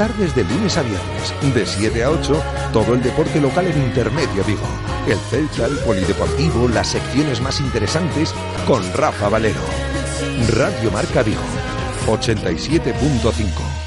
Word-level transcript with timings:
tardes 0.00 0.34
de 0.34 0.44
lunes 0.44 0.78
a 0.78 0.82
viernes, 0.82 1.54
de 1.54 1.66
7 1.66 2.04
a 2.04 2.10
8, 2.10 2.42
todo 2.72 2.94
el 2.94 3.02
deporte 3.02 3.38
local 3.38 3.66
en 3.66 3.82
Intermedio 3.82 4.42
Vigo. 4.44 4.66
El 5.06 5.18
Celta, 5.18 5.66
el 5.66 5.76
Polideportivo, 5.80 6.68
las 6.68 6.88
secciones 6.88 7.42
más 7.42 7.60
interesantes 7.60 8.34
con 8.66 8.82
Rafa 8.94 9.28
Valero. 9.28 9.60
Radio 10.56 10.90
Marca 10.90 11.22
Vigo, 11.22 11.42
87.5. 12.06 13.79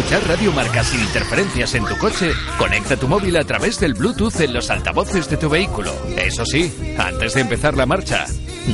escuchar 0.00 0.26
Radio 0.28 0.50
Marca 0.52 0.82
sin 0.82 1.00
interferencias 1.00 1.74
en 1.74 1.84
tu 1.84 1.94
coche, 1.98 2.32
conecta 2.56 2.96
tu 2.96 3.06
móvil 3.06 3.36
a 3.36 3.44
través 3.44 3.78
del 3.78 3.92
Bluetooth 3.92 4.40
en 4.40 4.54
los 4.54 4.70
altavoces 4.70 5.28
de 5.28 5.36
tu 5.36 5.50
vehículo. 5.50 5.92
Eso 6.16 6.46
sí, 6.46 6.72
antes 6.96 7.34
de 7.34 7.42
empezar 7.42 7.76
la 7.76 7.84
marcha, 7.84 8.24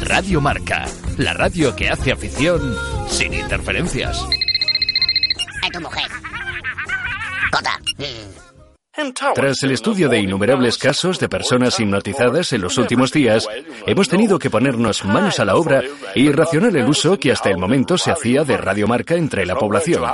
Radio 0.02 0.40
Marca, 0.40 0.84
la 1.16 1.32
radio 1.32 1.74
que 1.74 1.88
hace 1.88 2.12
afición 2.12 2.76
sin 3.08 3.34
interferencias. 3.34 4.24
Tras 9.34 9.62
el 9.62 9.70
estudio 9.70 10.08
de 10.08 10.20
innumerables 10.20 10.76
casos 10.78 11.18
de 11.18 11.28
personas 11.28 11.80
hipnotizadas 11.80 12.52
en 12.52 12.60
los 12.60 12.76
últimos 12.76 13.12
días, 13.12 13.48
hemos 13.86 14.08
tenido 14.08 14.38
que 14.38 14.50
ponernos 14.50 15.04
manos 15.04 15.40
a 15.40 15.44
la 15.44 15.56
obra 15.56 15.82
y 16.14 16.30
racionar 16.30 16.76
el 16.76 16.88
uso 16.88 17.18
que 17.18 17.32
hasta 17.32 17.50
el 17.50 17.56
momento 17.56 17.96
se 17.96 18.10
hacía 18.10 18.44
de 18.44 18.56
radiomarca 18.56 19.14
entre 19.14 19.46
la 19.46 19.56
población. 19.56 20.04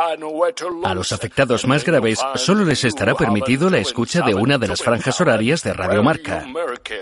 A 0.85 0.95
los 0.95 1.13
afectados 1.13 1.67
más 1.67 1.85
graves 1.85 2.21
solo 2.37 2.65
les 2.65 2.85
estará 2.85 3.15
permitido 3.15 3.71
la 3.71 3.79
escucha 3.79 4.23
de 4.23 4.35
una 4.35 4.59
de 4.59 4.69
las 4.69 4.83
franjas 4.83 5.21
horarias 5.21 5.63
de 5.63 5.73
radiomarca. 5.73 6.47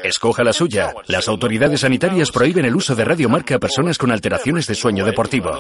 Escoja 0.03 0.43
la 0.43 0.53
suya. 0.53 0.95
Las 1.07 1.29
autoridades 1.29 1.81
sanitarias 1.81 2.31
prohíben 2.31 2.65
el 2.65 2.77
uso 2.77 2.95
de 2.95 3.05
radiomarca 3.05 3.57
a 3.57 3.59
personas 3.59 3.99
con 3.99 4.11
alteraciones 4.11 4.67
de 4.67 4.75
sueño 4.75 5.05
deportivo. 5.05 5.51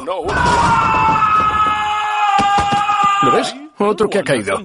¿Lo 3.22 3.32
ves? 3.32 3.54
Otro 3.78 4.08
que 4.08 4.18
ha 4.18 4.24
caído. 4.24 4.64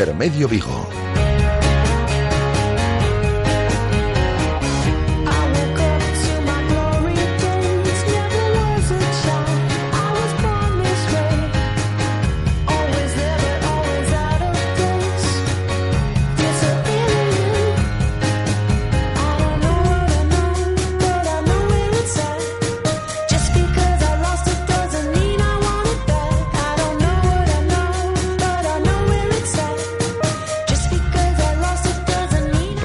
Intermedio 0.00 0.48
Vigo. 0.48 0.99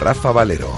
Rafa 0.06 0.32
Valero. 0.32 0.70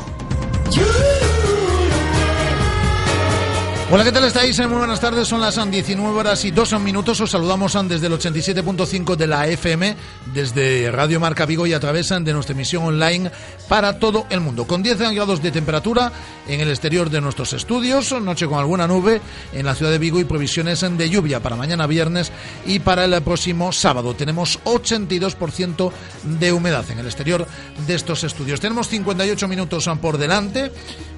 Hola, 3.92 4.06
¿qué 4.06 4.12
tal 4.14 4.24
estáis? 4.24 4.58
Muy 4.60 4.78
buenas 4.78 5.02
tardes, 5.02 5.28
son 5.28 5.42
las 5.42 5.56
19 5.70 6.18
horas 6.18 6.46
y 6.46 6.52
2 6.52 6.80
minutos. 6.80 7.20
Os 7.20 7.32
saludamos 7.32 7.78
desde 7.90 8.08
el 8.08 8.14
87.5 8.14 9.18
de 9.18 9.28
la 9.28 9.48
FM, 9.48 9.98
desde 10.34 10.92
Radio 10.92 11.20
Marca 11.20 11.46
Vigo 11.46 11.68
y 11.68 11.74
a 11.74 11.80
través 11.82 12.08
de 12.08 12.32
nuestra 12.32 12.54
emisión 12.54 12.86
online 12.86 13.30
para 13.68 14.00
todo 14.00 14.26
el 14.30 14.42
mundo. 14.42 14.66
Con 14.66 14.84
10 14.84 14.98
grados 15.14 15.42
de 15.42 15.52
temperatura 15.52 16.12
en 16.48 16.62
el 16.62 16.70
exterior 16.70 17.10
de 17.10 17.22
nuestros 17.22 17.54
estudios, 17.54 18.12
noche 18.22 18.48
con 18.48 18.60
alguna 18.60 18.88
nube 18.88 19.22
en 19.54 19.66
la 19.66 19.76
ciudad 19.76 19.92
de 19.92 20.00
Vigo 20.00 20.20
y 20.20 20.26
provisiones 20.26 20.82
de 20.82 21.10
lluvia 21.10 21.42
para 21.42 21.56
mañana 21.56 21.88
viernes 21.88 22.32
y 22.66 22.80
para 22.80 23.06
el 23.06 23.22
próximo 23.22 23.72
sábado. 23.72 24.14
Tenemos 24.14 24.60
82% 24.64 25.92
de 26.24 26.52
humedad 26.52 26.86
en 26.90 27.00
el 27.00 27.06
exterior 27.06 27.46
de 27.86 27.96
estos 27.96 28.24
estudios. 28.24 28.60
Tenemos 28.60 28.88
58 28.88 29.48
minutos 29.48 29.90
por 30.02 30.18
delante. 30.18 30.72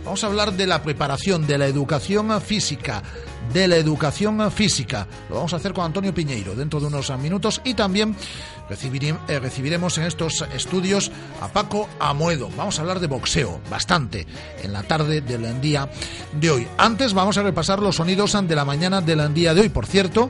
Vamos 0.04 0.24
a 0.24 0.28
hablar 0.28 0.54
de 0.54 0.68
la 0.68 0.82
preparación, 0.82 1.46
de 1.46 1.58
la 1.58 1.68
educación 1.68 2.42
física, 2.42 3.04
de 3.54 3.68
la 3.68 3.76
educación 3.78 4.52
física. 4.52 5.08
Lo 5.30 5.36
vamos 5.36 5.54
a 5.54 5.58
hacer 5.58 5.74
con 5.74 5.86
Antonio 5.86 6.14
Piñeiro 6.14 6.56
dentro 6.56 6.80
de 6.80 6.88
unos 6.88 7.10
minutos 7.20 7.62
y 7.64 7.74
también 7.74 8.16
eh, 8.70 9.40
recibiremos 9.40 9.98
en 9.98 10.04
estos 10.04 10.46
estudios 10.54 11.12
a 11.42 11.48
Paco 11.48 11.90
Amuedo. 12.00 12.50
Vamos 12.56 12.78
a 12.78 12.82
hablar 12.82 13.00
de 13.00 13.08
boxeo, 13.08 13.60
bastante, 13.70 14.28
en 14.62 14.74
la 14.74 14.84
tarde 14.84 15.22
del 15.22 15.60
día 15.62 15.90
de 16.34 16.52
hoy. 16.52 16.68
Antes 16.78 17.14
vamos 17.14 17.38
a 17.38 17.44
repasar 17.44 17.80
los 17.80 17.96
sonidos 17.96 18.38
de 18.40 18.56
la 18.56 18.66
mañana 18.66 19.02
del 19.02 19.34
día 19.34 19.54
de 19.54 19.62
hoy. 19.62 19.70
Por 19.70 19.86
cierto, 19.86 20.30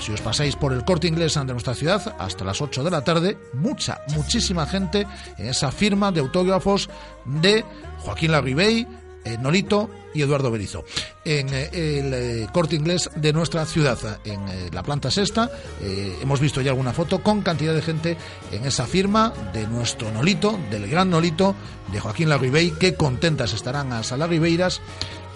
si 0.00 0.12
os 0.12 0.20
pasáis 0.20 0.56
por 0.56 0.72
el 0.72 0.84
corte 0.84 1.06
inglés 1.06 1.34
de 1.34 1.44
nuestra 1.44 1.74
ciudad 1.74 2.14
hasta 2.18 2.44
las 2.44 2.60
8 2.60 2.82
de 2.82 2.90
la 2.90 3.04
tarde, 3.04 3.38
mucha, 3.52 4.00
muchísima 4.14 4.66
gente 4.66 5.06
en 5.38 5.46
esa 5.46 5.70
firma 5.70 6.10
de 6.12 6.20
autógrafos 6.20 6.88
de 7.24 7.64
Joaquín 7.98 8.32
Larribey, 8.32 8.86
eh, 9.24 9.38
Nolito 9.38 9.90
y 10.14 10.22
Eduardo 10.22 10.50
Berizo. 10.50 10.84
En 11.24 11.48
eh, 11.52 11.68
el 11.72 12.14
eh, 12.14 12.46
corte 12.52 12.76
inglés 12.76 13.10
de 13.14 13.32
nuestra 13.32 13.66
ciudad, 13.66 13.98
en 14.24 14.40
la 14.72 14.82
planta 14.82 15.10
sexta, 15.10 15.50
hemos 16.22 16.40
visto 16.40 16.60
ya 16.60 16.70
alguna 16.70 16.92
foto 16.92 17.22
con 17.22 17.42
cantidad 17.42 17.74
de 17.74 17.82
gente 17.82 18.16
en 18.52 18.64
esa 18.64 18.86
firma 18.86 19.32
de 19.52 19.66
nuestro 19.66 20.10
Nolito, 20.10 20.58
del 20.70 20.88
gran 20.88 21.10
Nolito, 21.10 21.54
de 21.92 22.00
Joaquín 22.00 22.28
Larribey, 22.28 22.72
que 22.72 22.94
contentas 22.94 23.52
estarán 23.52 23.92
a 23.92 24.02
Sala 24.02 24.26
Ribeiras 24.26 24.80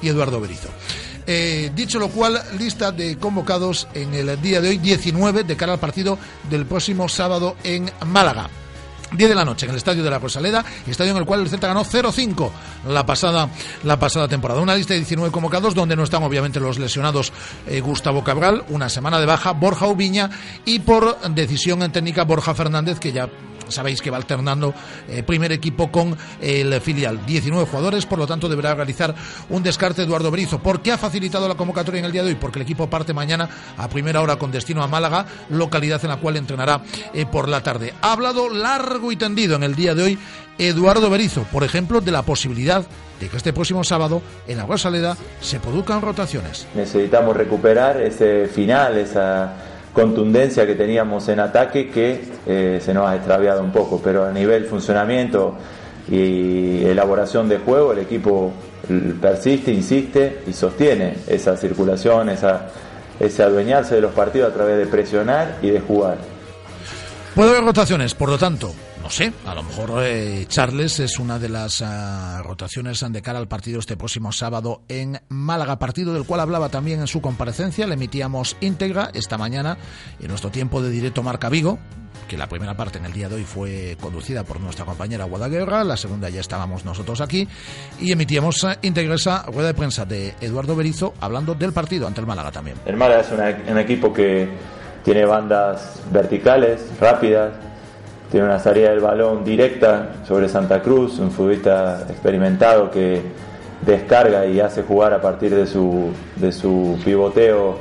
y 0.01 0.09
Eduardo 0.09 0.41
Berizo. 0.41 0.69
dicho 1.75 1.99
lo 1.99 2.09
cual, 2.09 2.41
lista 2.59 2.93
de 2.93 3.19
convocados 3.19 3.89
en 3.95 4.15
el 4.15 4.41
día 4.41 4.61
de 4.61 4.71
hoy, 4.71 4.79
19, 4.79 5.45
de 5.45 5.57
cara 5.57 5.75
al 5.75 5.81
partido 5.81 6.19
del 6.49 6.67
próximo 6.67 7.09
sábado 7.09 7.57
en 7.65 7.91
Málaga. 8.07 8.49
10 9.13 9.29
de 9.29 9.35
la 9.35 9.45
noche 9.45 9.67
en 9.67 9.71
el 9.71 9.77
estadio 9.77 10.03
de 10.03 10.11
la 10.11 10.19
Rosaleda, 10.19 10.65
estadio 10.87 11.13
en 11.13 11.19
el 11.19 11.25
cual 11.25 11.41
el 11.41 11.49
Celta 11.49 11.69
ganó 11.69 11.85
0-5 11.85 12.51
la 12.89 13.05
pasada, 13.07 13.49
la 13.85 13.99
pasada 13.99 14.29
temporada. 14.29 14.61
Una 14.61 14.75
lista 14.75 14.95
de 14.95 15.01
19 15.01 15.31
convocados 15.31 15.75
donde 15.75 15.97
no 15.97 16.05
están 16.05 16.23
obviamente 16.23 16.61
los 16.61 16.79
lesionados 16.79 17.33
eh, 17.67 17.81
Gustavo 17.81 18.23
Cabral, 18.25 18.65
una 18.69 18.89
semana 18.89 19.19
de 19.21 19.27
baja, 19.27 19.53
Borja 19.53 19.87
Ubiña 19.87 20.31
y 20.65 20.81
por 20.81 21.19
decisión 21.31 21.91
técnica 21.93 22.25
Borja 22.25 22.55
Fernández, 22.55 22.99
que 22.99 23.13
ya 23.13 23.29
sabéis 23.71 24.03
que 24.03 24.11
va 24.11 24.17
alternando 24.17 24.75
eh, 25.09 25.23
primer 25.23 25.53
equipo 25.53 25.91
con 25.91 26.17
el 26.41 26.81
filial. 26.81 27.25
19 27.27 27.67
jugadores, 27.67 28.07
por 28.07 28.19
lo 28.19 28.27
tanto 28.27 28.49
deberá 28.49 28.75
realizar 28.75 29.15
un 29.51 29.63
descarte 29.63 30.03
Eduardo 30.03 30.31
Brizo. 30.31 30.59
¿Por 30.59 30.81
qué 30.81 30.93
ha 30.93 30.99
facilitado 30.99 31.49
la 31.49 31.55
convocatoria 31.55 32.01
en 32.01 32.05
el 32.05 32.13
día 32.13 32.23
de 32.23 32.31
hoy? 32.31 32.35
Porque 32.35 32.59
el 32.59 32.63
equipo 32.63 32.89
parte 32.89 33.15
mañana 33.15 33.49
a 33.77 33.89
primera 33.89 34.21
hora 34.21 34.37
con 34.37 34.51
destino 34.51 34.83
a 34.83 34.89
Málaga, 34.89 35.27
localidad 35.51 36.01
en 36.05 36.11
la 36.11 36.17
cual 36.19 36.37
entrenará 36.37 36.83
eh, 37.13 37.27
por 37.27 37.49
la 37.49 37.63
tarde. 37.63 37.95
Ha 38.01 38.13
hablado 38.13 38.49
largo 38.49 39.13
y 39.13 39.17
tendido 39.17 39.57
en 39.57 39.63
el 39.63 39.75
día 39.75 39.95
de 39.95 40.03
hoy 40.03 40.19
Eduardo 40.59 41.09
Berizo, 41.09 41.45
por 41.53 41.63
ejemplo, 41.63 42.01
de 42.01 42.11
la 42.11 42.23
posibilidad 42.23 42.85
de 43.21 43.29
que 43.29 43.37
este 43.37 43.53
próximo 43.53 43.85
sábado 43.85 44.23
en 44.47 44.59
la 44.59 44.67
Rosaleda 44.67 45.17
se 45.41 45.61
produzcan 45.61 46.03
rotaciones. 46.03 46.67
Necesitamos 46.75 47.37
recuperar 47.37 48.01
ese 48.01 48.47
final, 48.47 48.97
esa 48.97 49.53
contundencia 49.93 50.67
que 50.67 50.75
teníamos 50.75 51.29
en 51.29 51.41
ataque 51.41 51.89
que 51.91 52.23
eh, 52.47 52.81
se 52.83 52.95
nos 52.95 53.09
ha 53.09 53.17
extraviado 53.17 53.63
un 53.63 53.73
poco, 53.73 54.01
pero 54.03 54.25
a 54.25 54.33
nivel 54.33 54.65
funcionamiento 54.65 55.55
y 56.11 56.85
elaboración 56.85 57.49
de 57.49 57.59
juego 57.59 57.93
el 57.93 57.99
equipo 57.99 58.53
persiste, 59.21 59.73
insiste 59.73 60.43
y 60.47 60.53
sostiene 60.53 61.19
esa 61.27 61.57
circulación, 61.57 62.31
esa 62.31 62.69
ese 63.21 63.43
adueñarse 63.43 63.97
de 63.97 64.01
los 64.01 64.13
partidos 64.13 64.51
a 64.51 64.55
través 64.55 64.79
de 64.79 64.87
presionar 64.87 65.59
y 65.63 65.71
de 65.71 65.81
jugar. 65.81 66.19
Puede 67.35 67.51
haber 67.51 67.65
rotaciones, 67.65 68.15
por 68.15 68.29
lo 68.29 68.39
tanto, 68.39 68.73
no 69.09 69.13
sé, 69.13 69.33
a 69.47 69.55
lo 69.55 69.63
mejor 69.63 70.03
eh, 70.03 70.45
Charles 70.49 71.01
es 71.01 71.19
una 71.19 71.39
de 71.39 71.49
las 71.49 71.81
ah, 71.81 72.43
rotaciones 72.45 73.03
de 73.09 73.23
cara 73.23 73.39
al 73.39 73.49
partido 73.49 73.79
este 73.79 73.97
próximo 73.97 74.33
sábado 74.33 74.83
en 74.87 75.19
Málaga, 75.31 75.79
partido 75.79 76.13
del 76.13 76.27
cual 76.27 76.41
hablaba 76.41 76.69
también 76.69 77.01
en 77.01 77.07
su 77.07 77.23
comparecencia, 77.23 77.87
le 77.87 77.95
emitíamos 77.95 78.59
íntegra 78.61 79.09
esta 79.15 79.39
mañana 79.39 79.79
en 80.21 80.29
nuestro 80.29 80.51
tiempo 80.51 80.83
de 80.83 80.91
directo 80.91 81.23
Marca 81.23 81.49
Vigo, 81.49 81.79
que 82.29 82.37
la 82.37 82.51
primera 82.51 82.77
parte 82.77 82.99
en 82.99 83.07
el 83.07 83.15
día 83.15 83.31
de 83.31 83.37
hoy 83.37 83.45
fue 83.45 83.97
conducida 83.99 84.45
por 84.45 84.61
nuestra 84.61 84.85
compañera 84.85 85.25
Guadaguerra, 85.25 85.85
la 85.85 85.97
segunda 85.97 86.29
ya 86.29 86.43
estábamos 86.43 86.85
nosotros 86.85 87.23
aquí 87.23 87.49
y 87.99 88.13
emitíamos 88.13 88.63
ah, 88.65 88.77
íntegra 88.83 89.15
esa 89.15 89.45
rueda 89.45 89.69
de 89.69 89.75
prensa 89.75 90.05
de 90.05 90.35
Eduardo 90.43 90.77
Berizo 90.77 91.15
hablando 91.19 91.55
del 91.55 91.73
partido 91.73 92.07
ante 92.07 92.21
el 92.21 92.27
Málaga 92.27 92.53
también. 92.53 92.77
El 92.85 92.99
Málaga 92.99 93.23
es 93.23 93.71
un 93.71 93.79
equipo 93.79 94.13
que 94.13 94.51
tiene 95.03 95.25
bandas 95.25 96.03
verticales, 96.13 96.83
rápidas, 97.01 97.55
tiene 98.31 98.47
una 98.47 98.59
salida 98.59 98.91
del 98.91 99.01
balón 99.01 99.45
directa 99.45 100.11
sobre 100.27 100.49
Santa 100.49 100.83
Cruz, 100.83 101.19
un 101.19 101.31
futbolista 101.31 102.07
experimentado 102.09 102.91
que 102.91 103.23
descarga 103.85 104.47
y 104.47 104.61
hace 104.61 104.83
jugar 104.83 105.15
a 105.15 105.21
partir 105.21 105.55
de 105.55 105.67
su, 105.67 106.13
de 106.37 106.53
su 106.53 106.99
pivoteo 107.05 107.77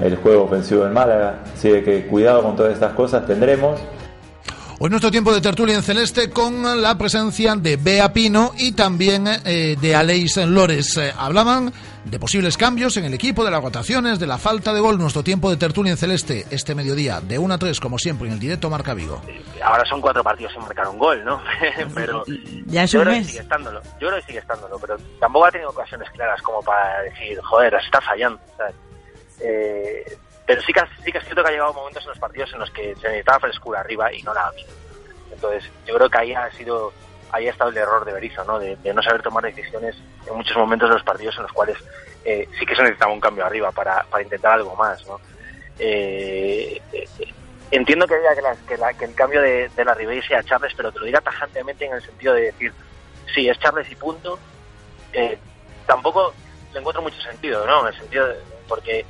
el 0.00 0.16
juego 0.16 0.44
ofensivo 0.44 0.84
del 0.84 0.92
Málaga. 0.92 1.40
Así 1.52 1.68
que 1.82 2.06
cuidado 2.06 2.42
con 2.42 2.56
todas 2.56 2.72
estas 2.72 2.92
cosas 2.92 3.26
tendremos. 3.26 3.80
Hoy 4.82 4.88
nuestro 4.88 5.10
tiempo 5.10 5.30
de 5.34 5.42
tertulia 5.42 5.74
en 5.74 5.82
celeste 5.82 6.30
con 6.30 6.80
la 6.80 6.96
presencia 6.96 7.54
de 7.54 7.76
Bea 7.76 8.14
Pino 8.14 8.52
y 8.56 8.72
también 8.72 9.26
eh, 9.44 9.76
de 9.78 9.94
Aleix 9.94 10.38
Lores. 10.38 10.96
Eh, 10.96 11.12
hablaban 11.18 11.70
de 12.06 12.18
posibles 12.18 12.56
cambios 12.56 12.96
en 12.96 13.04
el 13.04 13.12
equipo, 13.12 13.44
de 13.44 13.50
las 13.50 13.62
rotaciones, 13.62 14.18
de 14.18 14.26
la 14.26 14.38
falta 14.38 14.72
de 14.72 14.80
gol. 14.80 14.96
Nuestro 14.96 15.22
tiempo 15.22 15.50
de 15.50 15.58
tertulia 15.58 15.92
en 15.92 15.98
celeste 15.98 16.46
este 16.50 16.74
mediodía, 16.74 17.20
de 17.20 17.38
1 17.38 17.52
a 17.52 17.58
3, 17.58 17.78
como 17.78 17.98
siempre, 17.98 18.28
en 18.28 18.32
el 18.32 18.40
directo 18.40 18.70
Marca 18.70 18.94
Vigo. 18.94 19.20
Ahora 19.62 19.84
son 19.84 20.00
cuatro 20.00 20.24
partidos 20.24 20.54
sin 20.54 20.62
marcar 20.62 20.88
un 20.88 20.98
gol, 20.98 21.22
¿no? 21.26 21.42
pero 21.94 22.24
ya 22.64 22.84
es 22.84 22.92
yo 22.92 23.02
creo 23.02 23.12
que 23.12 23.24
sigue 23.24 23.40
estándolo. 23.40 23.82
Yo 24.00 24.08
creo 24.08 24.20
que 24.20 24.26
sigue 24.28 24.38
estándolo, 24.38 24.78
pero 24.78 24.96
tampoco 25.20 25.44
ha 25.44 25.50
tenido 25.50 25.68
ocasiones 25.68 26.08
claras 26.08 26.40
como 26.40 26.62
para 26.62 27.02
decir, 27.02 27.38
joder, 27.42 27.72
se 27.72 27.84
está 27.84 28.00
fallando. 28.00 28.40
¿sabes? 28.56 28.74
Eh, 29.40 30.16
pero 30.50 30.62
sí 30.62 30.72
que, 30.72 30.80
sí 31.04 31.12
que 31.12 31.18
es 31.18 31.24
cierto 31.24 31.44
que 31.44 31.48
ha 31.48 31.52
llegado 31.52 31.72
momentos 31.72 32.02
en 32.02 32.08
los 32.08 32.18
partidos 32.18 32.52
en 32.52 32.58
los 32.58 32.70
que 32.72 32.96
se 32.96 33.06
necesitaba 33.06 33.38
frescura 33.38 33.78
arriba 33.78 34.12
y 34.12 34.20
no 34.24 34.34
la 34.34 34.40
ha 34.40 34.46
habido. 34.48 34.68
Entonces, 35.30 35.70
yo 35.86 35.94
creo 35.94 36.10
que 36.10 36.18
ahí 36.18 36.34
ha 36.34 36.50
sido 36.50 36.92
ahí 37.30 37.46
ha 37.46 37.52
estado 37.52 37.70
el 37.70 37.76
error 37.76 38.04
de 38.04 38.12
Berizzo, 38.12 38.42
¿no? 38.42 38.58
De, 38.58 38.76
no 38.92 39.00
saber 39.00 39.22
tomar 39.22 39.44
decisiones 39.44 39.94
en 40.26 40.34
muchos 40.34 40.56
momentos 40.56 40.88
de 40.88 40.94
los 40.96 41.04
partidos 41.04 41.36
en 41.36 41.44
los 41.44 41.52
cuales 41.52 41.78
eh, 42.24 42.48
sí 42.58 42.66
que 42.66 42.74
se 42.74 42.82
necesitaba 42.82 43.12
un 43.12 43.20
cambio 43.20 43.46
arriba 43.46 43.70
para, 43.70 44.02
para 44.10 44.24
intentar 44.24 44.54
algo 44.54 44.74
más, 44.74 45.06
¿no? 45.06 45.20
Eh, 45.78 46.82
eh, 46.94 47.08
entiendo 47.70 48.08
que 48.08 48.16
diga 48.16 48.34
que, 48.34 48.42
la, 48.42 48.56
que, 48.56 48.76
la, 48.76 48.92
que, 48.94 49.04
el 49.04 49.14
cambio 49.14 49.42
de, 49.42 49.68
de 49.68 49.84
la 49.84 49.94
Ribey 49.94 50.20
sea 50.22 50.42
Charles, 50.42 50.74
pero 50.76 50.90
te 50.90 50.98
lo 50.98 51.04
diga 51.04 51.20
tajantemente 51.20 51.86
en 51.86 51.92
el 51.92 52.02
sentido 52.02 52.34
de 52.34 52.42
decir, 52.46 52.72
sí, 53.32 53.48
es 53.48 53.56
Charles 53.60 53.88
y 53.88 53.94
punto. 53.94 54.36
Eh, 55.12 55.38
tampoco 55.86 56.34
le 56.72 56.80
encuentro 56.80 57.02
mucho 57.02 57.20
sentido, 57.20 57.64
¿no? 57.64 57.82
En 57.82 57.94
el 57.94 58.00
sentido 58.00 58.26
de, 58.26 58.36
porque 58.70 59.04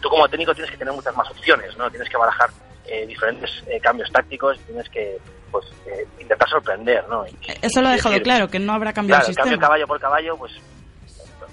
tú 0.00 0.08
como 0.08 0.28
técnico 0.28 0.54
tienes 0.54 0.70
que 0.70 0.78
tener 0.78 0.94
muchas 0.94 1.14
más 1.16 1.30
opciones, 1.30 1.76
¿no? 1.76 1.90
Tienes 1.90 2.08
que 2.08 2.16
barajar 2.16 2.50
eh, 2.86 3.06
diferentes 3.06 3.50
eh, 3.66 3.80
cambios 3.80 4.10
tácticos, 4.12 4.58
tienes 4.66 4.88
que 4.88 5.18
pues 5.50 5.66
eh, 5.86 6.06
intentar 6.18 6.48
sorprender, 6.48 7.06
¿no? 7.08 7.26
Y, 7.26 7.36
Eso 7.62 7.80
lo 7.80 7.88
ha 7.88 7.92
dejado 7.92 8.12
decir, 8.14 8.24
claro, 8.24 8.48
que 8.48 8.58
no 8.58 8.72
habrá 8.72 8.92
cambiado 8.92 9.20
claro, 9.20 9.30
el 9.30 9.34
sistema. 9.34 9.50
cambio 9.50 9.60
caballo 9.60 9.86
por 9.86 10.00
caballo, 10.00 10.36
pues 10.36 10.52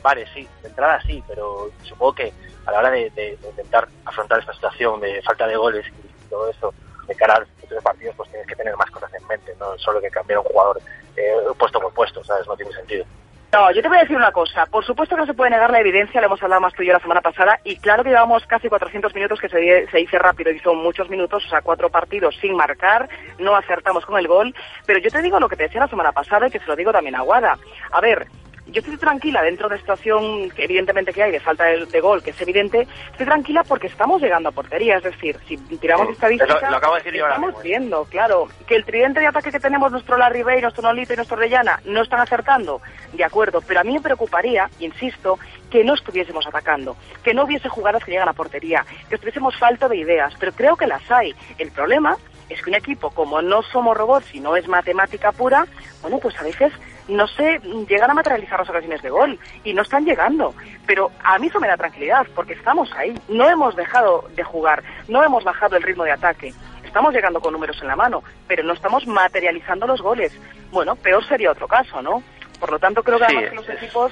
vale, 0.01 0.25
sí, 0.33 0.47
de 0.63 0.69
entrada 0.69 0.99
sí, 1.05 1.23
pero 1.27 1.69
supongo 1.83 2.13
que 2.15 2.33
a 2.65 2.71
la 2.71 2.79
hora 2.79 2.91
de, 2.91 3.09
de, 3.11 3.37
de 3.37 3.49
intentar 3.49 3.87
afrontar 4.05 4.39
esta 4.39 4.53
situación 4.53 4.99
de 4.99 5.21
falta 5.21 5.47
de 5.47 5.55
goles 5.55 5.85
y 5.87 6.29
todo 6.29 6.49
eso 6.49 6.73
de 7.07 7.15
cara 7.15 7.45
futuro 7.59 7.75
de 7.75 7.81
partidos, 7.81 8.15
pues 8.15 8.29
tienes 8.29 8.47
que 8.47 8.55
tener 8.55 8.75
más 8.77 8.89
cosas 8.89 9.13
en 9.13 9.27
mente, 9.27 9.53
no 9.59 9.77
solo 9.77 10.01
que 10.01 10.09
cambiar 10.09 10.39
un 10.39 10.45
jugador 10.45 10.81
eh, 11.15 11.33
puesto 11.57 11.79
por 11.79 11.93
puesto, 11.93 12.23
¿sabes? 12.23 12.47
No 12.47 12.55
tiene 12.55 12.71
sentido. 12.73 13.05
No, 13.53 13.69
yo 13.73 13.81
te 13.81 13.89
voy 13.89 13.97
a 13.97 14.01
decir 14.01 14.15
una 14.15 14.31
cosa. 14.31 14.65
Por 14.65 14.85
supuesto 14.85 15.15
que 15.15 15.21
no 15.21 15.25
se 15.25 15.33
puede 15.33 15.51
negar 15.51 15.71
la 15.71 15.81
evidencia, 15.81 16.21
lo 16.21 16.27
hemos 16.27 16.41
hablado 16.41 16.61
más 16.61 16.73
tú 16.73 16.83
y 16.83 16.87
yo 16.87 16.93
la 16.93 16.99
semana 16.99 17.19
pasada, 17.19 17.59
y 17.65 17.75
claro 17.75 18.01
que 18.01 18.09
llevamos 18.09 18.45
casi 18.45 18.69
400 18.69 19.13
minutos, 19.13 19.41
que 19.41 19.49
se, 19.49 19.87
se 19.87 19.97
dice 19.97 20.17
rápido, 20.17 20.51
y 20.51 20.59
son 20.59 20.77
muchos 20.77 21.09
minutos, 21.09 21.45
o 21.45 21.49
sea, 21.49 21.61
cuatro 21.61 21.89
partidos 21.89 22.37
sin 22.39 22.55
marcar, 22.55 23.09
no 23.39 23.53
acertamos 23.55 24.05
con 24.05 24.17
el 24.17 24.27
gol, 24.27 24.55
pero 24.85 24.99
yo 24.99 25.11
te 25.11 25.21
digo 25.21 25.37
lo 25.37 25.49
que 25.49 25.57
te 25.57 25.63
decía 25.63 25.81
la 25.81 25.89
semana 25.89 26.13
pasada 26.13 26.47
y 26.47 26.51
que 26.51 26.59
se 26.59 26.67
lo 26.67 26.77
digo 26.77 26.93
también 26.93 27.15
a 27.15 27.23
Guada. 27.23 27.57
A 27.91 27.99
ver, 27.99 28.25
yo 28.71 28.79
estoy 28.79 28.97
tranquila 28.97 29.41
dentro 29.43 29.67
de 29.69 29.75
esta 29.75 29.95
situación 29.97 30.49
que 30.51 30.63
evidentemente 30.63 31.11
que 31.13 31.21
hay 31.23 31.31
de 31.31 31.39
falta 31.39 31.65
de, 31.65 31.85
de, 31.85 31.99
gol, 32.01 32.23
que 32.23 32.29
es 32.31 32.41
evidente, 32.41 32.87
estoy 33.11 33.25
tranquila 33.25 33.63
porque 33.63 33.87
estamos 33.87 34.21
llegando 34.21 34.49
a 34.49 34.51
portería, 34.51 34.97
es 34.97 35.03
decir, 35.03 35.37
si 35.47 35.57
tiramos 35.57 36.07
Sí, 36.07 36.13
estadísticas, 36.13 36.61
lo- 36.63 36.69
lo 36.71 36.77
acabo 36.77 36.93
de 36.95 36.99
decir 37.01 37.13
yo 37.15 37.23
ahora 37.25 37.35
estamos 37.35 37.49
mismo, 37.49 37.59
¿eh? 37.61 37.63
viendo, 37.67 38.05
claro, 38.05 38.47
que 38.67 38.75
el 38.75 38.85
tridente 38.85 39.19
de 39.19 39.27
ataque 39.27 39.51
que 39.51 39.59
tenemos, 39.59 39.91
nuestro 39.91 40.17
Larry 40.17 40.43
Bay, 40.43 40.61
nuestro 40.61 40.83
Nolito 40.83 41.13
y 41.13 41.15
nuestro 41.17 41.37
Orellana, 41.37 41.81
no 41.85 42.01
están 42.01 42.21
acertando, 42.21 42.81
de 43.13 43.23
acuerdo, 43.25 43.61
pero 43.67 43.81
a 43.81 43.83
mí 43.83 43.93
me 43.93 44.01
preocuparía, 44.01 44.69
insisto, 44.79 45.37
que 45.69 45.83
no 45.83 45.93
estuviésemos 45.93 46.47
atacando, 46.47 46.95
que 47.23 47.33
no 47.33 47.43
hubiese 47.43 47.67
jugadas 47.69 48.03
que 48.05 48.11
llegan 48.11 48.29
a 48.29 48.33
portería, 48.33 48.85
que 49.09 49.15
estuviésemos 49.15 49.57
falta 49.57 49.87
de 49.89 49.97
ideas, 49.97 50.33
pero 50.39 50.51
creo 50.53 50.75
que 50.77 50.87
las 50.87 51.09
hay. 51.11 51.35
El 51.57 51.71
problema 51.71 52.15
es 52.49 52.61
que 52.61 52.69
un 52.69 52.75
equipo, 52.75 53.09
como 53.11 53.41
no 53.41 53.61
somos 53.63 53.95
robots 53.97 54.33
y 54.35 54.39
no 54.39 54.55
es 54.55 54.67
matemática 54.67 55.31
pura, 55.31 55.65
bueno, 56.01 56.19
pues 56.19 56.37
a 56.39 56.43
veces 56.43 56.73
no 57.07 57.27
se 57.27 57.59
llegan 57.87 58.11
a 58.11 58.13
materializar 58.13 58.59
las 58.59 58.69
ocasiones 58.69 59.01
de 59.01 59.09
gol 59.09 59.39
y 59.63 59.73
no 59.73 59.81
están 59.81 60.05
llegando. 60.05 60.53
Pero 60.85 61.11
a 61.23 61.37
mí 61.39 61.47
eso 61.47 61.59
me 61.59 61.67
da 61.67 61.77
tranquilidad 61.77 62.25
porque 62.35 62.53
estamos 62.53 62.91
ahí, 62.93 63.13
no 63.29 63.49
hemos 63.49 63.75
dejado 63.75 64.29
de 64.35 64.43
jugar, 64.43 64.83
no 65.07 65.23
hemos 65.23 65.43
bajado 65.43 65.75
el 65.77 65.83
ritmo 65.83 66.03
de 66.03 66.11
ataque. 66.11 66.53
Estamos 66.83 67.13
llegando 67.13 67.39
con 67.39 67.53
números 67.53 67.79
en 67.81 67.87
la 67.87 67.95
mano, 67.95 68.23
pero 68.47 68.63
no 68.63 68.73
estamos 68.73 69.07
materializando 69.07 69.87
los 69.87 70.01
goles. 70.01 70.37
Bueno, 70.71 70.95
peor 70.95 71.25
sería 71.27 71.51
otro 71.51 71.67
caso, 71.67 72.01
¿no? 72.01 72.21
Por 72.59 72.71
lo 72.71 72.79
tanto, 72.79 73.01
creo 73.03 73.17
que 73.19 73.25
Sí, 73.27 73.35
además 73.35 73.49
que 73.51 73.55
los 73.55 73.69
es- 73.69 73.83
equipos 73.83 74.11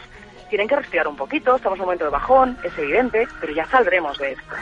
tienen 0.49 0.67
que 0.67 0.75
respirar 0.77 1.07
un 1.07 1.15
poquito, 1.15 1.55
estamos 1.55 1.77
en 1.77 1.81
un 1.81 1.85
momento 1.87 2.05
de 2.05 2.11
bajón, 2.11 2.57
es 2.63 2.75
evidente, 2.77 3.27
pero 3.39 3.53
ya 3.53 3.65
saldremos 3.65 4.17
de 4.17 4.31
esto. 4.31 4.55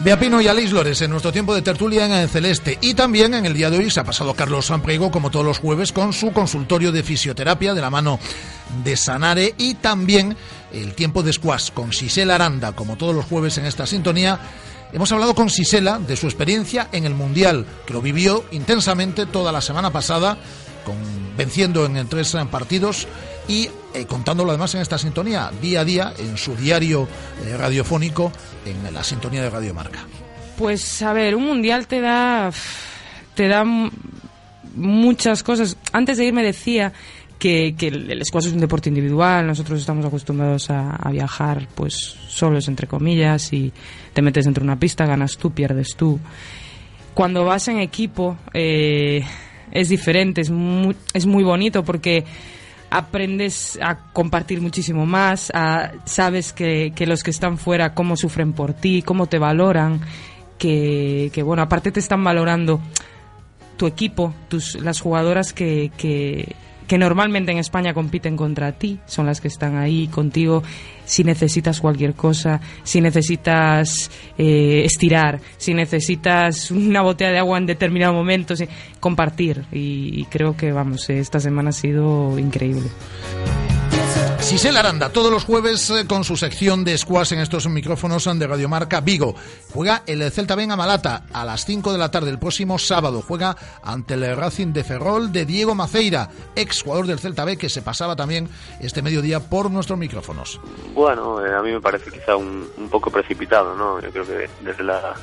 Bea 0.00 0.18
Pino 0.18 0.40
y 0.40 0.48
Aleix 0.48 0.72
Lores 0.72 1.00
en 1.02 1.10
nuestro 1.10 1.32
tiempo 1.32 1.54
de 1.54 1.62
tertulia 1.62 2.04
en 2.04 2.12
el 2.12 2.28
Celeste. 2.28 2.78
Y 2.80 2.94
también 2.94 3.32
en 3.32 3.46
el 3.46 3.54
día 3.54 3.70
de 3.70 3.78
hoy 3.78 3.90
se 3.90 4.00
ha 4.00 4.04
pasado 4.04 4.34
Carlos 4.34 4.66
Samprego, 4.66 5.10
como 5.10 5.30
todos 5.30 5.46
los 5.46 5.58
jueves, 5.58 5.92
con 5.92 6.12
su 6.12 6.32
consultorio 6.32 6.92
de 6.92 7.02
fisioterapia 7.02 7.74
de 7.74 7.80
la 7.80 7.90
mano 7.90 8.18
de 8.82 8.96
Sanare. 8.96 9.54
Y 9.56 9.74
también 9.74 10.36
el 10.72 10.94
tiempo 10.94 11.22
de 11.22 11.32
squash 11.32 11.70
con 11.70 11.92
Sisela 11.92 12.34
Aranda, 12.34 12.72
como 12.72 12.96
todos 12.96 13.14
los 13.14 13.24
jueves 13.24 13.56
en 13.58 13.66
esta 13.66 13.86
sintonía. 13.86 14.40
Hemos 14.92 15.10
hablado 15.12 15.34
con 15.34 15.48
Sisela 15.48 15.98
de 15.98 16.16
su 16.16 16.26
experiencia 16.26 16.88
en 16.92 17.04
el 17.04 17.14
Mundial, 17.14 17.64
que 17.86 17.94
lo 17.94 18.02
vivió 18.02 18.44
intensamente 18.50 19.26
toda 19.26 19.52
la 19.52 19.60
semana 19.60 19.90
pasada, 19.90 20.36
con, 20.84 20.96
venciendo 21.36 21.86
en 21.86 22.06
tres 22.08 22.36
partidos 22.50 23.06
y 23.48 23.68
eh, 23.94 24.06
contándolo 24.06 24.50
además 24.50 24.74
en 24.74 24.80
esta 24.80 24.98
sintonía, 24.98 25.50
día 25.60 25.80
a 25.80 25.84
día, 25.84 26.14
en 26.18 26.36
su 26.36 26.56
diario 26.56 27.08
eh, 27.44 27.56
radiofónico, 27.56 28.32
en 28.64 28.92
la 28.92 29.04
sintonía 29.04 29.42
de 29.42 29.50
Radio 29.50 29.74
Marca. 29.74 30.00
Pues 30.56 31.02
a 31.02 31.12
ver, 31.12 31.34
un 31.34 31.44
mundial 31.44 31.86
te 31.86 32.00
da 32.00 32.50
te 33.34 33.48
da 33.48 33.64
muchas 34.74 35.42
cosas. 35.42 35.76
Antes 35.92 36.18
de 36.18 36.24
irme 36.26 36.42
decía 36.42 36.92
que, 37.38 37.74
el 37.78 38.24
squash 38.24 38.46
es 38.46 38.52
un 38.52 38.60
deporte 38.60 38.88
individual, 38.88 39.46
nosotros 39.46 39.80
estamos 39.80 40.04
acostumbrados 40.06 40.70
a, 40.70 40.96
a 40.96 41.10
viajar 41.10 41.68
pues 41.74 41.94
solos 42.28 42.68
entre 42.68 42.86
comillas 42.86 43.52
y 43.52 43.72
te 44.12 44.22
metes 44.22 44.44
dentro 44.44 44.62
de 44.62 44.70
una 44.70 44.78
pista, 44.78 45.04
ganas 45.04 45.36
tú, 45.36 45.50
pierdes 45.52 45.94
tú. 45.96 46.18
Cuando 47.12 47.44
vas 47.44 47.68
en 47.68 47.78
equipo 47.78 48.36
eh, 48.52 49.24
es 49.70 49.88
diferente, 49.88 50.40
es 50.40 50.50
muy, 50.50 50.96
es 51.12 51.26
muy 51.26 51.44
bonito 51.44 51.84
porque 51.84 52.24
aprendes 52.96 53.78
a 53.82 53.96
compartir 54.12 54.60
muchísimo 54.60 55.04
más, 55.04 55.50
a- 55.54 55.92
sabes 56.04 56.52
que, 56.52 56.92
que 56.94 57.06
los 57.06 57.22
que 57.22 57.30
están 57.30 57.58
fuera 57.58 57.92
cómo 57.94 58.16
sufren 58.16 58.52
por 58.52 58.72
ti, 58.72 59.02
cómo 59.02 59.26
te 59.26 59.38
valoran, 59.38 60.00
que, 60.58 61.30
que 61.32 61.42
bueno, 61.42 61.62
aparte 61.62 61.90
te 61.90 61.98
están 62.00 62.22
valorando 62.22 62.80
tu 63.76 63.86
equipo, 63.88 64.32
tus, 64.48 64.76
las 64.76 65.00
jugadoras 65.00 65.52
que, 65.52 65.90
que, 65.96 66.54
que 66.86 66.98
normalmente 66.98 67.50
en 67.52 67.58
España 67.58 67.94
compiten 67.94 68.36
contra 68.36 68.72
ti, 68.72 68.98
son 69.06 69.26
las 69.26 69.40
que 69.40 69.48
están 69.48 69.76
ahí 69.76 70.08
contigo 70.08 70.62
si 71.06 71.22
necesitas 71.24 71.80
cualquier 71.80 72.14
cosa, 72.14 72.60
si 72.82 73.00
necesitas 73.00 74.10
eh, 74.38 74.82
estirar, 74.84 75.40
si 75.58 75.74
necesitas 75.74 76.70
una 76.70 77.02
botella 77.02 77.30
de 77.32 77.38
agua 77.38 77.58
en 77.58 77.66
determinado 77.66 78.12
momento, 78.14 78.56
si- 78.56 78.68
compartir. 79.00 79.64
Y, 79.72 80.20
y 80.20 80.24
creo 80.30 80.56
que, 80.56 80.72
vamos, 80.72 81.08
esta 81.10 81.40
semana 81.40 81.70
ha 81.70 81.72
sido 81.72 82.38
increíble. 82.38 82.88
Sisel 84.44 84.76
Aranda, 84.76 85.08
todos 85.08 85.32
los 85.32 85.46
jueves 85.46 85.88
eh, 85.88 86.06
con 86.06 86.22
su 86.22 86.36
sección 86.36 86.84
de 86.84 86.98
squash 86.98 87.32
en 87.32 87.40
estos 87.40 87.66
micrófonos 87.66 88.28
de 88.38 88.46
Radiomarca 88.46 89.00
Vigo. 89.00 89.34
Juega 89.72 90.02
el 90.06 90.30
Celta 90.30 90.54
Ben 90.54 90.70
a 90.70 90.76
Malata 90.76 91.24
a 91.32 91.46
las 91.46 91.64
5 91.64 91.92
de 91.92 91.98
la 91.98 92.10
tarde 92.10 92.30
el 92.30 92.38
próximo 92.38 92.78
sábado. 92.78 93.22
Juega 93.26 93.56
ante 93.82 94.12
el 94.12 94.36
Racing 94.36 94.74
de 94.74 94.84
Ferrol 94.84 95.32
de 95.32 95.46
Diego 95.46 95.74
Maceira, 95.74 96.28
ex 96.54 96.82
jugador 96.82 97.06
del 97.06 97.20
Celta 97.20 97.46
B 97.46 97.56
que 97.56 97.70
se 97.70 97.80
pasaba 97.80 98.16
también 98.16 98.46
este 98.80 99.00
mediodía 99.00 99.40
por 99.40 99.70
nuestros 99.70 99.98
micrófonos. 99.98 100.60
Bueno, 100.92 101.44
eh, 101.44 101.54
a 101.54 101.62
mí 101.62 101.72
me 101.72 101.80
parece 101.80 102.10
quizá 102.10 102.36
un, 102.36 102.68
poco 102.90 103.10
precipitado, 103.10 103.74
¿no? 103.74 103.98
Yo 104.02 104.10
creo 104.10 104.26
que 104.26 104.50
desde 104.60 104.84
la, 104.84 105.14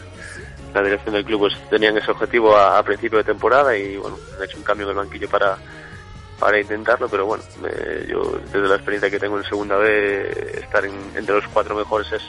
dirección 0.74 1.14
del 1.14 1.26
club 1.26 1.42
pues, 1.42 1.54
tenían 1.70 1.96
ese 1.96 2.10
objetivo 2.10 2.58
a, 2.58 2.80
a 2.80 2.84
principio 2.84 3.20
de 3.20 3.26
temporada 3.26 3.78
y 3.78 3.98
bueno, 3.98 4.18
han 4.36 4.44
hecho 4.44 4.58
un 4.58 4.64
cambio 4.64 4.88
en 4.88 4.90
el 4.90 4.98
banquillo 4.98 5.30
para 5.30 5.60
para 6.42 6.60
intentarlo, 6.60 7.08
pero 7.08 7.28
bueno, 7.28 7.44
yo 8.08 8.42
desde 8.52 8.68
la 8.68 8.74
experiencia 8.74 9.12
que 9.12 9.20
tengo 9.20 9.38
en 9.38 9.44
segunda 9.44 9.78
B, 9.78 10.58
estar 10.60 10.84
entre 10.84 11.36
los 11.36 11.48
cuatro 11.50 11.76
mejores 11.76 12.12
es, 12.12 12.24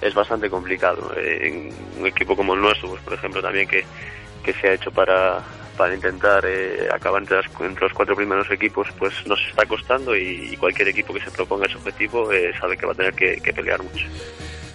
es 0.00 0.14
bastante 0.14 0.48
complicado. 0.48 1.12
En 1.16 1.74
un 1.98 2.06
equipo 2.06 2.36
como 2.36 2.54
el 2.54 2.60
nuestro, 2.60 2.90
pues 2.90 3.02
por 3.02 3.14
ejemplo, 3.14 3.42
también 3.42 3.66
que, 3.66 3.84
que 4.44 4.52
se 4.52 4.68
ha 4.68 4.74
hecho 4.74 4.92
para, 4.92 5.42
para 5.76 5.92
intentar 5.92 6.44
eh, 6.46 6.88
acabar 6.92 7.20
entre, 7.20 7.40
entre, 7.66 7.82
los 7.82 7.92
cuatro 7.92 8.14
primeros 8.14 8.48
equipos, 8.48 8.86
pues 8.96 9.12
nos 9.26 9.44
está 9.48 9.66
costando 9.66 10.16
y, 10.16 10.56
cualquier 10.56 10.86
equipo 10.86 11.12
que 11.12 11.20
se 11.20 11.32
proponga 11.32 11.66
ese 11.66 11.78
objetivo 11.78 12.30
eh, 12.30 12.54
sabe 12.60 12.76
que 12.76 12.86
va 12.86 12.92
a 12.92 12.94
tener 12.94 13.12
que 13.14 13.52
pelear 13.52 13.82
mucho. 13.82 14.06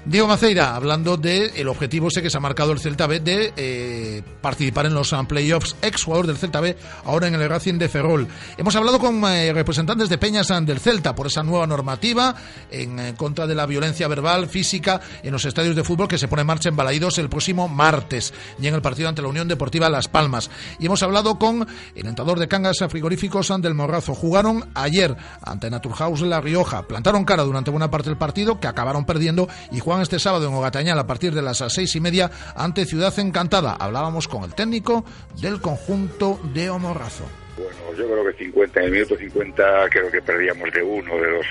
Diego 0.07 0.25
Maceira, 0.25 0.73
hablando 0.73 1.17
del 1.17 1.51
el 1.53 1.67
objetivo 1.67 2.07
ese 2.07 2.21
que 2.21 2.29
se 2.29 2.37
ha 2.37 2.39
marcado 2.39 2.71
el 2.71 2.79
Celta 2.79 3.07
B 3.07 3.19
de 3.19 3.51
eh, 3.57 4.23
participar 4.39 4.85
en 4.85 4.93
los 4.93 5.13
playoffs, 5.27 5.75
ex 5.81 6.05
jugador 6.05 6.27
del 6.27 6.37
Celta 6.37 6.61
B, 6.61 6.77
ahora 7.03 7.27
en 7.27 7.35
el 7.35 7.49
Racing 7.49 7.73
de 7.77 7.89
Ferrol. 7.89 8.25
Hemos 8.57 8.73
hablado 8.77 8.99
con 8.99 9.21
eh, 9.25 9.51
representantes 9.51 10.07
de 10.07 10.17
Peñas 10.17 10.47
del 10.47 10.79
Celta 10.79 11.13
por 11.13 11.27
esa 11.27 11.43
nueva 11.43 11.67
normativa 11.67 12.33
en, 12.71 12.97
eh, 12.99 13.13
contra 13.17 13.47
de 13.47 13.55
la 13.55 13.65
violencia 13.65 14.07
verbal, 14.07 14.47
física 14.47 15.01
en 15.23 15.33
los 15.33 15.43
estadios 15.43 15.75
de 15.75 15.83
fútbol 15.83 16.07
que 16.07 16.17
se 16.17 16.29
pone 16.29 16.43
en 16.43 16.47
marcha 16.47 16.69
en 16.69 16.77
Balaídos 16.77 17.17
el 17.17 17.27
próximo 17.27 17.67
martes 17.67 18.33
y 18.61 18.67
en 18.67 18.75
el 18.75 18.81
partido 18.81 19.09
ante 19.09 19.21
la 19.21 19.27
Unión 19.27 19.49
Deportiva 19.49 19.89
Las 19.89 20.07
Palmas. 20.07 20.49
Y 20.79 20.85
hemos 20.85 21.03
hablado 21.03 21.37
con 21.37 21.67
el 21.95 22.07
entrador 22.07 22.39
de 22.39 22.47
cangas 22.47 22.77
frigoríficos 22.87 23.51
del 23.59 23.73
Morrazo. 23.73 24.15
Jugaron 24.15 24.69
ayer 24.73 25.17
ante 25.41 25.69
Naturhaus 25.69 26.21
La 26.21 26.39
Rioja, 26.39 26.87
plantaron 26.87 27.25
cara 27.25 27.43
durante 27.43 27.71
buena 27.71 27.91
parte 27.91 28.09
del 28.09 28.17
partido 28.17 28.61
que 28.61 28.67
acabaron 28.67 29.05
perdiendo 29.05 29.49
y 29.69 29.81
este 30.01 30.19
sábado 30.19 30.47
en 30.47 30.53
Ogatañal 30.53 30.99
a 30.99 31.07
partir 31.07 31.33
de 31.33 31.41
las 31.41 31.63
seis 31.69 31.95
y 31.95 31.99
media 31.99 32.29
ante 32.55 32.85
Ciudad 32.85 33.17
Encantada. 33.19 33.75
Hablábamos 33.79 34.27
con 34.27 34.43
el 34.43 34.53
técnico 34.53 35.05
del 35.41 35.61
conjunto 35.61 36.39
de 36.53 36.69
Omorrazo. 36.69 37.25
Bueno, 37.57 37.97
yo 37.97 38.07
creo 38.07 38.25
que 38.25 38.45
50, 38.45 38.79
en 38.79 38.85
el 38.85 38.91
minuto 38.91 39.17
50 39.17 39.89
creo 39.89 40.11
que 40.11 40.21
perdíamos 40.21 40.71
de 40.71 40.83
uno, 40.83 41.15
de 41.15 41.31
dos. 41.31 41.45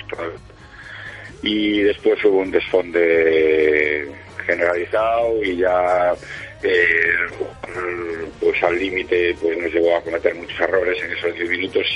Y 1.42 1.82
después 1.82 2.24
hubo 2.24 2.38
un 2.38 2.50
desfonde 2.50 4.08
generalizado 4.46 5.42
y 5.42 5.56
ya 5.56 6.14
eh, 6.62 7.26
pues 8.40 8.62
al 8.62 8.78
límite 8.78 9.36
pues 9.40 9.58
nos 9.58 9.72
llevó 9.72 9.96
a 9.96 10.02
cometer 10.02 10.34
muchos 10.34 10.58
errores 10.60 11.02
en 11.02 11.12
esos 11.12 11.34
10 11.34 11.50
minutos 11.50 11.86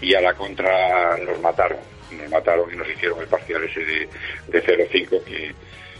y, 0.00 0.06
y 0.06 0.14
a 0.14 0.20
la 0.20 0.34
contra 0.34 1.16
nos 1.18 1.40
mataron 1.40 1.91
nos 2.10 2.30
mataron 2.30 2.72
y 2.72 2.76
nos 2.76 2.88
hicieron 2.88 3.20
el 3.20 3.26
parcial 3.26 3.62
ese 3.64 3.80
de, 3.80 4.08
de 4.48 4.88
0-5 4.90 5.24
que, 5.24 5.54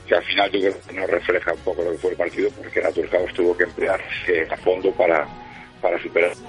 que 0.07 0.15
al 0.15 0.25
final 0.25 0.51
yo 0.51 0.61
creo 0.61 0.75
que 0.89 0.93
nos 0.95 1.11
refleja 1.11 1.53
un 1.53 1.61
poco 1.61 1.83
lo 1.83 1.93
que 1.93 1.99
fue 1.99 2.11
el 2.11 2.17
partido 2.17 2.51
porque 2.51 2.81
Naturhaus 2.81 3.33
tuvo 3.35 3.57
que 3.57 3.65
emplearse 3.65 4.47
a 4.51 4.57
fondo 4.57 4.93
para, 4.93 5.27
para 5.81 6.01
superarnos 6.03 6.43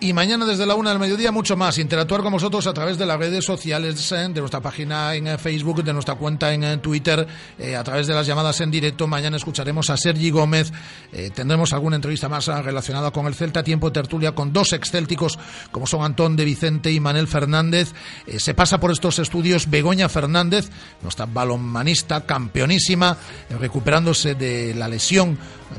y 0.00 0.12
mañana 0.12 0.46
desde 0.46 0.66
la 0.66 0.74
una 0.74 0.90
del 0.90 0.98
mediodía 0.98 1.32
mucho 1.32 1.56
más. 1.56 1.78
Interactuar 1.78 2.22
con 2.22 2.32
vosotros 2.32 2.66
a 2.66 2.72
través 2.72 2.98
de 2.98 3.06
las 3.06 3.18
redes 3.18 3.44
sociales, 3.44 4.12
eh, 4.12 4.28
de 4.28 4.40
nuestra 4.40 4.60
página 4.60 5.14
en 5.14 5.26
eh, 5.26 5.38
Facebook, 5.38 5.82
de 5.82 5.92
nuestra 5.92 6.14
cuenta 6.14 6.52
en 6.52 6.64
eh, 6.64 6.76
Twitter, 6.78 7.26
a 7.76 7.84
través 7.84 8.06
de 8.06 8.14
las 8.14 8.26
llamadas 8.26 8.60
en 8.60 8.70
directo. 8.70 9.06
Mañana 9.06 9.36
escucharemos 9.36 9.90
a 9.90 9.96
Sergi 9.96 10.30
Gómez. 10.30 10.72
tendremos 11.34 11.72
alguna 11.72 11.96
entrevista 11.96 12.28
más 12.28 12.46
relacionada 12.46 13.10
con 13.10 13.26
el 13.26 13.34
Celta. 13.34 13.62
Tiempo 13.62 13.92
tertulia 13.92 14.32
con 14.32 14.52
dos 14.52 14.72
excélticos 14.72 15.38
como 15.70 15.86
son 15.86 16.04
Antón 16.04 16.36
de 16.36 16.44
Vicente 16.44 16.92
y 16.92 17.00
Manel 17.00 17.26
Fernández. 17.26 17.92
se 18.38 18.54
pasa 18.54 18.78
por 18.78 18.90
estos 18.90 19.18
estudios 19.18 19.68
Begoña 19.68 20.08
Fernández, 20.08 20.70
nuestra 21.02 21.26
balonmanista 21.26 22.24
campeonísima, 22.24 23.16
recuperándose 23.58 24.34
de 24.34 24.74
la 24.74 24.88
lesión 24.88 25.38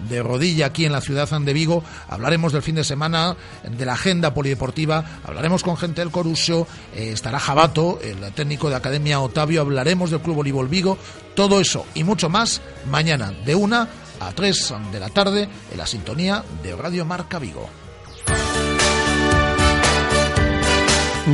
de 0.10 0.22
rodilla 0.22 0.68
aquí 0.68 0.86
en 0.86 0.92
la 0.92 1.02
ciudad 1.02 1.30
de 1.30 1.54
Vigo. 1.54 1.84
Hablaremos 2.08 2.54
del 2.54 2.62
fin 2.62 2.76
de 2.76 2.84
semana, 2.84 3.36
de 3.64 3.86
la 3.86 3.96
agenda 4.10 4.34
polideportiva, 4.34 5.06
hablaremos 5.24 5.62
con 5.62 5.78
gente 5.78 6.02
del 6.02 6.10
Coruso, 6.10 6.66
eh, 6.96 7.12
estará 7.14 7.40
Jabato, 7.40 8.00
el 8.02 8.34
técnico 8.34 8.68
de 8.68 8.76
Academia 8.76 9.20
Otavio, 9.20 9.62
hablaremos 9.62 10.10
del 10.10 10.20
Club 10.20 10.38
Voleibol 10.38 10.68
Vigo, 10.68 10.98
todo 11.36 11.62
eso 11.62 11.86
y 11.94 12.04
mucho 12.04 12.28
más 12.28 12.60
mañana 12.90 13.32
de 13.46 13.54
una 13.54 13.88
a 14.20 14.32
tres 14.32 14.74
de 14.92 15.00
la 15.00 15.10
tarde 15.10 15.48
en 15.72 15.78
la 15.78 15.86
sintonía 15.86 16.44
de 16.64 16.76
Radio 16.76 17.06
Marca 17.06 17.38
Vigo. 17.38 17.70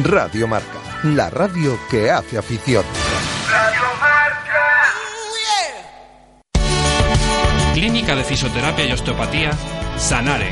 Radio 0.03 0.45
Marca, 0.45 0.79
la 1.03 1.29
radio 1.29 1.79
que 1.89 2.11
hace 2.11 2.37
afición. 2.37 2.83
Clínica 7.73 8.15
de 8.15 8.23
Fisioterapia 8.25 8.85
y 8.85 8.91
Osteopatía, 8.91 9.51
Sanare. 9.97 10.51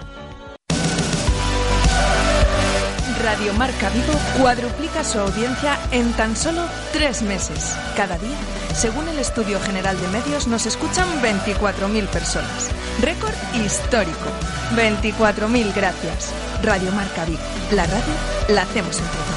Radio 3.31 3.53
Marca 3.53 3.89
Vigo 3.91 4.11
cuadruplica 4.37 5.05
su 5.05 5.17
audiencia 5.17 5.79
en 5.91 6.11
tan 6.17 6.35
solo 6.35 6.65
tres 6.91 7.21
meses. 7.21 7.77
Cada 7.95 8.17
día, 8.17 8.35
según 8.75 9.07
el 9.07 9.19
Estudio 9.19 9.57
General 9.61 9.97
de 10.01 10.07
Medios, 10.09 10.47
nos 10.47 10.65
escuchan 10.65 11.07
24.000 11.21 12.07
personas. 12.07 12.69
Récord 12.99 13.33
histórico. 13.63 14.27
24.000 14.75 15.73
gracias. 15.73 16.33
Radio 16.61 16.91
Marca 16.91 17.23
Vigo. 17.23 17.39
La 17.71 17.85
radio 17.85 18.13
la 18.49 18.63
hacemos 18.63 18.99
entre 18.99 19.30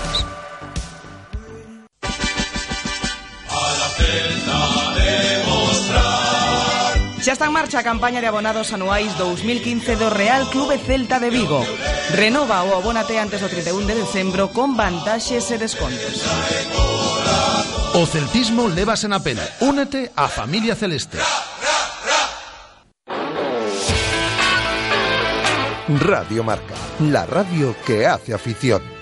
Xa 7.25 7.33
está 7.33 7.47
en 7.47 7.57
marcha 7.57 7.79
a 7.81 7.83
campaña 7.83 8.21
de 8.21 8.29
abonados 8.29 8.77
anuais 8.77 9.17
2015 9.17 9.97
do 9.97 10.13
Real 10.13 10.45
Clube 10.53 10.77
Celta 10.77 11.17
de 11.17 11.33
Vigo. 11.33 11.65
Renova 12.13 12.61
o 12.69 12.77
abónate 12.77 13.17
antes 13.17 13.41
do 13.41 13.49
31 13.49 13.89
de 13.89 13.97
decembro 13.97 14.53
con 14.53 14.77
vantaxes 14.77 15.49
e 15.49 15.57
descontos. 15.57 16.21
O 17.97 18.05
celtismo 18.05 18.69
levas 18.69 19.09
en 19.09 19.17
a 19.17 19.25
pena. 19.25 19.41
Únete 19.65 20.13
á 20.13 20.29
familia 20.29 20.77
celeste. 20.77 21.17
Radio 25.89 26.45
Marca, 26.45 26.77
la 27.09 27.25
radio 27.25 27.73
que 27.89 28.05
hace 28.05 28.37
afición. 28.37 28.94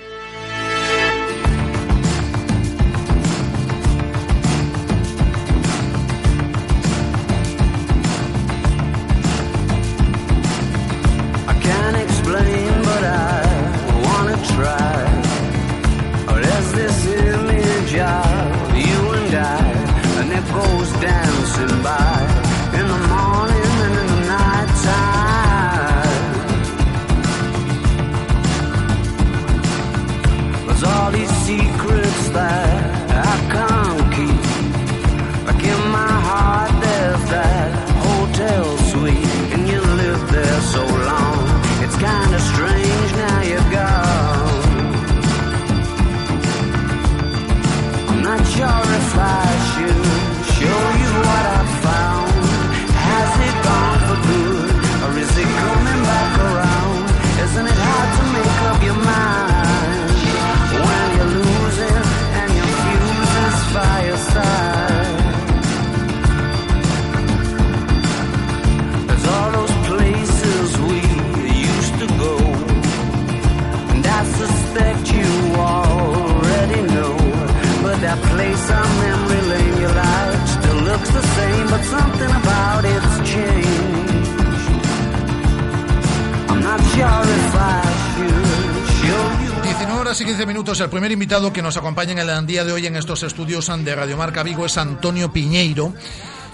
Horas 90.13 90.21
y 90.21 90.25
15 90.27 90.45
minutos. 90.45 90.79
El 90.81 90.91
primer 90.91 91.11
invitado 91.11 91.55
que 91.55 91.63
nos 91.63 91.79
acompaña 91.79 92.13
en 92.13 92.19
el 92.19 92.47
día 92.47 92.65
de 92.65 92.73
hoy 92.73 92.87
en 92.87 92.97
estos 92.97 93.23
estudios 93.23 93.71
de 93.83 93.95
Radiomarca 93.95 94.43
Vigo 94.43 94.67
es 94.67 94.77
Antonio 94.77 95.33
Piñeiro. 95.33 95.95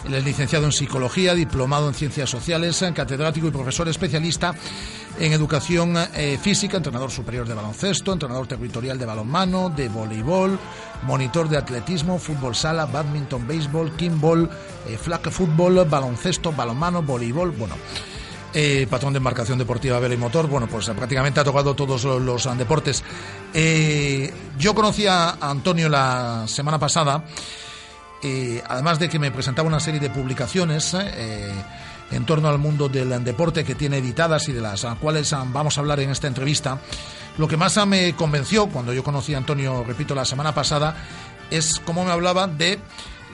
Él 0.07 0.15
es 0.15 0.25
licenciado 0.25 0.67
en 0.67 0.71
Psicología, 0.71 1.35
diplomado 1.35 1.89
en 1.89 1.95
Ciencias 1.95 2.31
Sociales, 2.31 2.85
catedrático 2.95 3.49
y 3.49 3.51
profesor 3.51 3.89
especialista 3.89 4.55
en 5.19 5.33
Educación 5.33 5.97
eh, 6.15 6.39
Física, 6.41 6.77
entrenador 6.77 7.11
superior 7.11 7.49
de 7.49 7.55
baloncesto, 7.55 8.13
entrenador 8.13 8.47
territorial 8.47 8.97
de 8.97 9.07
balonmano, 9.07 9.71
de 9.71 9.89
voleibol, 9.89 10.57
monitor 11.03 11.49
de 11.49 11.57
atletismo, 11.57 12.21
fútbol 12.21 12.55
sala, 12.55 12.87
badminton, 12.87 13.45
béisbol, 13.49 13.97
kimball, 13.97 14.49
eh, 14.87 14.97
flag 14.97 15.33
fútbol, 15.33 15.85
baloncesto, 15.85 16.53
balonmano, 16.53 17.03
voleibol, 17.03 17.51
bueno... 17.51 17.75
Eh, 18.55 18.87
patrón 18.89 19.13
de 19.13 19.19
embarcación 19.19 19.59
deportiva 19.59 19.99
vela 19.99 20.15
y 20.15 20.17
motor, 20.17 20.47
bueno, 20.47 20.67
pues 20.67 20.89
prácticamente 20.89 21.39
ha 21.41 21.45
tocado 21.45 21.75
todos 21.75 22.05
los, 22.05 22.59
deportes. 22.59 23.05
yo 24.59 24.75
conocí 24.75 25.07
a 25.07 25.37
Antonio 25.41 25.89
la 25.89 26.45
semana 26.47 26.79
pasada 26.79 27.25
eh, 28.23 28.63
además 28.67 28.99
de 28.99 29.09
que 29.09 29.19
me 29.19 29.31
presentaba 29.31 29.69
una 29.69 29.79
serie 29.79 30.01
de 30.01 30.11
publicaciones 30.11 30.93
eh, 30.95 31.53
en 32.11 32.27
torno 32.27 32.49
al 32.49 32.59
mundo 32.59 32.89
del 32.89 33.23
deporte 33.23 33.65
que 33.65 33.77
tiene 33.77 33.99
editadas 33.99 34.49
y 34.49 34.53
de 34.53 34.61
las 34.61 34.85
cuales 35.01 35.33
vamos 35.53 35.77
a 35.77 35.81
hablar 35.81 36.01
en 36.01 36.11
esta 36.11 36.27
entrevista, 36.27 36.81
lo 37.37 37.47
que 37.47 37.57
más 37.57 37.87
me 37.87 38.15
convenció 38.15 38.67
cuando 38.67 38.93
yo 38.93 39.05
conocí 39.05 39.35
a 39.35 39.39
Antonio, 39.39 39.85
repito, 39.87 40.15
la 40.15 40.25
semana 40.25 40.53
pasada, 40.53 40.97
es 41.51 41.81
cómo 41.85 42.05
me 42.05 42.11
hablaba 42.11 42.49
de 42.49 42.81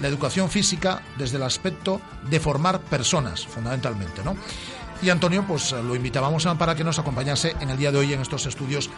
la 0.01 0.09
educación 0.09 0.51
física 0.51 1.03
desde 1.17 1.37
el 1.37 1.45
aspecto 1.45 2.01
de 2.29 2.41
formar 2.41 2.81
personas, 2.81 3.47
fundamentalmente, 3.47 4.23
¿no? 4.23 4.37
Y 5.05 5.11
Antonio, 5.11 5.45
pues 5.47 5.73
lo 5.73 5.95
invitábamos 5.95 6.47
para 6.59 6.75
que 6.75 6.83
nos 6.83 6.99
acompañase 6.99 7.55
en 7.61 7.69
el 7.69 7.77
día 7.77 7.93
de 7.93 7.99
hoy 7.99 8.15
en 8.15 8.23
estos 8.23 8.47
estudios 8.47 8.89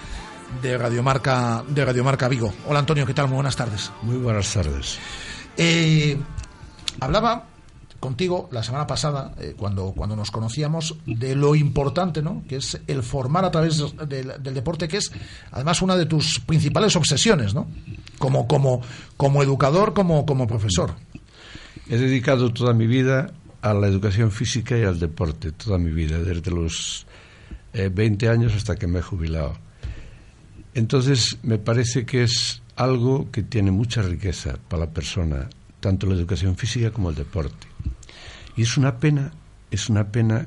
de 0.63 0.79
Radiomarca, 0.79 1.65
de 1.67 1.85
Radiomarca 1.85 2.29
Vigo. 2.29 2.55
Hola 2.69 2.79
Antonio, 2.79 3.05
¿qué 3.05 3.13
tal? 3.13 3.27
Muy 3.27 3.35
buenas 3.35 3.57
tardes. 3.57 3.91
Muy 4.03 4.17
buenas 4.17 4.55
tardes. 4.55 5.01
Eh, 5.57 6.17
hablaba 7.01 7.47
contigo 7.99 8.49
la 8.53 8.63
semana 8.63 8.87
pasada, 8.87 9.33
eh, 9.41 9.55
cuando, 9.59 9.95
cuando 9.97 10.15
nos 10.15 10.31
conocíamos, 10.31 10.95
de 11.07 11.35
lo 11.35 11.57
importante 11.57 12.23
¿no? 12.23 12.45
que 12.49 12.57
es 12.57 12.81
el 12.87 13.03
formar 13.03 13.45
a 13.45 13.51
través 13.51 13.83
del, 14.07 14.55
deporte, 14.55 14.87
que 14.87 14.99
es 14.99 15.11
además 15.51 15.83
una 15.83 15.97
de 15.97 16.07
tus 16.07 16.39
principales 16.39 16.95
obsesiones, 16.95 17.53
¿no? 17.53 17.67
como, 18.19 18.47
como, 18.47 18.81
como 19.17 19.43
educador, 19.43 19.93
como, 19.93 20.25
como 20.25 20.47
profesor. 20.47 20.95
He 21.89 21.97
dedicado 21.97 22.53
toda 22.53 22.75
mi 22.75 22.87
vida 22.87 23.33
a 23.67 23.75
la 23.75 23.89
educación 23.89 24.31
física 24.31 24.79
y 24.79 24.85
al 24.85 25.01
deporte, 25.01 25.51
toda 25.51 25.77
mi 25.77 25.91
vida, 25.91 26.21
desde 26.21 26.53
los 26.53 27.05
20 27.73 28.25
eh, 28.25 28.29
años 28.29 28.55
hasta 28.55 28.77
que 28.77 28.87
me 28.87 29.01
he 29.01 29.03
jubilado. 29.03 29.59
Entonces, 30.73 31.39
me 31.43 31.59
parece 31.59 32.07
que 32.07 32.23
es 32.23 32.63
algo 32.77 33.29
que 33.33 33.43
tiene 33.43 33.73
mucha 33.73 34.03
riqueza 34.03 34.57
para 34.69 34.87
la 34.87 34.93
persona, 34.93 35.49
tanto 35.81 36.07
la 36.07 36.15
educación 36.15 36.57
física 36.57 36.93
como 36.93 37.11
el 37.11 37.17
deporte. 37.17 37.67
Y 38.57 38.63
es 38.63 38.77
una 38.77 38.99
pena, 38.99 39.33
es 39.73 39.89
una 39.89 40.13
pena 40.13 40.47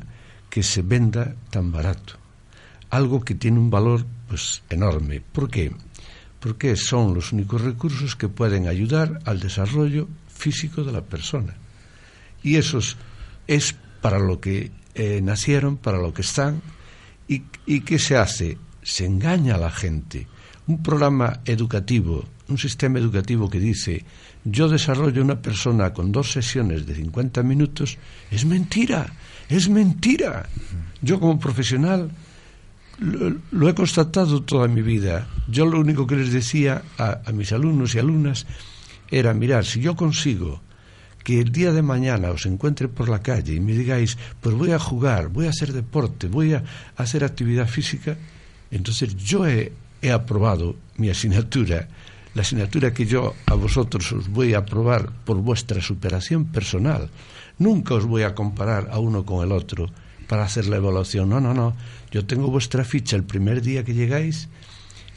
que 0.50 0.64
se 0.64 0.82
venda 0.82 1.36
tan 1.50 1.74
barato. 1.74 2.14
Algo 2.90 3.26
que 3.26 3.36
tiene 3.36 3.60
un 3.60 3.70
valor 3.70 4.06
pues 4.30 4.64
enorme. 4.70 5.20
¿Por 5.20 5.50
qué? 5.50 5.74
Porque 6.40 6.78
son 6.78 7.14
los 7.14 7.34
únicos 7.34 7.62
recursos 7.64 8.16
que 8.16 8.30
pueden 8.30 8.70
ayudar 8.70 9.20
al 9.26 9.42
desarrollo 9.42 10.08
físico 10.30 10.86
de 10.86 10.94
la 10.94 11.02
persona. 11.02 11.56
Y 12.42 12.56
esos 12.56 12.96
es 13.50 13.76
para 14.02 14.20
lo 14.20 14.40
que 14.40 14.72
eh, 14.94 15.22
nacieron, 15.24 15.78
para 15.78 15.98
lo 15.98 16.14
que 16.14 16.22
están. 16.22 16.62
¿Y, 17.28 17.42
¿Y 17.66 17.82
qué 17.82 17.98
se 17.98 18.16
hace? 18.16 18.58
Se 18.84 19.06
engaña 19.06 19.56
a 19.56 19.58
la 19.58 19.72
gente 19.72 20.28
un 20.68 20.84
programa 20.84 21.42
educativo, 21.46 22.24
un 22.48 22.60
sistema 22.60 23.00
educativo 23.00 23.50
que 23.50 23.60
dice 23.60 24.06
yo 24.46 24.70
desarrollo 24.70 25.24
una 25.24 25.42
persona 25.42 25.92
con 25.92 26.12
dos 26.12 26.32
sesiones 26.32 26.86
de 26.86 26.94
50 26.94 27.42
minutos, 27.42 27.98
es 28.30 28.46
mentira, 28.46 29.12
es 29.50 29.68
mentira. 29.68 30.48
Yo 31.02 31.20
como 31.20 31.40
profesional 31.40 32.12
lo, 33.00 33.68
he 33.70 33.74
constatado 33.74 34.44
toda 34.44 34.68
mi 34.68 34.82
vida. 34.82 35.28
Yo 35.50 35.66
lo 35.66 35.80
único 35.80 36.06
que 36.06 36.16
les 36.16 36.32
decía 36.32 36.84
a, 36.98 37.20
a 37.26 37.32
mis 37.32 37.52
alumnos 37.52 37.96
y 37.96 38.00
alumnas 38.00 38.46
era, 39.10 39.34
mirar, 39.34 39.66
si 39.66 39.82
yo 39.82 39.96
consigo 39.96 40.62
que 41.24 41.40
el 41.40 41.52
día 41.52 41.72
de 41.72 41.82
mañana 41.82 42.32
os 42.32 42.46
encuentre 42.46 42.88
por 42.88 43.10
la 43.10 43.22
calle 43.22 43.54
y 43.54 43.60
me 43.60 43.74
digáis, 43.74 44.18
pues 44.42 44.56
voy 44.56 44.72
a 44.72 44.80
jugar, 44.80 45.30
voy 45.30 45.48
a 45.48 45.50
hacer 45.50 45.74
deporte, 45.74 46.28
voy 46.28 46.54
a 46.54 46.64
hacer 46.96 47.24
actividad 47.24 47.68
física, 47.68 48.18
entonces 48.72 49.16
yo 49.16 49.46
he 49.48 49.72
he 50.02 50.12
aprobado 50.12 50.76
mi 50.98 51.10
asignatura, 51.10 51.88
la 52.34 52.42
asignatura 52.42 52.94
que 52.94 53.06
yo 53.06 53.34
a 53.46 53.56
vosotros 53.56 54.12
os 54.12 54.30
voy 54.30 54.54
a 54.54 54.60
aprobar 54.60 55.12
por 55.26 55.38
vuestra 55.38 55.82
superación 55.82 56.46
personal. 56.46 57.10
Nunca 57.58 57.96
os 57.96 58.06
voy 58.06 58.24
a 58.24 58.36
comparar 58.36 58.90
a 58.92 59.00
uno 59.00 59.26
con 59.26 59.44
el 59.44 59.52
otro 59.52 59.88
para 60.28 60.44
hacer 60.44 60.68
la 60.68 60.78
evaluación. 60.78 61.30
No, 61.30 61.42
no, 61.42 61.54
no. 61.54 61.76
Yo 62.12 62.26
tengo 62.26 62.50
vuestra 62.50 62.86
ficha 62.86 63.16
el 63.16 63.24
primer 63.24 63.62
día 63.62 63.84
que 63.84 63.94
llegáis 63.94 64.48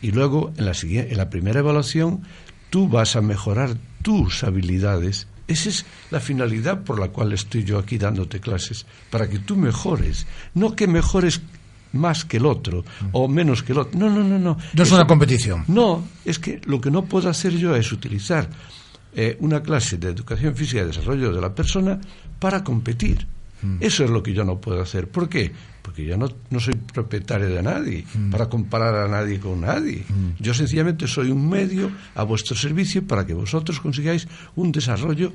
y 0.01 0.11
luego 0.11 0.53
en 0.57 0.65
la, 0.65 0.73
en 0.83 1.17
la 1.17 1.31
primera 1.31 1.61
evaluación 1.61 2.23
tú 2.71 2.89
vas 2.89 3.15
a 3.15 3.21
mejorar 3.21 3.77
tus 4.03 4.43
habilidades. 4.43 5.29
Esa 5.53 5.69
es 5.69 5.87
la 6.11 6.21
finalidad 6.21 6.83
por 6.83 6.99
la 6.99 7.09
cual 7.09 7.33
estoy 7.33 7.65
yo 7.65 7.79
aquí 7.79 7.99
dándote 7.99 8.41
clases, 8.41 8.87
para 9.11 9.29
que 9.29 9.39
tú 9.39 9.57
mejores, 9.57 10.27
no 10.55 10.75
que 10.75 10.87
mejores 10.87 11.41
más 11.93 12.25
que 12.25 12.39
el 12.39 12.47
otro 12.47 12.85
o 13.13 13.29
menos 13.29 13.63
que 13.63 13.73
el 13.73 13.79
otro. 13.79 13.99
No, 13.99 14.09
no, 14.09 14.25
no, 14.25 14.39
no. 14.39 14.57
No 14.73 14.83
es 14.83 14.93
una 14.93 15.07
competición. 15.07 15.65
No, 15.69 16.05
es 16.25 16.39
que 16.39 16.61
lo 16.65 16.81
que 16.81 16.91
no 16.91 17.05
puedo 17.05 17.29
hacer 17.29 17.53
yo 17.57 17.77
es 17.77 17.93
utilizar 17.93 18.49
eh, 19.15 19.37
una 19.41 19.63
clase 19.63 19.99
de 19.99 20.09
educación 20.09 20.57
física 20.57 20.83
y 20.83 20.87
desarrollo 20.87 21.33
de 21.33 21.41
la 21.41 21.55
persona 21.55 22.01
para 22.39 22.65
competir. 22.65 23.27
Mm. 23.63 23.77
Eso 23.81 24.05
es 24.05 24.11
lo 24.11 24.23
que 24.23 24.33
yo 24.33 24.45
no 24.45 24.61
puedo 24.61 24.83
hacer. 24.83 25.09
¿Por 25.09 25.29
qué? 25.29 25.53
Porque 25.83 26.05
yo 26.05 26.17
no, 26.17 26.29
no 26.51 26.61
soy 26.61 26.75
propietario 26.75 27.49
de 27.49 27.63
nadie, 27.63 28.05
mm. 28.13 28.31
para 28.31 28.49
comparar 28.49 28.95
a 28.95 29.09
nadie 29.09 29.41
con 29.41 29.61
nadie. 29.61 30.05
Mm. 30.09 30.43
Yo 30.43 30.55
sencillamente 30.55 31.07
soy 31.07 31.31
un 31.31 31.49
medio 31.49 31.91
a 32.15 32.25
vuestro 32.25 32.57
servicio 32.57 33.07
para 33.07 33.27
que 33.27 33.35
vosotros 33.35 33.81
consigáis 33.81 34.29
un 34.57 34.73
desarrollo 34.73 35.33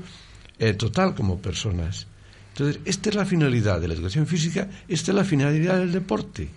eh, 0.60 0.74
total 0.74 1.16
como 1.16 1.40
personas. 1.40 2.08
Entonces, 2.50 2.82
esta 2.86 3.10
es 3.10 3.16
la 3.16 3.26
finalidad 3.26 3.80
de 3.80 3.88
la 3.88 3.94
educación 3.94 4.26
física, 4.26 4.68
esta 4.88 5.12
es 5.12 5.16
la 5.16 5.24
finalidad 5.24 5.78
del 5.78 5.92
deporte. 5.92 6.50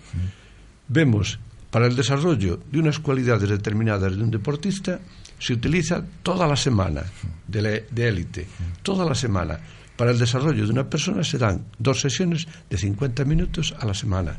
Vemos, 0.88 1.38
para 1.70 1.86
el 1.86 1.94
desarrollo 1.94 2.58
de 2.72 2.78
unas 2.78 2.98
cualidades 2.98 3.50
determinadas 3.50 4.16
de 4.16 4.22
un 4.22 4.30
deportista, 4.30 4.98
se 5.38 5.52
utiliza 5.52 6.02
toda 6.22 6.46
la 6.46 6.56
semana 6.56 7.04
de 7.46 7.84
élite, 8.08 8.46
toda 8.82 9.04
la 9.04 9.14
semana. 9.14 9.60
Para 10.00 10.12
el 10.12 10.18
desarrollo 10.18 10.64
de 10.64 10.72
una 10.72 10.88
persona 10.88 11.22
se 11.22 11.36
dan 11.36 11.66
dos 11.78 12.00
sesiones 12.00 12.48
de 12.70 12.78
50 12.78 13.22
minutos 13.26 13.74
a 13.78 13.84
la 13.84 13.92
semana. 13.92 14.34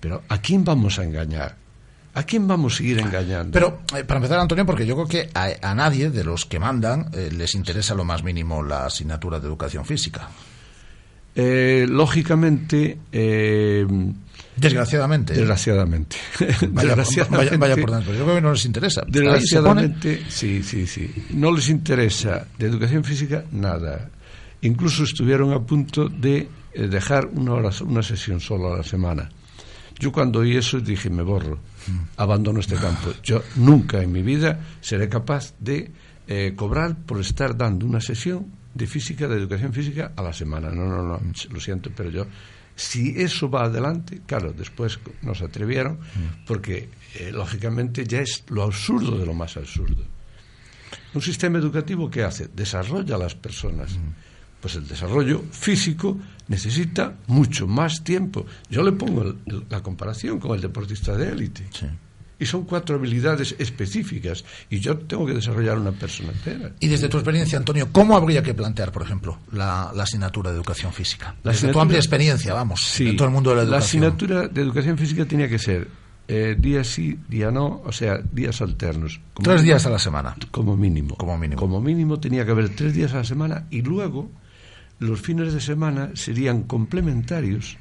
Pero 0.00 0.24
¿a 0.28 0.38
quién 0.42 0.66
vamos 0.66 0.98
a 0.98 1.04
engañar? 1.04 1.56
¿A 2.12 2.24
quién 2.24 2.46
vamos 2.46 2.74
a 2.74 2.76
seguir 2.76 2.98
engañando? 2.98 3.52
Pero, 3.52 3.80
eh, 3.96 4.04
para 4.04 4.18
empezar, 4.18 4.38
Antonio, 4.38 4.66
porque 4.66 4.84
yo 4.84 4.94
creo 4.94 5.08
que 5.08 5.30
a, 5.32 5.74
nadie 5.74 6.10
de 6.10 6.22
los 6.24 6.44
que 6.44 6.58
mandan 6.58 7.08
eh, 7.14 7.30
les 7.32 7.54
interesa 7.54 7.94
lo 7.94 8.04
más 8.04 8.22
mínimo 8.22 8.62
la 8.62 8.84
asignatura 8.84 9.40
de 9.40 9.46
educación 9.46 9.86
física. 9.86 10.28
Eh, 11.34 11.86
lógicamente. 11.88 12.98
Eh, 13.10 13.86
desgraciadamente. 14.56 15.32
Desgraciadamente. 15.32 16.18
Vaya, 16.68 16.96
Vaya, 17.56 17.76
por 17.76 17.92
dentro. 17.92 18.12
Yo 18.12 18.24
creo 18.24 18.34
que 18.34 18.42
no 18.42 18.52
les 18.52 18.66
interesa. 18.66 19.04
Desgraciadamente, 19.08 20.22
sí, 20.28 20.62
sí, 20.62 20.86
sí. 20.86 21.28
No 21.30 21.50
les 21.50 21.70
interesa 21.70 22.46
de 22.58 22.66
educación 22.66 23.04
física 23.04 23.42
nada. 23.52 24.10
Incluso 24.62 25.04
estuvieron 25.04 25.52
a 25.52 25.60
punto 25.60 26.08
de 26.08 26.48
eh, 26.72 26.88
dejar 26.88 27.26
una, 27.26 27.52
hora, 27.52 27.70
una 27.82 28.02
sesión 28.02 28.40
solo 28.40 28.72
a 28.72 28.78
la 28.78 28.82
semana. 28.82 29.28
Yo 29.98 30.12
cuando 30.12 30.40
oí 30.40 30.56
eso 30.56 30.78
dije, 30.80 31.08
me 31.08 31.22
borro, 31.22 31.58
abandono 32.16 32.60
este 32.60 32.76
campo. 32.76 33.12
Yo 33.22 33.42
nunca 33.56 34.02
en 34.02 34.12
mi 34.12 34.22
vida 34.22 34.60
seré 34.80 35.08
capaz 35.08 35.54
de 35.58 35.90
cobrar 36.54 36.96
por 36.96 37.20
estar 37.20 37.56
dando 37.56 37.86
una 37.86 38.00
sesión 38.00 38.44
de 38.76 38.86
física, 38.86 39.26
de 39.26 39.36
educación 39.36 39.72
física 39.72 40.12
a 40.14 40.22
la 40.22 40.32
semana. 40.32 40.70
No, 40.70 40.84
no, 40.84 41.02
no, 41.02 41.20
lo 41.50 41.60
siento, 41.60 41.90
pero 41.96 42.10
yo, 42.10 42.26
si 42.74 43.14
eso 43.16 43.48
va 43.48 43.64
adelante, 43.64 44.20
claro, 44.26 44.52
después 44.52 44.98
nos 45.22 45.40
atrevieron, 45.40 45.98
porque 46.46 46.90
eh, 47.14 47.30
lógicamente 47.32 48.06
ya 48.06 48.20
es 48.20 48.44
lo 48.48 48.62
absurdo 48.62 49.16
de 49.18 49.24
lo 49.24 49.32
más 49.32 49.56
absurdo. 49.56 50.04
Un 51.14 51.22
sistema 51.22 51.58
educativo 51.58 52.10
que 52.10 52.22
hace, 52.22 52.48
desarrolla 52.48 53.14
a 53.14 53.18
las 53.18 53.34
personas. 53.34 53.98
Pues 54.66 54.74
el 54.74 54.88
desarrollo 54.88 55.44
físico 55.52 56.18
necesita 56.48 57.14
mucho 57.28 57.68
más 57.68 58.02
tiempo. 58.02 58.46
Yo 58.68 58.82
le 58.82 58.90
pongo 58.90 59.36
la 59.70 59.80
comparación 59.80 60.40
con 60.40 60.56
el 60.56 60.60
deportista 60.60 61.16
de 61.16 61.28
élite. 61.30 61.68
Y 62.36 62.46
son 62.46 62.64
cuatro 62.64 62.96
habilidades 62.96 63.54
específicas. 63.60 64.44
Y 64.68 64.80
yo 64.80 64.98
tengo 64.98 65.24
que 65.24 65.34
desarrollar 65.34 65.78
una 65.78 65.92
persona 65.92 66.32
entera. 66.32 66.72
Y 66.80 66.88
desde 66.88 67.08
tu 67.08 67.16
experiencia, 67.16 67.56
Antonio, 67.56 67.90
¿cómo 67.92 68.16
habría 68.16 68.42
que 68.42 68.54
plantear, 68.54 68.90
por 68.90 69.02
ejemplo, 69.02 69.38
la, 69.52 69.90
asignatura 69.90 70.50
de 70.50 70.56
educación 70.56 70.92
física? 70.92 71.36
desde 71.44 71.68
tu 71.68 71.78
amplia 71.78 72.00
experiencia, 72.00 72.52
vamos, 72.52 72.98
en 72.98 73.16
todo 73.16 73.28
el 73.28 73.34
mundo 73.34 73.50
de 73.50 73.56
la 73.58 73.62
educación. 73.62 74.00
La 74.00 74.08
asignatura 74.08 74.48
de 74.48 74.62
educación 74.62 74.98
física 74.98 75.26
tenía 75.26 75.48
que 75.48 75.60
ser 75.60 75.86
eh, 76.26 76.56
día 76.58 76.82
sí, 76.82 77.16
día 77.28 77.52
no, 77.52 77.82
o 77.84 77.92
sea, 77.92 78.18
días 78.32 78.60
alternos. 78.60 79.20
tres 79.40 79.62
días 79.62 79.86
a 79.86 79.90
la 79.90 80.00
semana. 80.00 80.34
Como 80.50 80.76
mínimo. 80.76 81.14
Como 81.14 81.38
mínimo. 81.38 81.60
Como 81.60 81.80
mínimo 81.80 82.18
tenía 82.18 82.44
que 82.44 82.50
haber 82.50 82.70
tres 82.70 82.94
días 82.94 83.14
a 83.14 83.18
la 83.18 83.24
semana 83.24 83.66
y 83.70 83.82
luego 83.82 84.28
los 84.98 85.20
fines 85.20 85.52
de 85.52 85.60
semana 85.60 86.10
serían 86.14 86.62
complementarios 86.62 87.76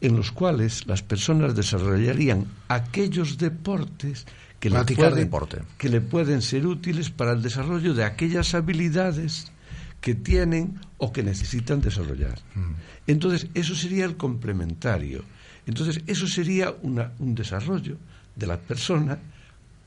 en 0.00 0.16
los 0.16 0.32
cuales 0.32 0.86
las 0.86 1.02
personas 1.02 1.54
desarrollarían 1.54 2.46
aquellos 2.68 3.38
deportes 3.38 4.26
que 4.60 4.70
le, 4.70 4.84
pueden, 4.84 5.30
que 5.78 5.88
le 5.88 6.00
pueden 6.00 6.42
ser 6.42 6.66
útiles 6.66 7.10
para 7.10 7.32
el 7.32 7.42
desarrollo 7.42 7.94
de 7.94 8.04
aquellas 8.04 8.54
habilidades 8.54 9.52
que 10.00 10.14
tienen 10.14 10.78
o 10.98 11.12
que 11.12 11.22
necesitan 11.22 11.80
desarrollar. 11.80 12.38
Mm. 12.54 12.72
Entonces, 13.06 13.48
eso 13.54 13.74
sería 13.74 14.04
el 14.04 14.16
complementario. 14.16 15.24
Entonces, 15.66 16.02
eso 16.06 16.26
sería 16.26 16.74
un 16.82 17.34
desarrollo 17.34 17.96
de 18.34 18.46
la 18.46 18.58
persona 18.58 19.18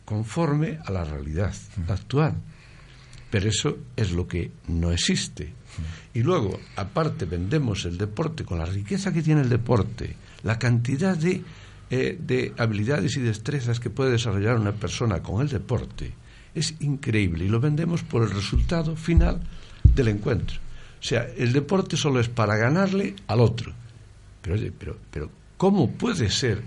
conforme 0.05 0.79
a 0.85 0.91
la 0.91 1.03
realidad 1.03 1.53
actual. 1.87 2.35
Pero 3.29 3.47
eso 3.47 3.77
es 3.95 4.11
lo 4.11 4.27
que 4.27 4.51
no 4.67 4.91
existe. 4.91 5.53
Y 6.13 6.21
luego, 6.21 6.59
aparte, 6.75 7.25
vendemos 7.25 7.85
el 7.85 7.97
deporte 7.97 8.43
con 8.43 8.59
la 8.59 8.65
riqueza 8.65 9.13
que 9.13 9.21
tiene 9.21 9.41
el 9.41 9.49
deporte, 9.49 10.15
la 10.43 10.57
cantidad 10.59 11.15
de, 11.15 11.43
eh, 11.89 12.17
de 12.19 12.53
habilidades 12.57 13.15
y 13.17 13.21
destrezas 13.21 13.79
que 13.79 13.89
puede 13.89 14.11
desarrollar 14.11 14.55
una 14.55 14.73
persona 14.73 15.21
con 15.21 15.41
el 15.41 15.49
deporte. 15.49 16.13
Es 16.55 16.75
increíble 16.79 17.45
y 17.45 17.49
lo 17.49 17.59
vendemos 17.59 18.03
por 18.03 18.23
el 18.23 18.31
resultado 18.31 18.95
final 18.95 19.41
del 19.83 20.07
encuentro. 20.09 20.57
O 20.99 21.03
sea, 21.03 21.27
el 21.37 21.53
deporte 21.53 21.95
solo 21.95 22.19
es 22.19 22.27
para 22.27 22.57
ganarle 22.57 23.15
al 23.27 23.39
otro. 23.39 23.71
Pero, 24.41 24.55
oye, 24.55 24.71
pero, 24.77 24.97
pero 25.11 25.29
¿Cómo 25.59 25.91
puede 25.91 26.29
ser 26.29 26.63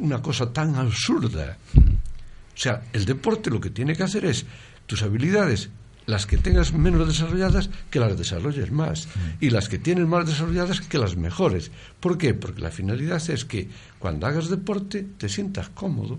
una 0.00 0.20
cosa 0.20 0.52
tan 0.52 0.74
absurda? 0.74 1.56
O 1.76 2.56
sea, 2.56 2.82
el 2.92 3.04
deporte 3.04 3.48
lo 3.48 3.60
que 3.60 3.70
tiene 3.70 3.94
que 3.94 4.02
hacer 4.02 4.24
es 4.24 4.44
tus 4.84 5.04
habilidades, 5.04 5.70
las 6.08 6.24
que 6.24 6.38
tengas 6.38 6.72
menos 6.72 7.06
desarrolladas, 7.06 7.68
que 7.90 8.00
las 8.00 8.16
desarrolles 8.16 8.72
más. 8.72 9.08
Y 9.40 9.50
las 9.50 9.68
que 9.68 9.78
tienes 9.78 10.06
más 10.06 10.26
desarrolladas, 10.26 10.80
que 10.80 10.96
las 10.96 11.18
mejores. 11.18 11.70
¿Por 12.00 12.16
qué? 12.16 12.32
Porque 12.32 12.62
la 12.62 12.70
finalidad 12.70 13.22
es 13.28 13.44
que 13.44 13.68
cuando 13.98 14.26
hagas 14.26 14.48
deporte 14.48 15.06
te 15.18 15.28
sientas 15.28 15.68
cómodo 15.68 16.18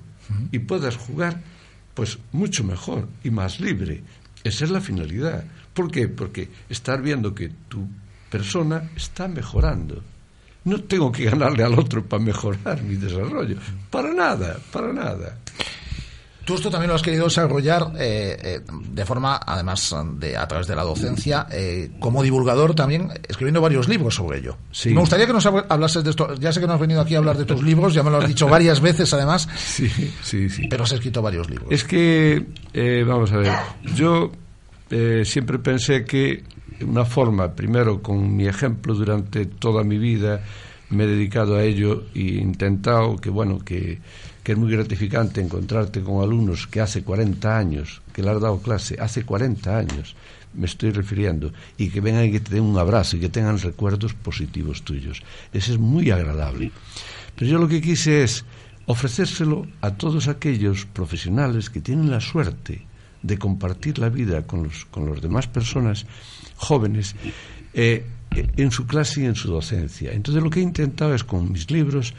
y 0.52 0.60
puedas 0.60 0.96
jugar 0.96 1.42
pues 1.96 2.20
mucho 2.32 2.64
mejor 2.64 3.10
y 3.24 3.32
más 3.32 3.60
libre. 3.60 4.04
Esa 4.44 4.66
es 4.66 4.70
la 4.70 4.80
finalidad. 4.80 5.44
¿Por 5.74 5.90
qué? 5.90 6.08
Porque 6.08 6.50
estar 6.70 7.02
viendo 7.02 7.34
que 7.34 7.50
tu 7.68 7.88
persona 8.30 8.92
está 8.96 9.28
mejorando. 9.28 10.04
No 10.66 10.84
tengo 10.84 11.12
que 11.12 11.26
ganarle 11.26 11.64
al 11.64 11.74
otro 11.74 12.06
para 12.06 12.22
mejorar 12.22 12.84
mi 12.84 12.94
desarrollo. 12.94 13.58
Para 13.90 14.14
nada, 14.14 14.60
para 14.72 14.94
nada. 14.94 15.40
Tú 16.50 16.56
esto 16.56 16.72
también 16.72 16.90
lo 16.90 16.96
has 16.96 17.04
querido 17.04 17.26
desarrollar 17.26 17.92
eh, 18.00 18.36
eh, 18.42 18.62
de 18.92 19.06
forma, 19.06 19.40
además, 19.46 19.96
de, 20.16 20.36
a 20.36 20.48
través 20.48 20.66
de 20.66 20.76
la 20.76 20.82
docencia, 20.82 21.46
eh, 21.52 21.92
como 22.00 22.24
divulgador 22.24 22.74
también, 22.74 23.12
escribiendo 23.28 23.62
varios 23.62 23.88
libros 23.88 24.16
sobre 24.16 24.40
ello. 24.40 24.58
Me 24.86 25.00
gustaría 25.00 25.28
que 25.28 25.34
nos 25.34 25.46
hablases 25.46 26.04
de 26.04 26.10
esto. 26.10 26.34
Ya 26.40 26.52
sé 26.52 26.60
que 26.60 26.66
no 26.66 26.74
has 26.74 26.80
venido 26.80 27.02
aquí 27.02 27.14
a 27.14 27.20
hablar 27.20 27.38
de 27.38 27.46
tus 27.46 27.62
libros, 27.62 27.94
ya 27.94 28.02
me 28.02 28.10
lo 28.10 28.18
has 28.18 28.28
dicho 28.28 28.48
varias 28.48 28.82
veces 28.82 29.14
además. 29.14 29.48
Sí, 29.60 29.88
sí, 30.24 30.50
sí. 30.50 30.68
Pero 30.68 30.86
has 30.86 30.92
escrito 30.92 31.22
varios 31.22 31.48
libros. 31.48 31.68
Es 31.70 31.84
que, 31.84 32.44
vamos 33.06 33.32
a 33.32 33.38
ver, 33.38 33.54
yo 33.94 34.32
siempre 35.24 35.60
pensé 35.60 36.04
que 36.04 36.44
una 36.82 37.06
forma, 37.06 37.54
primero 37.54 38.02
con 38.02 38.36
mi 38.36 38.48
ejemplo 38.48 38.96
durante 38.96 39.46
toda 39.46 39.84
mi 39.84 40.00
vida, 40.00 40.42
me 40.90 41.04
he 41.04 41.08
dedicado 41.08 41.58
a 41.58 41.64
ello 41.64 42.06
e 42.16 42.22
intentado 42.22 43.18
que, 43.18 43.30
bueno, 43.30 43.60
que, 43.60 44.00
que 44.44 44.54
es 44.54 44.58
muy 44.58 44.72
gratificante 44.72 45.42
encontrarte 45.42 46.02
con 46.02 46.24
alumnos 46.24 46.68
que 46.68 46.82
hace 46.82 47.04
40 47.04 47.58
años, 47.58 48.02
que 48.14 48.24
le 48.24 48.30
has 48.30 48.42
dado 48.42 48.60
clase, 48.60 48.98
hace 49.00 49.24
40 49.24 49.78
años, 49.78 50.16
me 50.54 50.66
estoy 50.66 50.92
refiriendo, 50.92 51.52
y 51.78 51.90
que 51.90 52.02
vengan 52.02 52.26
y 52.26 52.32
que 52.32 52.40
te 52.40 52.56
den 52.56 52.64
un 52.64 52.78
abrazo 52.78 53.18
y 53.18 53.20
que 53.20 53.30
tengan 53.30 53.60
recuerdos 53.60 54.14
positivos 54.14 54.84
tuyos. 54.84 55.22
Eso 55.54 55.74
es 55.74 55.80
muy 55.80 56.10
agradable. 56.12 56.72
Pero 57.36 57.52
yo 57.52 57.60
lo 57.60 57.68
que 57.68 57.82
quise 57.82 58.24
es 58.24 58.46
ofrecérselo 58.86 59.68
a 59.82 59.92
todos 59.92 60.28
aquellos 60.28 60.86
profesionales 60.86 61.70
que 61.70 61.82
tienen 61.82 62.10
la 62.10 62.22
suerte 62.22 62.88
de 63.22 63.38
compartir 63.38 64.00
la 64.00 64.10
vida 64.10 64.48
con 64.48 64.64
los, 64.64 64.86
con 64.86 65.10
las 65.10 65.22
demás 65.22 65.48
personas 65.48 66.06
jóvenes 66.56 67.16
eh, 67.74 68.06
en 68.32 68.72
su 68.72 68.88
clase 68.88 69.22
y 69.22 69.26
en 69.26 69.36
su 69.36 69.52
docencia. 69.52 70.12
Entonces 70.12 70.42
lo 70.42 70.50
que 70.50 70.60
he 70.60 70.64
intentado 70.64 71.14
es 71.14 71.24
con 71.24 71.52
mis 71.52 71.70
libros 71.70 72.14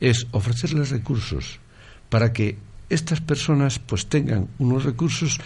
es 0.00 0.26
ofrecerles 0.32 0.90
recursos 0.90 1.60
para 2.08 2.32
que 2.32 2.56
estas 2.88 3.20
personas 3.20 3.78
pues 3.78 4.06
tengan 4.06 4.48
unos 4.58 4.84
recursos 4.84 5.38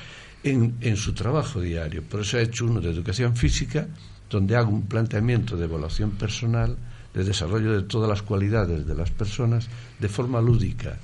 en, 0.43 0.77
en 0.81 0.97
su 0.97 1.15
trabajo 1.15 1.61
diario. 1.61 2.03
Por 2.03 2.21
eso 2.21 2.39
he 2.39 2.43
hecho 2.43 2.67
uno 2.67 2.81
de 2.81 2.91
educación 2.91 3.37
física, 3.37 3.89
donde 4.29 4.57
hago 4.57 4.71
un 4.71 4.87
planteamiento 4.87 5.57
de 5.57 5.65
evaluación 5.65 6.13
personal, 6.13 6.77
de 7.13 7.25
desarrollo 7.25 7.73
de 7.73 7.83
todas 7.83 8.09
las 8.09 8.23
cualidades 8.23 8.87
de 8.87 8.95
las 8.95 9.11
personas 9.11 9.69
de 9.99 10.09
forma 10.09 10.41
lúdica. 10.41 10.97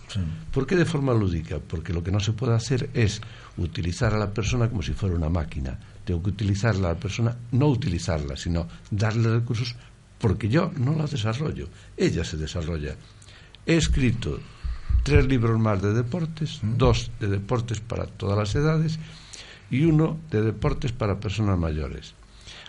¿Por 0.52 0.66
qué 0.66 0.76
de 0.76 0.84
forma 0.84 1.12
lúdica? 1.12 1.58
Porque 1.58 1.92
lo 1.92 2.02
que 2.02 2.12
no 2.12 2.20
se 2.20 2.32
puede 2.32 2.54
hacer 2.54 2.90
es 2.94 3.20
utilizar 3.56 4.14
a 4.14 4.18
la 4.18 4.32
persona 4.32 4.68
como 4.68 4.82
si 4.82 4.92
fuera 4.92 5.16
una 5.16 5.28
máquina. 5.28 5.78
Tengo 6.04 6.22
que 6.22 6.30
utilizarla 6.30 6.90
a 6.90 6.92
la 6.92 7.00
persona, 7.00 7.36
no 7.52 7.66
utilizarla, 7.66 8.36
sino 8.36 8.68
darle 8.90 9.30
recursos 9.30 9.74
porque 10.18 10.48
yo 10.48 10.72
no 10.78 10.94
la 10.94 11.06
desarrollo, 11.06 11.68
ella 11.96 12.24
se 12.24 12.36
desarrolla. 12.36 12.94
He 13.66 13.76
escrito 13.76 14.38
tres 15.06 15.24
libros 15.28 15.56
más 15.56 15.80
de 15.80 15.92
deportes, 15.92 16.58
dos 16.64 17.12
de 17.20 17.28
deportes 17.28 17.78
para 17.78 18.06
todas 18.06 18.36
las 18.36 18.52
edades 18.56 18.98
y 19.70 19.84
uno 19.84 20.18
de 20.32 20.42
deportes 20.42 20.90
para 20.90 21.20
personas 21.20 21.56
mayores. 21.56 22.14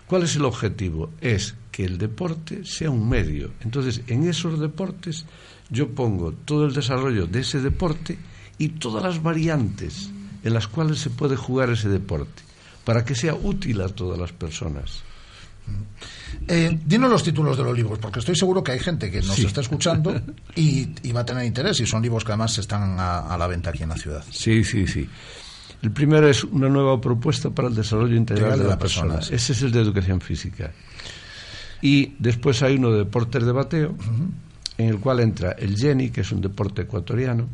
¿Cuál 0.05 0.21
es 0.21 0.35
el 0.35 0.45
objetivo? 0.45 1.09
Es 1.19 1.55
que 1.71 1.83
el 1.83 1.97
deporte 1.97 2.63
sea 2.63 2.91
un 2.91 3.09
medio. 3.09 3.53
Entonces, 3.61 4.03
en 4.05 4.29
esos 4.29 4.59
deportes 4.59 5.25
yo 5.71 5.89
pongo 5.89 6.31
todo 6.31 6.67
el 6.67 6.75
desarrollo 6.75 7.25
de 7.25 7.39
ese 7.39 7.59
deporte 7.59 8.19
y 8.59 8.69
todas 8.69 9.01
las 9.01 9.23
variantes 9.23 10.11
en 10.43 10.53
las 10.53 10.67
cuales 10.67 10.99
se 10.99 11.09
puede 11.09 11.37
jugar 11.37 11.71
ese 11.71 11.89
deporte, 11.89 12.43
para 12.85 13.03
que 13.03 13.15
sea 13.15 13.33
útil 13.33 13.81
a 13.81 13.89
todas 13.89 14.19
las 14.19 14.31
personas. 14.31 15.01
Eh, 16.49 16.79
dinos 16.85 17.09
los 17.09 17.23
títulos 17.23 17.57
de 17.57 17.63
los 17.63 17.75
libros, 17.75 17.99
porque 17.99 18.19
estoy 18.19 18.35
seguro 18.35 18.63
que 18.63 18.71
hay 18.71 18.79
gente 18.79 19.11
que 19.11 19.21
nos 19.21 19.37
está 19.37 19.61
escuchando 19.61 20.19
y, 20.55 21.11
va 21.11 21.21
a 21.21 21.25
tener 21.25 21.45
interés, 21.45 21.79
y 21.81 21.85
son 21.85 22.01
libros 22.01 22.23
que 22.23 22.31
además 22.31 22.57
están 22.57 22.95
a, 22.99 23.35
la 23.37 23.47
venta 23.47 23.71
aquí 23.71 23.83
en 23.83 23.89
la 23.89 23.97
ciudad. 23.97 24.23
Sí, 24.31 24.63
sí, 24.63 24.87
sí. 24.87 25.07
El 25.81 25.91
primero 25.91 26.27
es 26.27 26.43
una 26.43 26.69
nueva 26.69 26.99
propuesta 27.01 27.49
para 27.49 27.67
el 27.67 27.75
desarrollo 27.75 28.15
integral, 28.15 28.59
de, 28.59 28.67
la, 28.67 28.79
persona. 28.79 29.19
Ese 29.19 29.51
es 29.51 29.61
el 29.61 29.71
de 29.71 29.81
educación 29.81 30.21
física. 30.21 30.71
Y 31.81 32.13
después 32.17 32.63
hay 32.63 32.75
uno 32.75 32.91
de 32.91 32.99
deportes 32.99 33.45
de 33.45 33.51
bateo, 33.51 33.95
en 34.77 34.89
el 34.89 34.99
cual 34.99 35.19
entra 35.19 35.51
el 35.51 35.75
jenny, 35.75 36.09
que 36.09 36.21
es 36.21 36.31
un 36.31 36.41
deporte 36.41 36.83
ecuatoriano, 36.83 37.47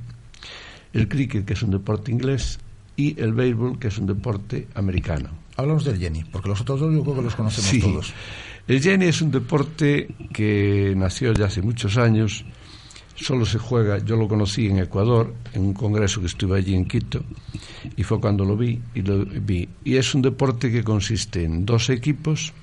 el 0.93 1.07
cricket, 1.07 1.45
que 1.45 1.53
es 1.53 1.63
un 1.63 1.71
deporte 1.71 2.11
inglés, 2.11 2.59
y 2.95 3.19
el 3.19 3.33
béisbol, 3.33 3.79
que 3.79 3.87
es 3.87 3.97
un 3.97 4.05
deporte 4.05 4.67
americano. 4.75 5.42
Hablamos 5.55 5.85
del 5.85 5.99
Jenny, 5.99 6.23
porque 6.23 6.49
los 6.49 6.61
otros 6.61 6.79
dos 6.79 6.93
yo 6.93 7.03
creo 7.03 7.15
que 7.15 7.21
los 7.21 7.35
conocemos 7.35 7.69
sí. 7.69 7.79
todos. 7.79 8.13
El 8.67 8.81
Jenny 8.81 9.05
es 9.05 9.21
un 9.21 9.31
deporte 9.31 10.07
que 10.33 10.93
nació 10.95 11.33
ya 11.33 11.45
hace 11.45 11.61
muchos 11.61 11.97
años, 11.97 12.45
solo 13.13 13.45
se 13.45 13.59
juega, 13.59 13.99
yo 13.99 14.15
lo 14.15 14.27
conocí 14.27 14.67
en 14.67 14.79
Ecuador, 14.79 15.33
en 15.53 15.65
un 15.65 15.73
congreso 15.73 16.21
que 16.21 16.27
estuve 16.27 16.57
allí 16.57 16.73
en 16.73 16.85
Quito, 16.85 17.23
y 17.95 18.03
fue 18.03 18.19
cuando 18.19 18.45
lo 18.45 18.55
vi, 18.55 18.81
y 18.95 19.01
lo 19.01 19.25
vi. 19.25 19.67
Y 19.83 19.97
es 19.97 20.15
un 20.15 20.21
deporte 20.21 20.71
que 20.71 20.83
consiste 20.83 21.43
en 21.43 21.65
dos 21.65 21.89
equipos, 21.89 22.53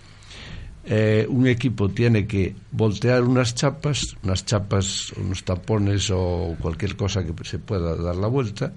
eh, 0.84 1.26
un 1.28 1.46
equipo 1.46 1.90
tiene 1.90 2.26
que 2.26 2.56
voltear 2.72 3.22
unas 3.22 3.54
chapas, 3.54 4.16
unas 4.24 4.44
chapas, 4.46 5.12
unos 5.12 5.44
tapones 5.44 6.10
o 6.10 6.56
cualquier 6.58 6.96
cosa 6.96 7.24
que 7.24 7.32
se 7.44 7.58
pueda 7.58 7.94
dar 7.94 8.16
la 8.16 8.26
vuelta, 8.26 8.72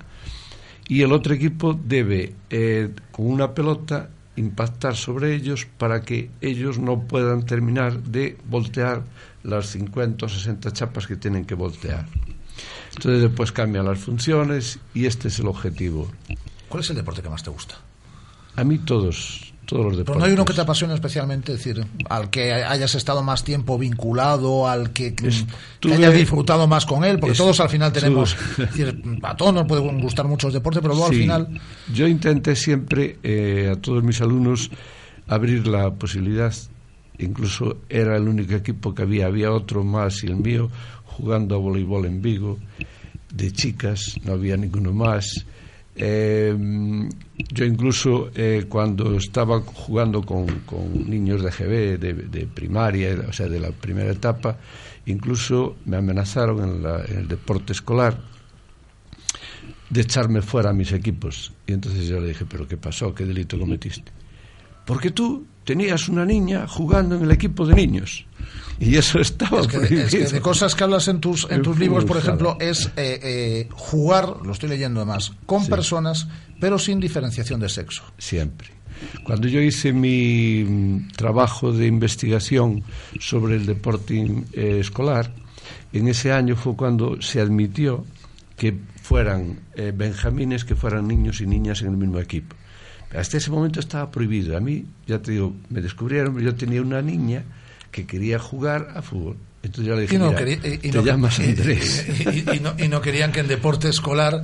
y 0.88 1.02
el 1.02 1.12
otro 1.12 1.34
equipo 1.34 1.74
debe, 1.74 2.36
eh, 2.50 2.90
con 3.12 3.28
una 3.28 3.54
pelota, 3.54 4.10
impactar 4.36 4.96
sobre 4.96 5.36
ellos 5.36 5.68
para 5.78 6.02
que 6.02 6.30
ellos 6.42 6.80
no 6.80 7.02
puedan 7.04 7.46
terminar 7.46 8.02
de 8.04 8.38
voltear 8.50 9.04
las 9.44 9.68
50 9.68 10.26
o 10.26 10.30
60 10.30 10.72
chapas 10.72 11.08
que 11.08 11.16
tienen 11.16 11.46
que 11.46 11.56
voltear. 11.56 12.08
Entonces 12.96 13.22
después 13.22 13.52
cambian 13.52 13.86
las 13.86 14.00
funciones 14.00 14.80
y 14.94 15.06
este 15.06 15.28
es 15.28 15.40
el 15.40 15.48
objetivo. 15.48 16.10
¿Cuál 16.70 16.84
es 16.84 16.90
el 16.90 16.96
deporte 16.96 17.22
que 17.22 17.30
más 17.30 17.44
te 17.44 17.50
gusta? 17.50 17.76
A 18.56 18.64
mí 18.64 18.80
todos, 18.80 19.53
pero 19.66 20.20
no 20.20 20.26
hay 20.26 20.34
uno 20.34 20.46
que 20.46 20.54
te 20.54 20.62
apasione 20.62 20.94
especialmente, 20.94 21.54
es 21.54 21.58
decir, 21.64 21.86
al 22.10 22.30
que 22.30 22.54
hayas 22.54 22.96
estado 22.96 23.24
más 23.24 23.44
tiempo 23.44 23.78
vinculado, 23.78 24.68
al 24.68 24.92
que, 24.92 25.16
hayas 25.84 26.14
disfrutado 26.14 26.68
más 26.68 26.86
con 26.86 27.04
él, 27.04 27.20
porque 27.20 27.36
todos 27.36 27.60
al 27.60 27.70
final 27.70 27.92
tenemos, 27.94 28.36
a 29.24 29.36
todos 29.36 29.54
nos 29.54 29.66
pueden 29.66 30.02
gustar 30.02 30.28
muchos 30.28 30.54
deportes, 30.54 30.82
pero 30.82 30.94
luego 30.94 31.08
al 31.10 31.16
final... 31.16 31.62
Yo 31.94 32.08
intenté 32.08 32.56
siempre 32.56 33.18
eh, 33.24 33.72
a 33.72 33.80
todos 33.80 34.04
mis 34.04 34.22
alumnos 34.22 34.70
abrir 35.28 35.66
la 35.68 35.92
posibilidad, 35.92 36.54
incluso 37.18 37.78
era 37.90 38.18
el 38.18 38.28
único 38.28 38.56
equipo 38.56 38.94
que 38.94 39.04
había, 39.04 39.28
había 39.28 39.52
otro 39.52 39.84
más 39.84 40.24
y 40.24 40.28
el 40.28 40.36
mío, 40.36 40.70
jugando 41.06 41.56
a 41.56 41.58
voleibol 41.58 42.06
en 42.06 42.22
Vigo, 42.22 42.60
de 43.34 43.52
chicas, 43.52 44.16
no 44.24 44.34
había 44.34 44.58
ninguno 44.58 44.94
más. 44.94 45.46
Eh, 45.96 46.56
yo 47.50 47.66
incluso 47.66 48.32
eh, 48.36 48.66
cuando 48.68 49.16
estaba 49.16 49.62
jugando 49.62 50.24
con, 50.24 50.48
niños 51.08 51.44
de 51.44 51.52
GB, 51.52 52.00
de, 52.00 52.14
de, 52.14 52.48
primaria, 52.48 53.16
o 53.28 53.34
sea, 53.34 53.48
de 53.48 53.60
la 53.60 53.72
primera 53.72 54.12
etapa, 54.12 54.58
incluso 55.06 55.76
me 55.86 55.98
amenazaron 55.98 56.64
en, 56.64 56.84
la, 56.84 57.04
en 57.06 57.20
el 57.20 57.28
deporte 57.28 57.74
escolar 57.74 58.18
de 59.90 60.02
echarme 60.02 60.42
fuera 60.42 60.72
a 60.72 60.74
mis 60.74 60.92
equipos. 60.92 61.54
Y 61.68 61.74
entonces 61.74 62.08
yo 62.08 62.20
le 62.20 62.30
dije, 62.30 62.46
pero 62.46 62.68
¿qué 62.68 62.78
pasó? 62.78 63.14
¿Qué 63.14 63.26
delito 63.26 63.60
cometiste? 63.60 64.12
Porque 64.86 65.12
tú 65.12 65.46
tenías 65.64 66.10
una 66.10 66.26
niña 66.26 66.68
jugando 66.68 67.16
en 67.16 67.24
el 67.24 67.32
equipo 67.32 67.66
de 67.66 67.76
niños. 67.76 68.26
Y 68.80 68.96
eso 68.98 69.20
estaba 69.20 69.62
es 69.62 69.68
que, 69.68 69.78
prohibido. 69.78 70.04
es 70.08 70.12
que 70.12 70.26
de 70.26 70.42
cosas 70.42 70.76
que 70.76 70.84
hablas 70.84 71.08
en 71.08 71.20
tus, 71.22 71.48
en 71.50 71.62
tus 71.62 71.78
libros, 71.80 72.06
por 72.06 72.18
ejemplo, 72.18 72.58
es 72.60 72.88
eh, 72.98 73.20
eh, 73.24 73.68
jugar, 73.72 74.38
lo 74.44 74.52
estoy 74.52 74.70
leyendo 74.70 75.00
además, 75.00 75.32
con 75.46 75.64
Sí. 75.64 75.70
personas, 75.70 76.28
pero 76.60 76.78
sin 76.80 77.00
diferenciación 77.00 77.60
de 77.60 77.70
sexo. 77.70 78.04
Siempre. 78.18 78.70
Cuando 79.24 79.48
yo 79.48 79.62
hice 79.62 79.94
mi 79.94 80.64
mm, 80.64 81.12
trabajo 81.16 81.72
de 81.72 81.88
investigación 81.88 82.84
sobre 83.20 83.56
el 83.56 83.66
deporte 83.66 84.16
eh, 84.54 84.78
escolar, 84.80 85.32
en 85.94 86.08
ese 86.08 86.32
año 86.32 86.56
fue 86.56 86.76
cuando 86.76 87.22
se 87.22 87.40
admitió 87.40 88.06
que 88.58 88.76
fueran 89.02 89.60
eh, 89.76 89.92
benjamines, 89.96 90.66
que 90.66 90.76
fueran 90.76 91.08
niños 91.08 91.42
y 91.42 91.46
niñas 91.48 91.82
en 91.82 91.90
el 91.90 91.98
mismo 91.98 92.20
equipo. 92.20 92.56
Hasta 93.16 93.38
ese 93.38 93.52
momento 93.52 93.80
estaba 93.80 94.10
prohibido. 94.12 94.56
A 94.58 94.60
mí, 94.60 94.86
ya 95.08 95.20
te 95.22 95.32
digo, 95.34 95.54
me 95.70 95.82
descubrieron, 95.82 96.40
yo 96.40 96.56
tenía 96.56 96.82
una 96.82 97.02
niña 97.02 97.44
que 97.92 98.06
quería 98.06 98.40
jugar 98.40 98.90
a 98.96 99.02
fútbol. 99.02 99.38
Entonces 99.62 99.86
yo 99.86 99.96
le 99.96 100.02
dije, 100.02 100.16
Y 100.16 100.18
no, 100.18 100.28
"Mira, 100.28 100.38
quería- 100.40 100.60
y- 100.68 100.74
y 100.74 100.92
te 100.92 100.98
no- 100.98 101.04
llamas 101.06 101.40
Andrés. 101.40 102.06
y- 102.56 102.60
no, 102.60 102.74
y 102.78 102.88
no 102.88 103.02
querían 103.02 103.32
que 103.32 103.40
el 103.42 103.48
deporte 103.48 103.88
escolar 103.90 104.44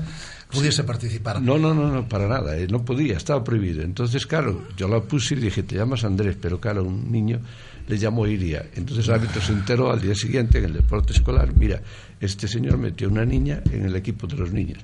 pudiese 0.51 0.83
participar. 0.83 1.41
No, 1.41 1.57
no, 1.57 1.73
no, 1.73 1.91
no, 1.91 2.07
para 2.07 2.27
nada, 2.27 2.57
eh, 2.57 2.67
no 2.69 2.83
podía, 2.85 3.17
estaba 3.17 3.43
prohibido. 3.43 3.81
Entonces, 3.83 4.25
claro, 4.25 4.67
yo 4.77 4.87
la 4.87 5.01
puse 5.01 5.35
y 5.35 5.37
dije, 5.37 5.63
te 5.63 5.75
llamas 5.75 6.03
Andrés, 6.03 6.37
pero 6.41 6.59
claro, 6.59 6.83
un 6.83 7.11
niño 7.11 7.39
le 7.87 7.97
llamó 7.97 8.25
Iria. 8.27 8.65
Entonces 8.75 9.07
el 9.07 9.15
árbitro 9.15 9.41
se 9.41 9.51
enteró 9.51 9.91
al 9.91 9.99
día 10.01 10.15
siguiente 10.15 10.59
en 10.59 10.65
el 10.65 10.73
deporte 10.73 11.11
escolar, 11.13 11.53
mira, 11.55 11.81
este 12.21 12.47
señor 12.47 12.77
metió 12.77 13.09
una 13.09 13.25
niña 13.25 13.61
en 13.71 13.85
el 13.85 13.95
equipo 13.95 14.25
de 14.27 14.37
los 14.37 14.51
niños. 14.51 14.79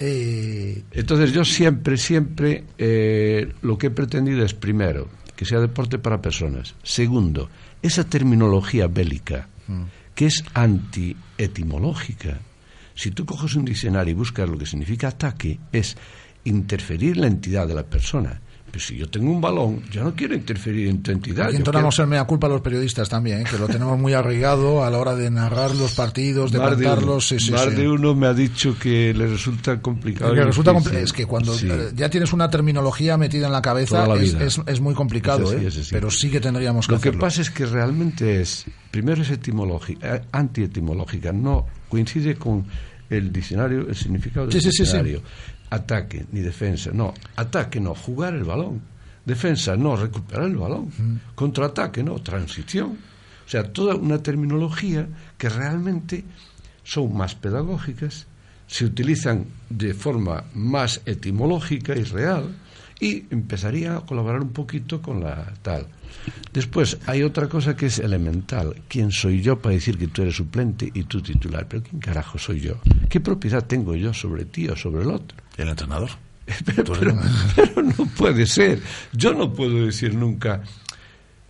Eh, 0.00 0.84
Entonces 0.92 1.32
yo 1.32 1.44
siempre, 1.44 1.96
siempre 1.96 2.64
eh, 2.78 3.52
lo 3.62 3.76
que 3.76 3.88
he 3.88 3.90
pretendido 3.90 4.44
es, 4.44 4.54
primero, 4.54 5.08
que 5.34 5.44
sea 5.44 5.60
deporte 5.60 5.98
para 5.98 6.20
personas. 6.20 6.74
Segundo, 6.82 7.48
esa 7.82 8.04
terminología 8.04 8.86
bélica, 8.86 9.48
que 10.14 10.26
es 10.26 10.44
antietimológica. 10.54 12.38
Si 12.94 13.10
tú 13.12 13.24
coges 13.24 13.54
un 13.54 13.64
diccionario 13.64 14.12
y 14.12 14.14
buscas 14.14 14.48
lo 14.48 14.58
que 14.58 14.66
significa 14.66 15.08
ataque, 15.08 15.58
es 15.72 15.96
interferir 16.44 17.16
en 17.16 17.20
la 17.20 17.26
entidad 17.28 17.68
de 17.68 17.74
la 17.74 17.84
persona. 17.84 18.40
Pero 18.70 18.84
si 18.84 18.96
yo 18.98 19.08
tengo 19.08 19.30
un 19.30 19.40
balón, 19.40 19.82
yo 19.90 20.04
no 20.04 20.14
quiero 20.14 20.34
interferir 20.34 20.88
en 20.88 21.02
tu 21.02 21.10
entidad. 21.10 21.46
Aquí 21.48 21.56
entonamos 21.56 21.94
quiero- 21.94 22.04
el 22.04 22.10
mea 22.10 22.24
culpa 22.24 22.48
a 22.48 22.50
los 22.50 22.60
periodistas 22.60 23.08
también, 23.08 23.40
¿eh? 23.40 23.44
que 23.50 23.56
lo 23.58 23.66
tenemos 23.66 23.98
muy 23.98 24.12
arraigado 24.12 24.84
a 24.84 24.90
la 24.90 24.98
hora 24.98 25.14
de 25.14 25.30
narrar 25.30 25.74
los 25.74 25.94
partidos, 25.94 26.52
de 26.52 26.58
contarlos. 26.58 27.28
sí, 27.28 27.40
sí, 27.40 27.50
más 27.50 27.62
sí. 27.64 27.70
de 27.70 27.88
uno 27.88 28.14
me 28.14 28.26
ha 28.26 28.34
dicho 28.34 28.76
que 28.78 29.14
le 29.14 29.26
resulta 29.26 29.80
complicado. 29.80 30.34
Y 30.34 30.40
resulta 30.40 30.72
compli- 30.74 30.96
es 30.98 31.12
que 31.14 31.24
cuando 31.24 31.54
eh, 31.58 31.92
ya 31.96 32.10
tienes 32.10 32.32
una 32.34 32.50
terminología 32.50 33.16
metida 33.16 33.46
en 33.46 33.52
la 33.52 33.62
cabeza 33.62 34.06
la 34.06 34.14
es, 34.16 34.34
es- 34.34 34.60
es 34.66 34.80
muy 34.80 34.94
complicado, 34.94 35.50
¿eh? 35.52 35.68
pero 35.90 36.10
sí 36.10 36.30
que 36.30 36.40
tendríamos 36.40 36.86
que 36.86 36.92
Lo 36.92 37.00
que 37.00 37.08
hacerlo. 37.08 37.20
pasa 37.20 37.40
es 37.40 37.50
que 37.50 37.64
realmente 37.64 38.40
es, 38.42 38.66
primero 38.90 39.22
es 39.22 39.30
etimológica, 39.30 40.16
eh, 40.16 40.22
antietimológica, 40.32 41.32
no 41.32 41.66
coincide 41.88 42.36
con 42.36 42.66
el 43.08 43.32
diccionario, 43.32 43.88
el 43.88 43.96
significado 43.96 44.46
del 44.46 44.52
Sí, 44.52 44.60
sí, 44.60 44.84
sí, 44.84 44.84
sí. 44.84 45.16
Ataque 45.70 46.26
ni 46.32 46.40
defensa, 46.40 46.90
no, 46.92 47.14
ataque 47.36 47.80
no, 47.80 47.94
jugar 47.94 48.34
el 48.34 48.44
balón. 48.44 48.80
Defensa 49.24 49.76
no, 49.76 49.96
recuperar 49.96 50.46
el 50.46 50.56
balón. 50.56 50.90
Contraataque 51.34 52.02
no, 52.02 52.18
transición. 52.20 52.98
O 53.46 53.50
sea, 53.50 53.72
toda 53.72 53.94
una 53.94 54.22
terminología 54.22 55.06
que 55.36 55.48
realmente 55.48 56.24
son 56.82 57.14
más 57.16 57.34
pedagógicas, 57.34 58.26
se 58.66 58.84
utilizan 58.84 59.46
de 59.68 59.94
forma 59.94 60.44
más 60.54 61.00
etimológica 61.04 61.96
y 61.96 62.04
real 62.04 62.54
y 63.00 63.24
empezaría 63.30 63.96
a 63.96 64.00
colaborar 64.00 64.40
un 64.40 64.52
poquito 64.52 65.00
con 65.00 65.22
la 65.22 65.52
tal. 65.62 65.86
Después 66.52 66.98
hay 67.06 67.22
otra 67.22 67.48
cosa 67.48 67.76
que 67.76 67.86
es 67.86 67.98
elemental. 67.98 68.74
¿Quién 68.88 69.10
soy 69.10 69.40
yo 69.40 69.58
para 69.60 69.74
decir 69.74 69.98
que 69.98 70.08
tú 70.08 70.22
eres 70.22 70.36
suplente 70.36 70.90
y 70.92 71.04
tú 71.04 71.22
titular? 71.22 71.66
Pero 71.68 71.82
¿quién 71.82 72.00
carajo 72.00 72.38
soy 72.38 72.60
yo? 72.60 72.74
¿Qué 73.08 73.20
propiedad 73.20 73.64
tengo 73.64 73.94
yo 73.94 74.12
sobre 74.12 74.44
ti 74.44 74.68
o 74.68 74.76
sobre 74.76 75.02
el 75.02 75.10
otro? 75.10 75.36
El 75.62 75.68
entrenador. 75.68 76.10
pero, 76.64 77.82
no 77.82 78.06
puede 78.16 78.46
ser. 78.46 78.80
Yo 79.12 79.34
no 79.34 79.52
puedo 79.52 79.84
decir 79.84 80.14
nunca, 80.14 80.62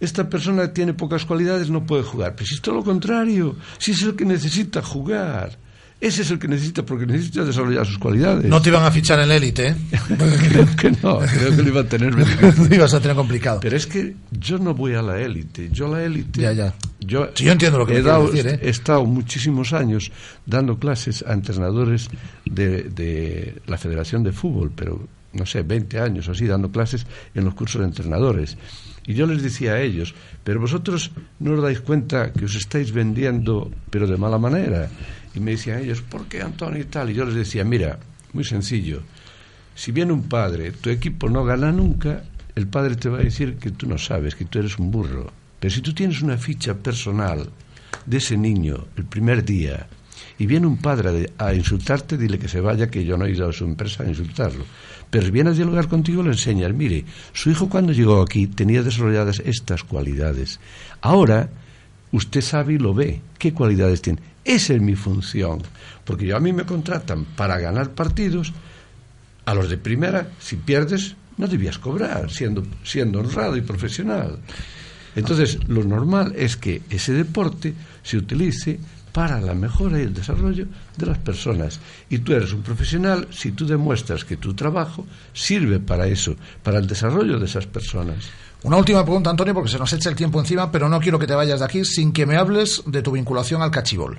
esta 0.01 0.29
persona 0.29 0.73
tiene 0.73 0.95
pocas 0.95 1.25
cualidades, 1.25 1.71
no 1.71 1.87
puede 1.87 2.03
jugar. 2.03 2.35
Pero 2.35 2.47
si 2.47 2.55
es 2.57 2.63
todo 2.63 2.77
lo 2.77 2.85
contrario, 2.85 3.57
si 3.79 3.93
es 3.93 4.03
el 4.03 4.17
que 4.17 4.25
necesita 4.25 4.83
jugar. 4.83 5.57
Ese 6.01 6.23
es 6.23 6.31
el 6.31 6.39
que 6.39 6.47
necesita, 6.47 6.85
porque 6.87 7.07
necesita 7.07 7.45
desarrollar 7.45 7.85
sus 7.85 7.99
cualidades. 7.99 8.45
No 8.45 8.63
te 8.63 8.69
iban 8.69 8.85
a 8.85 8.91
fichar 8.93 9.19
en 9.19 9.29
la 9.29 9.35
élite, 9.37 9.69
¿eh? 9.71 9.77
creo 10.49 10.67
que 10.77 10.91
no, 11.03 11.19
creo 11.19 11.57
que 11.57 11.63
lo 11.63 11.69
iba 11.73 11.81
a 11.81 11.85
tener 11.89 12.15
Lo 12.15 12.75
ibas 12.75 12.95
a 12.95 13.01
tener 13.01 13.17
complicado. 13.17 13.59
Pero 13.61 13.77
es 13.77 13.87
que 13.89 14.15
yo 14.31 14.59
no 14.59 14.75
voy 14.75 14.95
a 14.95 15.03
la 15.03 15.21
élite. 15.21 15.69
Yo 15.73 15.87
a 15.87 15.99
la 15.99 16.05
élite. 16.05 16.41
Ya, 16.41 16.53
ya. 16.53 16.73
Yo, 17.01 17.29
Sí, 17.35 17.45
yo 17.45 17.53
entiendo 17.53 17.79
lo 17.79 17.87
que 17.87 17.97
he, 17.97 18.03
dado- 18.03 18.29
decir, 18.31 18.47
¿eh? 18.47 18.61
he 18.63 18.69
estado 18.69 19.05
muchísimos 19.07 19.73
años 19.73 20.13
dando 20.47 20.79
clases 20.79 21.25
a 21.27 21.33
entrenadores 21.33 22.09
de, 22.45 22.85
de 22.85 23.55
la 23.67 23.77
Federación 23.77 24.23
de 24.23 24.31
Fútbol, 24.33 24.71
pero 24.75 25.09
no 25.33 25.47
sé, 25.47 25.63
20 25.63 25.99
años 26.01 26.29
o 26.29 26.33
así, 26.33 26.47
dando 26.47 26.71
clases 26.71 27.07
en 27.35 27.45
los 27.45 27.55
cursos 27.55 27.81
de 27.81 27.89
entrenadores. 27.89 28.57
Y 29.07 29.15
yo 29.15 29.27
les 29.27 29.43
decía 29.43 29.73
a 29.73 29.81
ellos, 29.81 30.15
pero 30.45 30.61
vosotros 30.61 31.11
no 31.41 31.53
os 31.55 31.63
dais 31.63 31.81
cuenta 31.81 32.31
que 32.33 32.45
os 32.45 32.55
estáis 32.55 32.93
vendiendo, 32.93 33.71
pero 33.91 34.07
de 34.07 34.17
mala 34.17 34.39
manera. 34.39 34.91
Y 35.39 35.41
me 35.41 35.53
decían 35.53 35.79
ellos, 35.79 36.03
¿por 36.03 36.27
qué 36.27 36.43
Antonio 36.43 36.81
y 36.81 36.85
tal? 36.87 37.11
Y 37.11 37.15
yo 37.15 37.25
les 37.25 37.37
decía, 37.37 37.63
mira, 37.63 38.01
muy 38.33 38.43
sencillo, 38.43 39.03
si 39.77 39.93
viene 39.93 40.13
un 40.13 40.25
padre, 40.25 40.73
tu 40.73 40.91
equipo 40.91 41.29
no 41.29 41.45
gana 41.45 41.71
nunca, 41.71 42.25
el 42.57 42.67
padre 42.67 42.97
te 42.97 43.09
va 43.09 43.19
a 43.19 43.23
decir 43.23 43.55
que 43.55 43.71
tú 43.71 43.87
no 43.87 43.99
sabes, 43.99 44.35
que 44.35 44.47
tú 44.47 44.59
eres 44.59 44.77
un 44.81 44.91
burro. 44.91 45.31
Pero 45.61 45.73
si 45.73 45.81
tú 45.81 45.95
tienes 45.95 46.23
una 46.23 46.37
ficha 46.37 46.75
personal 46.75 47.49
de 48.05 48.17
ese 48.17 48.37
niño 48.37 48.89
el 48.97 49.05
primer 49.05 49.45
día 49.45 49.87
y 50.41 50.47
viene 50.47 50.67
un 50.67 50.79
padre 50.79 51.31
a, 51.39 51.55
insultarte, 51.55 52.19
dile 52.19 52.41
que 52.41 52.49
se 52.49 52.61
vaya, 52.61 52.91
que 52.91 53.05
yo 53.05 53.17
no 53.17 53.27
he 53.27 53.31
ido 53.31 53.49
a 53.49 53.53
su 53.53 53.65
empresa 53.65 54.03
a 54.03 54.09
insultarlo. 54.09 54.65
Pero 55.09 55.27
si 55.27 55.31
viene 55.31 55.51
a 55.51 55.53
dialogar 55.53 55.87
contigo, 55.87 56.25
le 56.25 56.31
enseñas, 56.31 56.75
mire, 56.75 57.05
su 57.33 57.49
hijo 57.49 57.69
cuando 57.69 57.93
llegó 57.93 58.21
aquí 58.21 58.49
tenía 58.49 58.83
desarrolladas 58.83 59.39
estas 59.45 59.85
cualidades. 59.85 60.59
Ahora 61.01 61.49
usted 62.11 62.41
sabe 62.41 62.75
y 62.75 62.79
lo 62.79 62.95
ve. 62.95 63.21
¿Qué 63.39 63.53
cualidades 63.53 64.03
tiene? 64.03 64.21
Esa 64.49 64.73
es 64.73 64.81
mi 64.81 64.97
función. 64.97 65.61
Porque 66.07 66.25
yo 66.25 66.35
a 66.35 66.41
mí 66.41 66.55
me 66.55 66.65
contratan 66.65 67.27
para 67.27 67.59
ganar 67.59 67.91
partidos. 67.91 68.55
A 69.45 69.53
los 69.53 69.69
de 69.69 69.77
primera, 69.77 70.31
si 70.39 70.57
pierdes, 70.57 71.17
no 71.37 71.47
debías 71.47 71.79
cobrar, 71.79 72.31
siendo, 72.31 72.63
siendo 72.83 73.21
honrado 73.21 73.59
y 73.59 73.61
profesional. 73.61 74.39
Entonces, 75.15 75.59
lo 75.69 75.85
normal 75.85 76.33
es 76.35 76.57
que 76.57 76.81
ese 76.89 77.13
deporte 77.13 77.75
se 78.03 78.17
utilice 78.17 78.81
para 79.13 79.39
la 79.39 79.53
mejora 79.53 79.99
y 79.99 80.05
el 80.05 80.15
desarrollo 80.15 80.67
de 80.97 81.07
las 81.07 81.19
personas. 81.19 81.79
Y 82.09 82.21
tú 82.21 82.33
eres 82.33 82.55
un 82.55 82.63
profesional 82.63 83.29
si 83.31 83.53
tú 83.53 83.67
demuestras 83.67 84.25
que 84.25 84.39
tu 84.39 84.55
trabajo 84.55 85.07
sirve 85.35 85.79
para 85.79 86.07
eso, 86.07 86.37
para 86.63 86.79
el 86.79 86.87
desarrollo 86.87 87.39
de 87.39 87.45
esas 87.45 87.67
personas. 87.67 88.25
Una 88.63 88.79
última 88.79 89.05
pregunta, 89.05 89.29
Antonio, 89.29 89.53
porque 89.53 89.71
se 89.71 89.79
nos 89.79 89.93
echa 89.93 90.09
el 90.09 90.17
tiempo 90.17 90.41
encima, 90.41 90.73
pero 90.73 90.89
no 90.89 91.01
quiero 91.01 91.19
que 91.19 91.27
te 91.27 91.35
vayas 91.35 91.59
de 91.59 91.67
aquí 91.67 91.85
sin 91.85 92.13
que 92.13 92.25
me 92.25 92.39
hables 92.39 92.83
de 92.87 93.03
tu 93.03 93.13
vinculación 93.13 93.61
al 93.61 93.71
cachibol. 93.71 94.19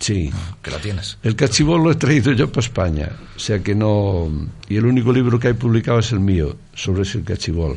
Sí. 0.00 0.32
Que 0.62 0.70
la 0.70 0.78
tienes. 0.78 1.18
El 1.22 1.36
cachibol 1.36 1.84
lo 1.84 1.92
he 1.92 1.94
traído 1.94 2.32
yo 2.32 2.50
para 2.50 2.64
España, 2.64 3.10
o 3.36 3.38
sea 3.38 3.62
que 3.62 3.74
no. 3.74 4.28
Y 4.68 4.76
el 4.76 4.86
único 4.86 5.12
libro 5.12 5.38
que 5.38 5.48
hay 5.48 5.54
publicado 5.54 5.98
es 5.98 6.10
el 6.12 6.20
mío, 6.20 6.56
sobre 6.74 7.02
ese 7.02 7.22
cachibol. 7.22 7.76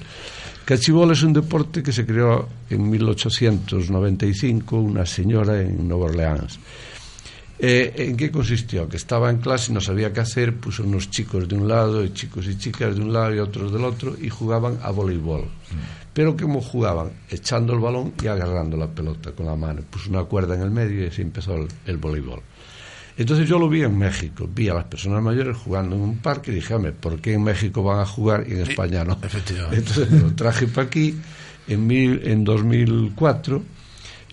Cachibol 0.66 1.12
es 1.12 1.22
un 1.24 1.34
deporte 1.34 1.84
que 1.84 1.92
se 1.92 2.06
creó 2.06 2.48
en 2.70 2.90
1895 2.90 4.78
una 4.78 5.06
señora 5.06 5.62
en 5.62 5.86
Nueva 5.88 6.06
Orleans. 6.06 6.58
Eh, 7.66 7.94
¿En 8.10 8.18
qué 8.18 8.30
consistió? 8.30 8.90
Que 8.90 8.98
estaba 8.98 9.30
en 9.30 9.38
clase 9.38 9.72
y 9.72 9.74
no 9.74 9.80
sabía 9.80 10.12
qué 10.12 10.20
hacer, 10.20 10.54
puso 10.58 10.84
unos 10.84 11.10
chicos 11.10 11.48
de 11.48 11.56
un 11.56 11.70
lado 11.70 12.04
y 12.04 12.12
chicos 12.12 12.46
y 12.48 12.58
chicas 12.58 12.94
de 12.94 13.02
un 13.02 13.14
lado 13.14 13.34
y 13.34 13.40
otros 13.40 13.72
del 13.72 13.86
otro 13.86 14.18
y 14.22 14.28
jugaban 14.28 14.80
a 14.84 14.92
voleibol. 14.92 15.46
Pero 16.12 16.36
¿cómo 16.36 16.60
jugaban? 16.60 17.12
Echando 17.30 17.72
el 17.72 17.80
balón 17.80 18.16
y 18.22 18.28
agarrando 18.28 18.76
la 18.76 18.88
pelota 18.88 19.32
con 19.32 19.46
la 19.46 19.56
mano. 19.56 19.82
Puso 19.90 20.10
una 20.10 20.26
cuerda 20.26 20.56
en 20.56 20.62
el 20.62 20.72
medio 20.72 21.06
y 21.06 21.08
así 21.08 21.22
empezó 21.22 21.56
el, 21.56 21.70
el 21.86 21.96
voleibol. 21.96 22.42
Entonces 23.18 23.48
yo 23.48 23.58
lo 23.58 23.70
vi 23.70 23.84
en 23.84 23.98
México, 23.98 24.50
vi 24.54 24.68
a 24.68 24.74
las 24.74 24.84
personas 24.84 25.24
mayores 25.24 25.56
jugando 25.56 25.96
en 25.96 26.02
un 26.02 26.18
parque 26.18 26.52
y 26.52 26.56
dije, 26.56 26.74
"Hombre, 26.74 26.92
¿por 26.92 27.22
qué 27.22 27.32
en 27.36 27.44
México 27.44 27.82
van 27.82 28.02
a 28.02 28.06
jugar 28.06 28.44
y 28.46 28.56
en 28.56 28.62
España 28.64 29.06
no? 29.06 29.18
Efectivamente. 29.24 29.78
Entonces 29.78 30.12
me 30.12 30.20
lo 30.20 30.36
traje 30.36 30.68
para 30.68 30.88
aquí 30.88 31.16
en, 31.70 31.88
mil, 31.88 32.20
en 32.26 32.44
2004 32.44 33.64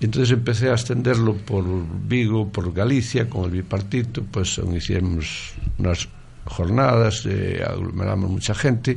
entonces 0.00 0.32
empecé 0.32 0.70
a 0.70 0.72
extenderlo 0.72 1.36
por 1.36 1.64
Vigo, 2.08 2.48
por 2.48 2.72
Galicia, 2.72 3.28
con 3.28 3.44
el 3.44 3.50
bipartito, 3.50 4.22
pues 4.22 4.58
hicimos 4.74 5.52
unas 5.78 6.08
jornadas, 6.46 7.26
eh, 7.26 7.62
aglomeramos 7.66 8.30
mucha 8.30 8.54
gente 8.54 8.96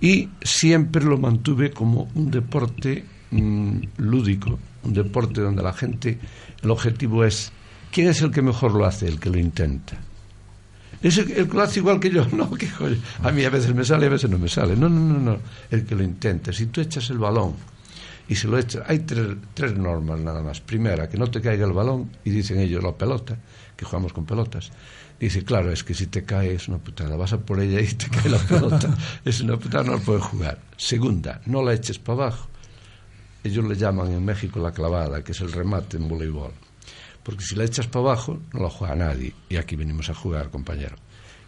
y 0.00 0.28
siempre 0.42 1.04
lo 1.04 1.18
mantuve 1.18 1.70
como 1.70 2.08
un 2.14 2.30
deporte 2.30 3.04
mm, 3.30 3.78
lúdico, 3.98 4.58
un 4.82 4.92
deporte 4.92 5.40
donde 5.40 5.62
la 5.62 5.72
gente, 5.72 6.18
el 6.62 6.70
objetivo 6.70 7.24
es, 7.24 7.52
¿quién 7.92 8.08
es 8.08 8.20
el 8.20 8.32
que 8.32 8.42
mejor 8.42 8.72
lo 8.72 8.84
hace? 8.84 9.06
El 9.06 9.20
que 9.20 9.30
lo 9.30 9.38
intenta. 9.38 9.96
Es 11.00 11.16
el, 11.18 11.26
que 11.26 11.44
lo 11.44 11.62
hace 11.62 11.78
igual 11.78 12.00
que 12.00 12.10
yo, 12.10 12.26
no, 12.32 12.50
que 12.50 12.68
a 13.22 13.30
mí 13.30 13.44
a 13.44 13.50
veces 13.50 13.72
me 13.72 13.84
sale, 13.84 14.06
a 14.06 14.10
veces 14.10 14.28
no 14.28 14.38
me 14.38 14.48
sale. 14.48 14.74
No, 14.76 14.88
no, 14.88 15.00
no, 15.00 15.18
no, 15.20 15.38
el 15.70 15.84
que 15.84 15.94
lo 15.94 16.02
intenta. 16.02 16.52
Si 16.52 16.66
tú 16.66 16.80
echas 16.80 17.08
el 17.10 17.18
balón 17.18 17.54
y 18.28 18.34
se 18.34 18.46
lo 18.46 18.58
echas, 18.58 18.82
hay 18.86 19.00
tres, 19.00 19.36
tres 19.54 19.74
normas 19.76 20.20
nada 20.20 20.42
más. 20.42 20.60
Primera, 20.60 21.08
que 21.08 21.16
no 21.16 21.30
te 21.30 21.40
caiga 21.40 21.66
el 21.66 21.72
balón, 21.72 22.10
y 22.24 22.30
dicen 22.30 22.60
ellos 22.60 22.82
la 22.84 22.92
pelota, 22.92 23.38
que 23.74 23.84
jugamos 23.84 24.12
con 24.12 24.26
pelotas. 24.26 24.70
Dice, 25.18 25.42
claro, 25.44 25.72
es 25.72 25.82
que 25.82 25.94
si 25.94 26.06
te 26.06 26.24
cae 26.24 26.54
es 26.54 26.68
una 26.68 26.78
putada, 26.78 27.16
vas 27.16 27.32
a 27.32 27.38
por 27.38 27.58
ella 27.60 27.80
y 27.80 27.86
te 27.86 28.08
cae 28.10 28.28
la 28.28 28.38
pelota, 28.38 28.96
es 29.24 29.40
una 29.40 29.56
putada, 29.56 29.84
no 29.84 29.92
la 29.92 29.98
puedes 29.98 30.22
jugar. 30.22 30.58
Segunda, 30.76 31.40
no 31.46 31.62
la 31.62 31.72
eches 31.72 31.98
para 31.98 32.24
abajo. 32.24 32.48
Ellos 33.42 33.64
le 33.64 33.76
llaman 33.76 34.12
en 34.12 34.24
México 34.24 34.60
la 34.60 34.72
clavada, 34.72 35.24
que 35.24 35.32
es 35.32 35.40
el 35.40 35.50
remate 35.50 35.96
en 35.96 36.08
voleibol. 36.08 36.52
Porque 37.22 37.44
si 37.44 37.56
la 37.56 37.64
echas 37.64 37.86
para 37.86 38.06
abajo, 38.06 38.38
no 38.52 38.60
la 38.60 38.70
juega 38.70 38.94
nadie. 38.94 39.34
Y 39.48 39.56
aquí 39.56 39.74
venimos 39.74 40.10
a 40.10 40.14
jugar, 40.14 40.50
compañero. 40.50 40.96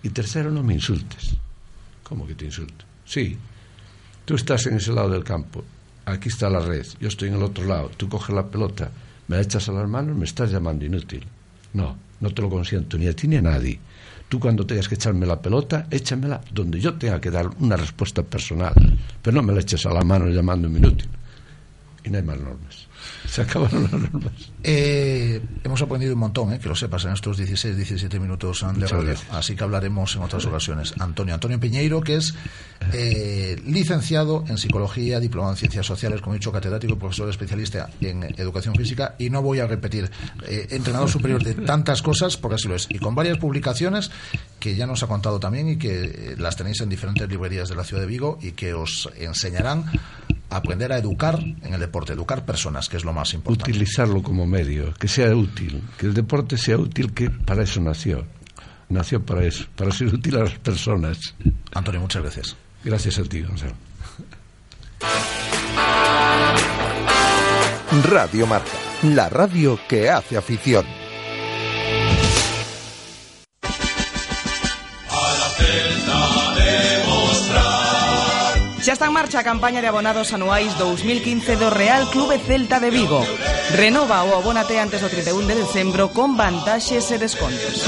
Y 0.02 0.08
tercero, 0.10 0.50
no 0.50 0.62
me 0.62 0.74
insultes. 0.74 1.36
¿Cómo 2.02 2.26
que 2.26 2.34
te 2.34 2.46
insulto? 2.46 2.84
Sí, 3.04 3.36
tú 4.24 4.34
estás 4.34 4.66
en 4.66 4.76
ese 4.76 4.92
lado 4.92 5.10
del 5.10 5.24
campo, 5.24 5.64
aquí 6.04 6.28
está 6.28 6.50
la 6.50 6.60
red, 6.60 6.86
yo 7.00 7.08
estoy 7.08 7.28
en 7.28 7.34
el 7.34 7.42
otro 7.42 7.64
lado, 7.64 7.90
tú 7.96 8.08
coges 8.08 8.34
la 8.34 8.46
pelota, 8.46 8.90
me 9.28 9.36
la 9.36 9.42
echas 9.42 9.68
a 9.68 9.72
las 9.72 9.88
manos, 9.88 10.16
me 10.16 10.24
estás 10.24 10.50
llamando 10.50 10.84
inútil. 10.84 11.24
No, 11.72 11.96
no 12.20 12.30
te 12.30 12.42
lo 12.42 12.50
consiento 12.50 12.98
ni 12.98 13.06
a 13.06 13.14
ti 13.14 13.28
ni 13.28 13.36
a 13.36 13.42
nadie. 13.42 13.78
Tú 14.28 14.38
cuando 14.38 14.64
tengas 14.64 14.88
que 14.88 14.94
echarme 14.94 15.26
la 15.26 15.40
pelota, 15.42 15.86
échamela 15.90 16.40
donde 16.52 16.78
yo 16.78 16.94
tenga 16.94 17.20
que 17.20 17.30
dar 17.30 17.50
una 17.58 17.76
respuesta 17.76 18.22
personal. 18.22 18.74
Pero 19.20 19.34
no 19.34 19.42
me 19.42 19.52
la 19.52 19.60
eches 19.60 19.84
a 19.86 19.92
la 19.92 20.02
mano 20.02 20.28
llamando 20.28 20.68
inútil. 20.68 21.08
Y 22.04 22.10
no 22.10 22.18
hay 22.18 22.22
más 22.22 22.38
normas. 22.38 22.86
Se 23.28 23.42
acabaron 23.42 23.82
las 23.84 23.92
normas. 23.92 24.32
Eh, 24.62 25.40
hemos 25.64 25.80
aprendido 25.82 26.14
un 26.14 26.20
montón, 26.20 26.52
eh, 26.52 26.58
que 26.58 26.68
lo 26.68 26.74
sepas, 26.74 27.04
en 27.04 27.12
estos 27.12 27.36
16, 27.36 27.76
17 27.76 28.18
minutos 28.18 28.64
de 28.74 28.86
radio. 28.86 29.14
Así 29.30 29.54
que 29.54 29.64
hablaremos 29.64 30.16
en 30.16 30.22
otras 30.22 30.44
ocasiones. 30.46 30.94
Antonio, 30.98 31.34
Antonio 31.34 31.58
Piñeiro, 31.60 32.00
que 32.00 32.16
es 32.16 32.34
eh, 32.92 33.60
licenciado 33.66 34.44
en 34.48 34.58
Psicología, 34.58 35.20
diplomado 35.20 35.52
en 35.52 35.58
Ciencias 35.58 35.86
Sociales, 35.86 36.20
como 36.20 36.34
he 36.34 36.38
dicho, 36.38 36.52
catedrático 36.52 36.94
y 36.94 36.96
profesor 36.96 37.28
especialista 37.28 37.90
en 38.00 38.24
Educación 38.36 38.74
Física. 38.74 39.14
Y 39.18 39.30
no 39.30 39.42
voy 39.42 39.60
a 39.60 39.66
repetir, 39.66 40.10
eh, 40.46 40.66
entrenador 40.70 41.08
superior 41.10 41.42
de 41.42 41.54
tantas 41.54 42.02
cosas, 42.02 42.36
porque 42.36 42.56
así 42.56 42.68
lo 42.68 42.74
es. 42.74 42.86
Y 42.90 42.98
con 42.98 43.14
varias 43.14 43.38
publicaciones 43.38 44.10
que 44.58 44.74
ya 44.74 44.86
nos 44.86 45.02
ha 45.02 45.06
contado 45.06 45.40
también 45.40 45.68
y 45.68 45.76
que 45.76 46.34
las 46.38 46.56
tenéis 46.56 46.80
en 46.80 46.88
diferentes 46.88 47.28
librerías 47.28 47.68
de 47.68 47.76
la 47.76 47.84
ciudad 47.84 48.02
de 48.02 48.08
Vigo 48.08 48.38
y 48.42 48.52
que 48.52 48.74
os 48.74 49.08
enseñarán 49.16 49.84
aprender 50.50 50.92
a 50.92 50.98
educar 50.98 51.38
en 51.40 51.74
el 51.74 51.80
deporte, 51.80 52.12
educar 52.12 52.44
personas, 52.44 52.88
que 52.88 52.96
es 52.96 53.04
lo 53.04 53.12
más 53.12 53.32
importante. 53.34 53.70
Utilizarlo 53.70 54.22
como 54.22 54.46
medio, 54.46 54.92
que 54.94 55.08
sea 55.08 55.34
útil, 55.34 55.82
que 55.96 56.06
el 56.06 56.14
deporte 56.14 56.58
sea 56.58 56.76
útil, 56.76 57.12
que 57.12 57.30
para 57.30 57.62
eso 57.62 57.80
nació. 57.80 58.26
Nació 58.88 59.24
para 59.24 59.44
eso, 59.44 59.66
para 59.76 59.92
ser 59.92 60.08
útil 60.12 60.36
a 60.36 60.44
las 60.44 60.58
personas. 60.58 61.34
Antonio, 61.72 62.00
muchas 62.00 62.22
gracias. 62.22 62.56
Gracias 62.84 63.18
a 63.18 63.22
ti, 63.22 63.42
Gonzalo. 63.42 63.74
Radio 68.08 68.46
Marca, 68.46 68.70
la 69.02 69.28
radio 69.28 69.78
que 69.88 70.10
hace 70.10 70.36
afición. 70.36 70.99
Xa 78.90 78.94
está 78.94 79.06
en 79.06 79.12
marcha 79.12 79.38
a 79.38 79.46
campaña 79.46 79.78
de 79.80 79.86
abonados 79.86 80.34
anuais 80.34 80.74
2015 80.74 81.54
do 81.54 81.70
Real 81.70 82.10
Clube 82.10 82.42
Celta 82.42 82.82
de 82.82 82.90
Vigo. 82.90 83.22
Renova 83.78 84.26
o 84.26 84.34
abónate 84.34 84.82
antes 84.82 84.98
do 84.98 85.06
31 85.06 85.46
de 85.46 85.62
decembro 85.62 86.10
con 86.10 86.34
vantaxes 86.34 87.06
e 87.14 87.16
descontos. 87.22 87.86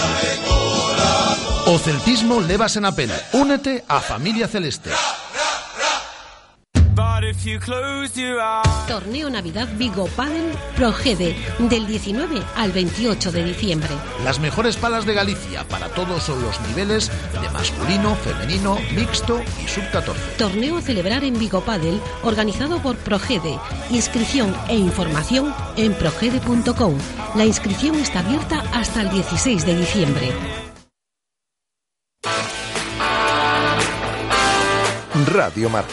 O 1.67 1.75
celtismo 1.83 2.38
levas 2.38 2.79
en 2.79 2.87
a 2.87 2.95
pena. 2.95 3.19
Únete 3.35 3.83
á 3.91 3.99
familia 3.99 4.47
celeste. 4.47 4.95
Torneo 8.87 9.31
Navidad 9.31 9.68
Vigo 9.77 10.07
Padel 10.16 10.53
Progede 10.77 11.37
del 11.59 11.87
19 11.87 12.42
al 12.57 12.73
28 12.73 13.33
de 13.33 13.45
diciembre. 13.45 13.90
Las 14.25 14.40
mejores 14.40 14.77
palas 14.77 15.07
de 15.07 15.14
Galicia 15.14 15.64
para 15.64 15.88
todos 15.88 16.29
los 16.29 16.61
niveles 16.68 17.11
de 17.40 17.49
masculino, 17.51 18.14
femenino, 18.16 18.79
mixto 18.95 19.40
y 19.64 19.68
sub-14. 19.68 20.14
Torneo 20.38 20.77
a 20.77 20.83
celebrar 20.83 21.25
en 21.25 21.38
Vigo 21.38 21.61
Padel 21.61 22.01
organizado 22.23 22.81
por 22.81 22.97
Progede. 22.97 23.59
Inscripción 23.90 24.55
e 24.68 24.77
información 24.77 25.55
en 25.77 25.95
progede.com. 25.95 26.99
La 27.35 27.45
inscripción 27.45 27.97
está 27.97 28.21
abierta 28.21 28.62
hasta 28.73 29.03
el 29.03 29.11
16 29.11 29.66
de 29.66 29.77
diciembre. 29.77 30.33
Radio 35.27 35.71
Marca, 35.71 35.92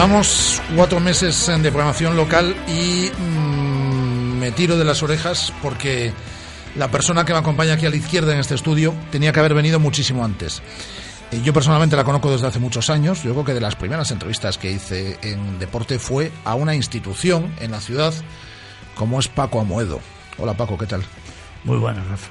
Llevamos 0.00 0.62
cuatro 0.74 0.98
meses 0.98 1.46
de 1.46 1.70
programación 1.70 2.16
local 2.16 2.56
y 2.66 3.10
mm, 3.20 4.38
me 4.38 4.50
tiro 4.50 4.78
de 4.78 4.84
las 4.86 5.02
orejas 5.02 5.52
porque 5.60 6.14
la 6.74 6.90
persona 6.90 7.26
que 7.26 7.34
me 7.34 7.38
acompaña 7.38 7.74
aquí 7.74 7.84
a 7.84 7.90
la 7.90 7.96
izquierda 7.96 8.32
en 8.32 8.38
este 8.38 8.54
estudio 8.54 8.94
tenía 9.10 9.30
que 9.30 9.40
haber 9.40 9.52
venido 9.52 9.78
muchísimo 9.78 10.24
antes. 10.24 10.62
Eh, 11.30 11.42
Yo 11.44 11.52
personalmente 11.52 11.96
la 11.96 12.04
conozco 12.04 12.32
desde 12.32 12.46
hace 12.46 12.58
muchos 12.58 12.88
años. 12.88 13.22
Yo 13.22 13.32
creo 13.32 13.44
que 13.44 13.52
de 13.52 13.60
las 13.60 13.76
primeras 13.76 14.10
entrevistas 14.10 14.56
que 14.56 14.70
hice 14.70 15.18
en 15.20 15.58
deporte 15.58 15.98
fue 15.98 16.32
a 16.46 16.54
una 16.54 16.74
institución 16.74 17.54
en 17.60 17.72
la 17.72 17.82
ciudad 17.82 18.14
como 18.94 19.20
es 19.20 19.28
Paco 19.28 19.60
Amoedo. 19.60 20.00
Hola 20.38 20.54
Paco, 20.54 20.78
¿qué 20.78 20.86
tal? 20.86 21.02
Muy 21.64 21.76
buenas, 21.76 22.06
Rafa. 22.08 22.30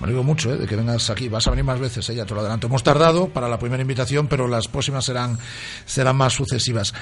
Me 0.00 0.04
alegro 0.04 0.22
mucho 0.22 0.52
¿eh? 0.52 0.56
de 0.56 0.66
que 0.66 0.76
vengas 0.76 1.10
aquí. 1.10 1.28
Vas 1.28 1.46
a 1.46 1.50
venir 1.50 1.64
más 1.64 1.80
veces, 1.80 2.08
¿eh? 2.10 2.14
ya 2.14 2.24
te 2.24 2.34
lo 2.34 2.40
adelanto. 2.40 2.66
Hemos 2.66 2.82
tardado 2.82 3.28
para 3.28 3.48
la 3.48 3.58
primera 3.58 3.82
invitación, 3.82 4.28
pero 4.28 4.46
las 4.46 4.68
próximas 4.68 5.04
serán, 5.04 5.38
serán 5.86 6.16
más 6.16 6.32
sucesivas. 6.34 6.94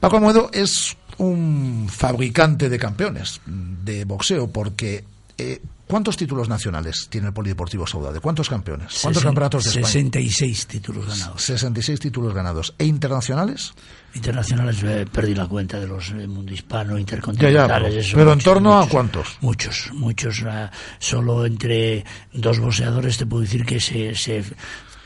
Paco 0.00 0.16
Amuedo 0.16 0.50
es 0.52 0.96
un 1.18 1.88
fabricante 1.90 2.68
de 2.68 2.78
campeones 2.78 3.40
de 3.46 4.04
boxeo, 4.04 4.48
porque 4.48 5.04
eh, 5.36 5.60
¿cuántos 5.88 6.16
títulos 6.16 6.48
nacionales 6.48 7.08
tiene 7.10 7.28
el 7.28 7.32
Polideportivo 7.32 7.86
Saudade? 7.86 8.20
¿Cuántos 8.20 8.48
campeones? 8.48 8.98
¿Cuántos 9.02 9.22
Sesen- 9.22 9.26
campeonatos 9.26 9.64
de 9.64 9.70
España? 9.70 9.86
66 9.86 10.66
títulos 10.66 11.06
ganados. 11.08 11.42
66 11.42 11.98
títulos 12.00 12.34
ganados. 12.34 12.74
¿E 12.78 12.84
internacionales? 12.84 13.72
Internacionales 14.14 14.82
eh, 14.84 15.06
perdí 15.10 15.34
la 15.34 15.46
cuenta 15.46 15.80
de 15.80 15.86
los 15.88 16.10
eh, 16.10 16.26
mundo 16.26 16.52
hispano, 16.52 16.94
Ya, 16.94 17.00
intercontinentales. 17.00 17.94
ya, 17.94 18.00
eso, 18.00 18.16
pero 18.16 18.30
en 18.32 18.36
muchos, 18.38 18.44
torno 18.44 18.72
a 18.74 18.78
muchos, 18.80 18.92
cuántos? 18.92 19.38
Muchos, 19.40 19.90
muchos. 19.94 20.42
ah, 20.46 20.70
solo 20.98 21.44
entre 21.46 22.04
dos 22.32 22.58
boxeadores 22.58 23.18
te 23.18 23.26
puedo 23.26 23.42
decir 23.42 23.64
que 23.64 23.80
se, 23.80 24.14
se 24.14 24.44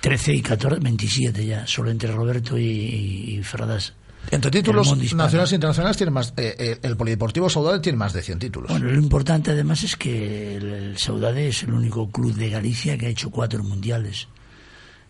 13 0.01 0.35
y 0.35 0.43
14, 0.43 0.81
27 0.81 1.47
ya, 1.47 1.67
solo 1.67 1.91
entre 1.91 2.11
Roberto 2.13 2.59
y, 2.59 2.65
y, 2.65 3.37
y 3.39 3.43
Ferradas. 3.43 3.95
Entre 4.31 4.51
títulos 4.51 4.97
nacionales 5.15 5.53
e 5.53 5.55
internacionales 5.57 5.97
tiene 5.97 6.11
más, 6.11 6.33
eh, 6.37 6.55
eh, 6.59 6.79
el 6.83 6.97
Polideportivo 6.97 7.51
Saudade 7.51 7.81
tiene 7.81 7.99
más 7.99 8.13
de 8.13 8.23
100 8.23 8.39
títulos. 8.39 8.71
Bueno, 8.71 8.87
lo 8.87 8.99
importante 8.99 9.51
además 9.51 9.83
es 9.83 9.97
que 9.97 10.57
el, 10.57 10.73
el 10.73 10.99
Saudade 10.99 11.49
es 11.49 11.63
el 11.65 11.73
único 11.73 12.11
club 12.11 12.35
de 12.35 12.49
Galicia 12.49 12.97
que 12.97 13.07
ha 13.07 13.11
hecho 13.11 13.31
cuatro 13.31 13.63
mundiales. 13.63 14.29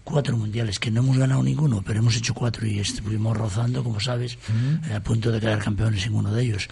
Cuatro 0.05 0.37
mundiales, 0.37 0.81
que 0.81 0.91
no 0.91 1.01
hemos 1.01 1.17
ganado 1.17 1.43
ninguno, 1.45 1.83
pero 1.87 2.01
hemos 2.01 2.17
hecho 2.17 2.35
cuatro 2.35 2.67
y 2.67 2.81
estuvimos 2.81 3.37
rozando, 3.37 3.85
como 3.85 4.01
sabes, 4.01 4.37
eh, 4.91 4.95
a 4.95 5.01
punto 5.01 5.31
de 5.31 5.39
quedar 5.39 5.61
campeones 5.61 6.05
en 6.07 6.15
uno 6.15 6.33
de 6.33 6.43
ellos. 6.43 6.69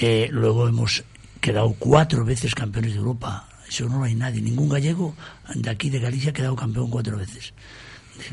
Eh, 0.00 0.28
luego 0.30 0.68
hemos 0.68 1.02
quedado 1.40 1.74
cuatro 1.76 2.24
veces 2.24 2.54
campeones 2.54 2.92
de 2.92 2.98
Europa. 2.98 3.48
Eso 3.68 3.88
no 3.88 3.98
lo 3.98 4.04
hay 4.04 4.14
nadie. 4.14 4.40
Ningún 4.40 4.68
gallego 4.68 5.16
de 5.54 5.68
aquí 5.68 5.90
de 5.90 5.98
Galicia 5.98 6.30
ha 6.30 6.32
quedado 6.32 6.54
campeón 6.54 6.88
cuatro 6.88 7.16
veces. 7.16 7.52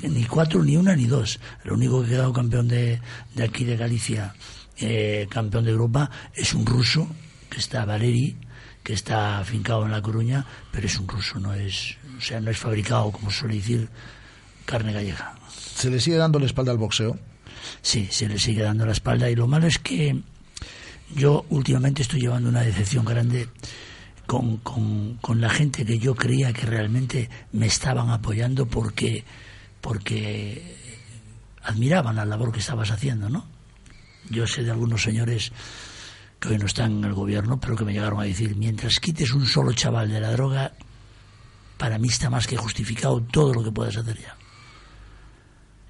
Ni 0.01 0.23
cuatro, 0.25 0.63
ni 0.63 0.77
una, 0.77 0.95
ni 0.95 1.05
dos. 1.05 1.39
Lo 1.63 1.75
único 1.75 2.01
que 2.01 2.07
ha 2.07 2.09
quedado 2.09 2.33
campeón 2.33 2.67
de, 2.67 2.99
de 3.33 3.43
aquí 3.43 3.63
de 3.63 3.77
Galicia, 3.77 4.35
eh, 4.77 5.27
campeón 5.29 5.65
de 5.65 5.71
Europa, 5.71 6.09
es 6.33 6.53
un 6.53 6.65
ruso, 6.65 7.07
que 7.49 7.59
está 7.59 7.85
Valeri, 7.85 8.37
que 8.83 8.93
está 8.93 9.39
afincado 9.39 9.85
en 9.85 9.91
La 9.91 10.01
Coruña, 10.01 10.45
pero 10.71 10.85
es 10.85 10.99
un 10.99 11.07
ruso, 11.07 11.39
no 11.39 11.53
es, 11.53 11.97
o 12.17 12.21
sea, 12.21 12.39
no 12.39 12.51
es 12.51 12.57
fabricado, 12.57 13.11
como 13.11 13.31
suele 13.31 13.55
decir, 13.55 13.89
carne 14.65 14.93
gallega. 14.93 15.35
¿Se 15.49 15.89
le 15.89 15.99
sigue 15.99 16.17
dando 16.17 16.39
la 16.39 16.45
espalda 16.45 16.71
al 16.71 16.77
boxeo? 16.77 17.17
Sí, 17.81 18.07
se 18.11 18.27
le 18.27 18.37
sigue 18.37 18.61
dando 18.61 18.85
la 18.85 18.91
espalda 18.91 19.29
y 19.29 19.35
lo 19.35 19.47
malo 19.47 19.67
es 19.67 19.79
que 19.79 20.21
yo 21.15 21.45
últimamente 21.49 22.01
estoy 22.01 22.21
llevando 22.21 22.49
una 22.49 22.61
decepción 22.61 23.05
grande 23.05 23.47
con, 24.25 24.57
con, 24.57 25.15
con 25.15 25.41
la 25.41 25.49
gente 25.49 25.85
que 25.85 25.97
yo 25.97 26.15
creía 26.15 26.53
que 26.53 26.65
realmente 26.65 27.29
me 27.51 27.67
estaban 27.67 28.09
apoyando 28.09 28.65
porque, 28.65 29.23
porque 29.85 30.75
admiraban 31.61 32.15
la 32.15 32.25
labor 32.25 32.51
que 32.51 32.57
estabas 32.57 32.89
haciendo, 32.89 33.29
¿no? 33.29 33.45
Yo 34.31 34.47
sé 34.47 34.63
de 34.63 34.71
algunos 34.71 35.03
señores 35.03 35.51
que 36.39 36.49
hoy 36.49 36.57
no 36.57 36.65
están 36.65 36.93
en 36.93 37.03
el 37.03 37.13
gobierno, 37.13 37.59
pero 37.59 37.75
que 37.75 37.85
me 37.85 37.93
llegaron 37.93 38.19
a 38.19 38.23
decir, 38.23 38.55
mientras 38.55 38.99
quites 38.99 39.31
un 39.31 39.45
solo 39.45 39.73
chaval 39.73 40.09
de 40.09 40.19
la 40.19 40.31
droga, 40.31 40.73
para 41.77 41.99
mí 41.99 42.07
está 42.07 42.31
más 42.31 42.47
que 42.47 42.57
justificado 42.57 43.21
todo 43.21 43.53
lo 43.53 43.63
que 43.63 43.71
puedas 43.71 43.95
hacer 43.95 44.17
ya. 44.19 44.35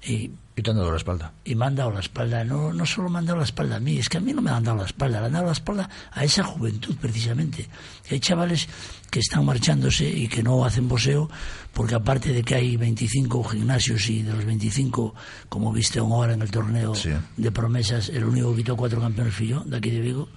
Y, 0.08 0.30
y 0.54 0.62
te 0.62 0.70
han 0.70 0.76
dado 0.76 0.90
la 0.92 0.96
espalda. 0.98 1.32
Y 1.44 1.54
me 1.56 1.64
han 1.66 1.74
dado 1.74 1.90
la 1.90 2.00
espalda. 2.00 2.44
No, 2.44 2.72
no 2.72 2.86
solo 2.86 3.08
me 3.10 3.18
han 3.18 3.26
dado 3.26 3.38
la 3.38 3.44
espalda 3.44 3.76
a 3.76 3.80
mí, 3.80 3.98
es 3.98 4.08
que 4.08 4.18
a 4.18 4.20
mí 4.20 4.32
no 4.32 4.40
me 4.40 4.50
han 4.50 4.62
dado 4.62 4.78
la 4.78 4.84
espalda, 4.84 5.20
le 5.20 5.26
han 5.26 5.32
dado 5.32 5.46
la 5.46 5.52
espalda 5.52 5.90
a 6.12 6.24
esa 6.24 6.44
juventud 6.44 6.94
precisamente. 7.00 7.68
Hay 8.10 8.20
chavales 8.20 8.68
que 9.10 9.18
están 9.18 9.44
marchándose 9.44 10.08
y 10.08 10.28
que 10.28 10.42
no 10.42 10.64
hacen 10.64 10.86
poseo, 10.88 11.28
porque 11.72 11.94
aparte 11.96 12.32
de 12.32 12.42
que 12.44 12.54
hay 12.54 12.76
25 12.76 13.42
gimnasios 13.44 14.08
y 14.08 14.22
de 14.22 14.32
los 14.32 14.44
25, 14.44 15.14
como 15.48 15.72
viste 15.72 15.98
ahora 15.98 16.34
en 16.34 16.42
el 16.42 16.50
torneo 16.50 16.94
Sí. 16.94 17.10
de 17.36 17.50
promesas, 17.50 18.08
el 18.08 18.24
único 18.24 18.50
que 18.52 18.58
quitó 18.58 18.76
cuatro 18.76 19.00
campeones 19.00 19.34
fui 19.34 19.48
yo, 19.48 19.60
de 19.64 19.76
aquí 19.76 19.90
de 19.90 20.00
Vigo. 20.00 20.28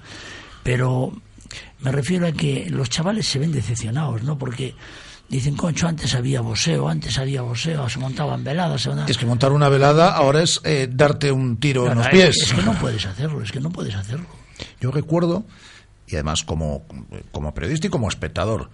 Pero 0.64 1.14
me 1.80 1.92
refiero 1.92 2.28
a 2.28 2.32
que 2.32 2.70
los 2.70 2.90
chavales 2.90 3.28
se 3.28 3.40
ven 3.40 3.52
decepcionados, 3.52 4.24
¿no? 4.24 4.38
Porque 4.38 4.76
dicen, 5.30 5.56
concho, 5.56 5.88
antes 5.88 6.14
había 6.16 6.42
boxeo, 6.42 6.90
antes 6.90 7.18
había 7.18 7.42
boxeo, 7.42 7.88
se 7.90 8.00
montaban 8.00 8.44
veladas, 8.44 8.82
se 8.82 8.90
montaban... 8.90 9.10
Es 9.12 9.18
que 9.18 9.26
montar 9.26 9.52
una 9.52 9.70
velada 9.70 10.12
ahora 10.12 10.42
es 10.44 10.60
eh, 10.64 10.90
darte 10.92 11.32
un 11.32 11.58
tiro 11.58 11.90
en 11.92 11.98
los 11.98 12.08
es- 12.08 12.12
pies. 12.12 12.38
Es 12.44 12.54
que 12.54 12.62
no 12.64 12.74
puedes 12.80 13.06
hacerlo, 13.06 13.42
es 13.42 13.52
que 13.52 13.60
no 13.60 13.70
puedes 13.72 13.96
hacerlo. 13.96 14.26
Yo 14.82 14.92
recuerdo, 14.92 15.46
y 16.08 16.16
además 16.16 16.44
como, 16.44 16.84
como 17.32 17.54
periodista 17.54 17.88
y 17.88 17.90
como 17.90 18.10
espectador, 18.10 18.70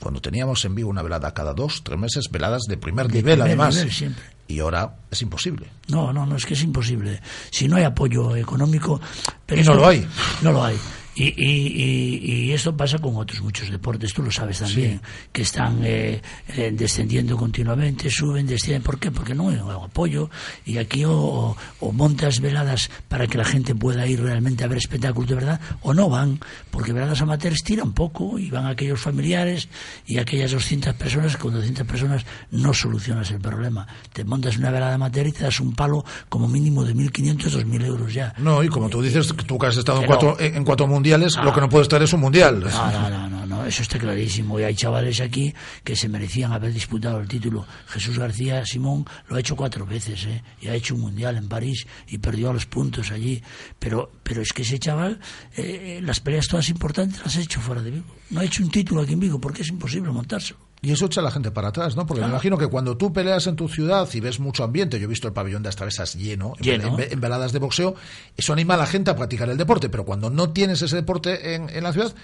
cuando 0.00 0.20
teníamos 0.20 0.64
en 0.64 0.74
vivo 0.74 0.90
una 0.90 1.02
velada 1.02 1.32
cada 1.32 1.54
dos, 1.54 1.82
tres 1.84 1.98
meses, 1.98 2.28
veladas 2.30 2.62
de 2.68 2.76
primer 2.76 3.06
De 3.08 3.14
nivel 3.18 3.34
primer 3.36 3.46
además. 3.46 3.74
nivel 3.76 3.92
siempre. 3.92 4.24
Y 4.48 4.58
ahora 4.60 4.96
es 5.10 5.22
imposible. 5.22 5.68
No, 5.88 6.12
no, 6.12 6.26
no, 6.26 6.36
es 6.36 6.44
que 6.44 6.52
es 6.54 6.62
imposible. 6.62 7.20
Si 7.50 7.66
no 7.68 7.76
hay 7.76 7.84
apoyo 7.84 8.36
económico... 8.36 9.00
Pero 9.46 9.60
Y 9.60 9.64
no 9.64 9.72
esto- 9.72 9.82
lo 9.82 9.88
hay. 9.88 10.06
No 10.42 10.52
lo 10.52 10.64
hay. 10.64 10.76
Y, 11.16 11.26
y, 11.36 12.22
y, 12.24 12.34
y 12.44 12.52
esto 12.52 12.76
pasa 12.76 12.98
con 12.98 13.16
otros 13.16 13.40
muchos 13.40 13.70
deportes, 13.70 14.12
tú 14.12 14.22
lo 14.22 14.30
sabes 14.30 14.58
también, 14.58 15.00
que 15.32 15.42
están 15.42 15.80
eh, 15.84 16.20
eh, 16.48 16.72
descendiendo 16.72 17.36
continuamente, 17.36 18.10
suben, 18.10 18.46
descienden. 18.46 18.82
¿Por 18.82 18.98
qué? 18.98 19.10
Porque 19.10 19.34
no 19.34 19.48
hay 19.48 19.58
apoyo. 19.58 20.28
Y 20.64 20.78
aquí 20.78 21.04
o, 21.06 21.56
montas 21.92 22.40
veladas 22.40 22.90
para 23.08 23.26
que 23.26 23.38
la 23.38 23.44
gente 23.44 23.74
pueda 23.74 24.06
ir 24.06 24.20
realmente 24.20 24.64
a 24.64 24.66
ver 24.66 24.78
espectáculos 24.78 25.28
de 25.28 25.34
verdad, 25.36 25.60
o 25.82 25.94
no 25.94 26.08
van, 26.08 26.40
porque 26.70 26.92
veladas 26.92 27.20
amateurs 27.22 27.62
tiran 27.62 27.92
poco 27.92 28.38
y 28.38 28.50
van 28.50 28.66
aquellos 28.66 29.00
familiares 29.00 29.68
y 30.06 30.18
aquellas 30.18 30.50
200 30.50 30.94
personas, 30.94 31.36
con 31.36 31.54
200 31.54 31.86
personas 31.86 32.26
no 32.50 32.74
solucionas 32.74 33.30
el 33.30 33.40
problema. 33.40 33.86
Te 34.12 34.24
montas 34.24 34.56
una 34.56 34.70
velada 34.70 34.94
amateur 34.94 35.26
y 35.26 35.32
te 35.32 35.44
das 35.44 35.60
un 35.60 35.74
palo 35.74 36.04
como 36.28 36.48
mínimo 36.48 36.84
de 36.84 36.94
1.500, 36.94 37.64
2.000 37.64 37.84
euros 37.84 38.12
ya. 38.12 38.34
No, 38.38 38.62
y 38.62 38.68
como 38.68 38.88
tú 38.88 39.00
dices, 39.00 39.32
tú 39.46 39.58
que 39.58 39.66
has 39.66 39.76
estado 39.76 40.00
en 40.00 40.06
cuatro, 40.06 40.36
en 40.40 40.54
en 40.56 40.64
cuatro 40.64 40.86
mundiales, 41.04 41.36
lo 41.36 41.52
que 41.52 41.60
no 41.60 41.68
puede 41.68 41.82
estar 41.82 42.02
es 42.02 42.12
un 42.14 42.20
mundial. 42.20 42.60
No, 42.60 43.28
no, 43.28 43.46
no, 43.46 43.66
eso 43.66 43.82
está 43.82 43.98
clarísimo. 43.98 44.58
Y 44.58 44.62
hay 44.62 44.74
chavales 44.74 45.20
aquí 45.20 45.54
que 45.82 45.94
se 45.94 46.08
merecían 46.08 46.52
haber 46.52 46.72
disputado 46.72 47.20
el 47.20 47.28
título. 47.28 47.66
Jesús 47.88 48.18
García 48.18 48.64
Simón 48.64 49.04
lo 49.28 49.36
ha 49.36 49.40
hecho 49.40 49.54
cuatro 49.54 49.84
veces, 49.84 50.24
¿eh? 50.24 50.42
Y 50.62 50.68
ha 50.68 50.74
hecho 50.74 50.94
un 50.94 51.02
mundial 51.02 51.36
en 51.36 51.46
París 51.46 51.86
y 52.08 52.16
perdió 52.16 52.54
los 52.54 52.64
puntos 52.64 53.10
allí. 53.10 53.42
Pero, 53.78 54.10
pero 54.22 54.40
es 54.40 54.54
que 54.54 54.62
ese 54.62 54.78
chaval, 54.78 55.20
eh, 55.56 56.00
las 56.02 56.20
peleas 56.20 56.48
todas 56.48 56.70
importantes 56.70 57.20
las 57.22 57.36
ha 57.36 57.40
hecho 57.42 57.60
fuera 57.60 57.82
de 57.82 57.90
Vigo. 57.90 58.06
No 58.30 58.40
ha 58.40 58.44
hecho 58.44 58.62
un 58.62 58.70
título 58.70 59.02
aquí 59.02 59.12
en 59.12 59.20
Vigo 59.20 59.38
porque 59.38 59.60
es 59.60 59.68
imposible 59.68 60.10
montárselo. 60.10 60.58
Y 60.84 60.92
eso 60.92 61.06
echa 61.06 61.20
a 61.20 61.24
la 61.24 61.30
gente 61.30 61.50
para 61.50 61.68
atrás, 61.68 61.96
¿no? 61.96 62.06
Porque 62.06 62.20
me 62.22 62.28
imagino 62.28 62.58
que 62.58 62.66
cuando 62.66 62.96
tú 62.96 63.12
peleas 63.12 63.46
en 63.46 63.56
tu 63.56 63.68
ciudad 63.68 64.08
y 64.12 64.20
ves 64.20 64.38
mucho 64.38 64.64
ambiente, 64.64 64.98
yo 64.98 65.04
he 65.04 65.08
visto 65.08 65.26
el 65.26 65.32
pabellón 65.32 65.62
de 65.62 65.70
Astravesas 65.70 66.14
lleno, 66.14 66.52
en- 66.58 66.64
Lleno. 66.64 66.98
En, 66.98 67.12
en 67.12 67.20
veladas 67.20 67.52
de 67.52 67.58
boxeo, 67.58 67.94
eso 68.36 68.52
anima 68.52 68.74
a 68.74 68.76
la 68.76 68.86
gente 68.86 69.10
a 69.10 69.16
practicar 69.16 69.48
el 69.48 69.56
deporte, 69.56 69.88
pero 69.88 70.04
cuando 70.04 70.28
no 70.30 70.50
tienes 70.50 70.82
ese 70.82 70.96
deporte 70.96 71.54
en, 71.54 71.70
en 71.70 71.82
la 71.82 71.92
ciudad, 71.92 72.14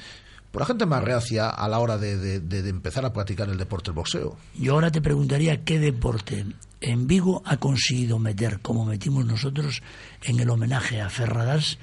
pues 0.52 0.60
la 0.60 0.66
gente 0.66 0.84
más 0.84 1.02
reacia 1.04 1.48
a 1.48 1.68
la 1.68 1.78
hora 1.78 1.96
de, 1.96 2.16
de- 2.18 2.40
de- 2.40 2.62
de 2.62 2.70
empezar 2.70 3.04
a 3.06 3.12
practicar 3.12 3.48
el 3.48 3.56
deporte, 3.56 3.90
el 3.90 3.94
boxeo. 3.94 4.36
Yo 4.58 4.74
ahora 4.74 4.90
te 4.90 5.00
preguntaría 5.00 5.64
qué 5.64 5.78
deporte 5.78 6.44
en 6.82 7.06
Vigo 7.06 7.42
ha 7.46 7.56
conseguido 7.58 8.18
meter, 8.18 8.60
como 8.60 8.84
metimos 8.84 9.24
nosotros, 9.24 9.80
en 10.24 10.40
el 10.40 10.50
homenaje 10.50 11.00
a 11.00 11.08
Ferradas 11.08 11.78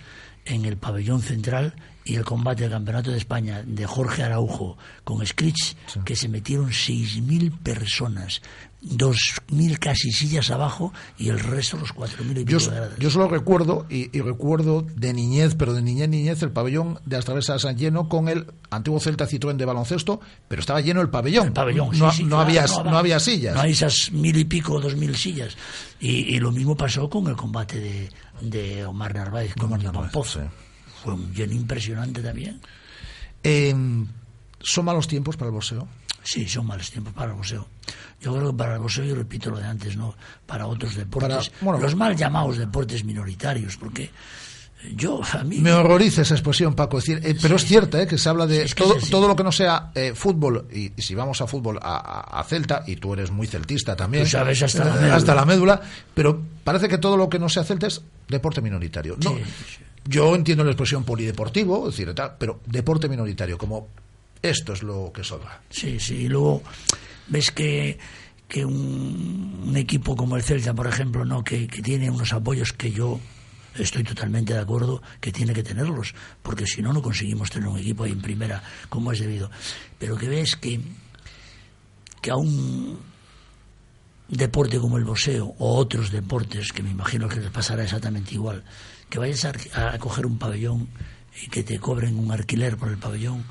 en 0.46 0.66
el 0.66 0.78
pabellón 0.78 1.22
central 1.22 1.76
y 2.08 2.16
el 2.16 2.24
combate 2.24 2.64
del 2.64 2.72
Campeonato 2.72 3.12
de 3.12 3.18
España 3.18 3.64
de 3.66 3.86
Jorge 3.86 4.24
Araujo 4.24 4.78
con 5.04 5.26
Scritch, 5.26 5.76
que 6.06 6.16
se 6.16 6.30
metieron 6.30 6.70
6.000 6.70 7.58
personas, 7.60 8.42
2.000 8.82 9.78
casi 9.78 10.12
sillas 10.12 10.50
abajo 10.50 10.94
y 11.18 11.28
el 11.28 11.40
resto 11.40 11.78
los 11.78 11.94
4.000 11.94 12.42
y 12.42 12.46
Yo, 12.46 12.60
pico 12.60 12.72
de 12.72 12.90
yo 12.98 13.10
solo 13.10 13.28
recuerdo, 13.28 13.86
y, 13.90 14.16
y 14.18 14.22
recuerdo 14.22 14.86
de 14.96 15.14
niñez, 15.14 15.56
pero 15.56 15.74
de 15.74 15.82
niñez, 15.82 16.08
niñez, 16.08 16.42
el 16.44 16.52
pabellón 16.52 17.00
de 17.06 17.18
Astravesas 17.18 17.66
lleno 17.76 18.08
con 18.08 18.30
el 18.30 18.48
antiguo 18.70 19.02
Celta 19.02 19.28
Citroën 19.28 19.58
de 19.58 19.66
baloncesto, 19.66 20.22
pero 20.48 20.62
estaba 20.62 20.80
lleno 20.80 21.02
el 21.02 21.10
pabellón. 21.10 21.48
El 21.48 21.54
pabellón, 21.54 21.94
sí, 21.94 22.00
no, 22.00 22.12
sí, 22.14 22.24
no 22.24 22.30
claro, 22.30 22.44
había, 22.44 22.66
no, 22.68 22.84
no, 22.86 22.98
había 22.98 23.20
sillas. 23.20 23.54
No 23.54 23.62
hay 23.62 23.72
esas 23.72 24.12
mil 24.14 24.38
y 24.38 24.46
pico, 24.46 24.80
dos 24.80 24.96
mil 24.96 25.16
sillas. 25.18 25.58
Y, 26.00 26.36
y 26.36 26.40
lo 26.40 26.52
mismo 26.54 26.78
pasó 26.78 27.10
con 27.10 27.28
el 27.28 27.36
combate 27.36 27.80
de, 27.80 28.10
de 28.42 28.86
Omar 28.86 29.14
Narváez 29.14 29.54
con 29.56 29.70
Juan 29.70 30.10
Pozo. 30.12 30.42
Fue 31.08 31.14
un 31.16 31.34
lleno 31.34 31.54
impresionante 31.54 32.22
también. 32.22 32.60
Eh, 33.44 33.74
¿Son 34.60 34.84
malos 34.84 35.08
tiempos 35.08 35.38
para 35.38 35.48
el 35.48 35.54
boxeo? 35.54 35.88
Sí, 36.22 36.46
son 36.50 36.66
malos 36.66 36.92
tiempos 36.92 37.14
para 37.14 37.32
el 37.32 37.38
boxeo. 37.38 37.66
Yo 38.20 38.34
creo 38.36 38.52
que 38.52 38.58
para 38.58 38.74
el 38.74 38.80
boxeo, 38.80 39.06
yo 39.06 39.16
repito 39.16 39.50
lo 39.50 39.58
de 39.60 39.66
antes, 39.66 39.96
¿no? 39.96 40.16
Para 40.46 40.68
otros 40.68 40.96
deportes. 40.96 41.50
Para- 41.50 41.62
bueno, 41.62 41.80
los 41.80 41.96
mal 41.96 42.18
llamados 42.18 42.58
deportes 42.58 43.06
minoritarios, 43.06 43.78
porque 43.78 44.10
yo, 44.96 45.22
a 45.34 45.44
mí... 45.46 45.60
Me 45.60 45.72
horroriza 45.72 46.24
esa 46.24 46.34
expresión, 46.34 46.74
Paco. 46.76 46.98
Es 46.98 47.06
decir, 47.06 47.22
eh, 47.26 47.38
pero 47.42 47.56
es 47.56 47.64
cierta, 47.64 48.02
eh, 48.02 48.08
que 48.08 48.18
se 48.18 48.28
habla 48.28 48.46
de 48.46 48.64
es 48.64 48.76
que 48.76 48.84
todo, 48.84 48.98
todo 49.10 49.28
lo 49.30 49.36
que 49.38 49.44
no 49.44 49.52
sea 49.54 49.92
eh, 49.96 50.12
fútbol, 50.14 50.68
y, 50.74 50.92
y 50.98 51.02
si 51.02 51.16
vamos 51.16 51.40
a 51.42 51.48
fútbol 51.48 51.80
a, 51.82 52.44
Celta, 52.50 52.84
y 52.86 52.98
tú 52.98 53.14
eres 53.14 53.32
muy 53.32 53.48
celtista 53.48 53.96
también, 53.96 54.26
Tú 54.26 54.32
sabes 54.32 54.62
hasta 54.62 54.84
la 54.84 54.92
eh, 54.92 54.96
médula. 55.00 55.16
hasta 55.16 55.36
la 55.36 55.46
médula, 55.46 55.82
pero 56.14 56.42
parece 56.64 56.90
que 56.90 56.98
todo 56.98 57.16
lo 57.16 57.30
que 57.30 57.40
no 57.40 57.48
sea 57.48 57.64
Celta 57.64 57.88
es 57.88 58.02
deporte 58.28 58.62
minoritario. 58.62 59.16
No, 59.24 59.32
Sí, 59.36 59.44
Yo 60.08 60.36
entiendo 60.36 60.64
la 60.64 60.72
expresión 60.72 61.04
polideportivo, 61.04 61.90
es 61.90 62.02
pero 62.40 62.62
deporte 62.66 63.10
minoritario, 63.10 63.58
como 63.58 63.90
esto 64.42 64.74
es 64.74 64.84
lo 64.84 65.12
que 65.14 65.24
sobra. 65.24 65.62
Sí, 65.70 66.00
sí, 66.00 66.16
y 66.16 66.28
luego 66.30 66.64
ves 67.28 67.52
que, 67.52 67.98
que 68.48 68.64
un, 68.64 69.64
un 69.68 69.78
equipo 69.78 70.16
como 70.16 70.38
el 70.38 70.44
Celta, 70.44 70.74
por 70.74 70.88
ejemplo, 70.88 71.26
no 71.26 71.44
que, 71.44 71.68
que 71.68 71.82
tiene 71.82 72.10
unos 72.10 72.32
apoyos 72.32 72.72
que 72.72 72.92
yo 72.92 73.20
estoy 73.76 74.04
totalmente 74.04 74.54
de 74.54 74.60
acuerdo 74.60 75.02
que 75.20 75.32
tiene 75.32 75.54
que 75.54 75.64
tenerlos, 75.64 76.16
porque 76.42 76.66
si 76.66 76.82
no, 76.82 76.94
no 76.94 77.02
conseguimos 77.02 77.50
tener 77.50 77.68
un 77.68 77.78
equipo 77.78 78.04
ahí 78.04 78.12
en 78.12 78.22
primera 78.22 78.64
como 78.90 79.12
es 79.12 79.20
debido. 79.20 79.52
Pero 80.00 80.18
que 80.18 80.30
ves 80.30 80.56
que, 80.56 80.80
que 82.22 82.32
a 82.32 82.36
un 82.38 83.00
deporte 84.30 84.80
como 84.80 84.98
el 84.98 85.06
boxeo 85.06 85.56
o 85.58 85.76
otros 85.76 86.12
deportes, 86.12 86.72
que 86.72 86.84
me 86.84 86.92
imagino 86.92 87.28
que 87.28 87.40
les 87.40 87.52
pasará 87.52 87.84
exactamente 87.84 88.34
igual, 88.34 88.64
que 89.10 89.20
vayas 89.20 89.46
a, 89.46 89.94
a 89.94 89.98
coger 90.00 90.26
un 90.26 90.38
pabellón 90.38 90.88
y 91.44 91.48
que 91.48 91.64
te 91.64 91.80
cobren 91.80 92.18
un 92.18 92.32
alquiler 92.32 92.78
por 92.78 92.90
el 92.90 92.98
pabellón, 92.98 93.46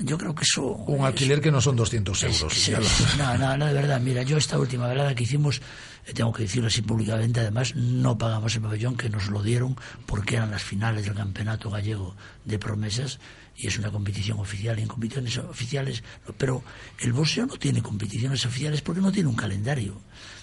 yo 0.00 0.18
creo 0.18 0.34
que 0.34 0.42
eso... 0.44 0.64
Un 0.64 1.04
alquiler 1.04 1.40
que 1.40 1.50
no 1.50 1.60
son 1.60 1.76
200 1.76 2.22
euros. 2.24 2.68
No, 3.18 3.36
no, 3.36 3.56
no, 3.56 3.66
de 3.66 3.72
verdad. 3.72 4.00
Mira, 4.00 4.22
yo 4.22 4.36
esta 4.36 4.58
última 4.58 4.88
velada 4.88 5.14
que 5.14 5.24
hicimos, 5.24 5.60
eh, 6.06 6.12
tengo 6.12 6.32
que 6.32 6.42
decirlo 6.42 6.68
así 6.68 6.82
públicamente, 6.82 7.40
además 7.40 7.74
no 7.76 8.18
pagamos 8.18 8.54
el 8.54 8.62
pabellón 8.62 8.96
que 8.96 9.08
nos 9.08 9.28
lo 9.28 9.42
dieron 9.42 9.76
porque 10.06 10.36
eran 10.36 10.50
las 10.50 10.62
finales 10.62 11.04
del 11.04 11.14
campeonato 11.14 11.70
gallego 11.70 12.16
de 12.44 12.58
promesas 12.58 13.20
y 13.56 13.66
es 13.66 13.78
una 13.78 13.90
competición 13.90 14.40
oficial 14.40 14.78
y 14.78 14.82
en 14.82 14.88
competiciones 14.88 15.36
oficiales, 15.38 16.02
pero 16.38 16.64
el 17.00 17.12
boxeo 17.12 17.46
no 17.46 17.56
tiene 17.56 17.82
competiciones 17.82 18.44
oficiales 18.46 18.80
porque 18.80 19.00
no 19.00 19.12
tiene 19.12 19.28
un 19.28 19.36
calendario. 19.36 20.00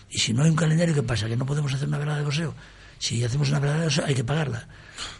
Y 0.09 0.19
si 0.19 0.33
no 0.33 0.43
hay 0.43 0.49
un 0.49 0.55
calendario, 0.55 0.93
¿qué 0.93 1.03
pasa? 1.03 1.27
¿Que 1.27 1.35
no 1.35 1.45
podemos 1.45 1.73
hacer 1.73 1.87
una 1.87 1.97
velada 1.97 2.19
de 2.19 2.23
boxeo? 2.23 2.53
Si 2.99 3.23
hacemos 3.23 3.49
una 3.49 3.59
boxeo, 3.59 4.05
hay 4.05 4.13
que 4.13 4.23
pagarla. 4.23 4.67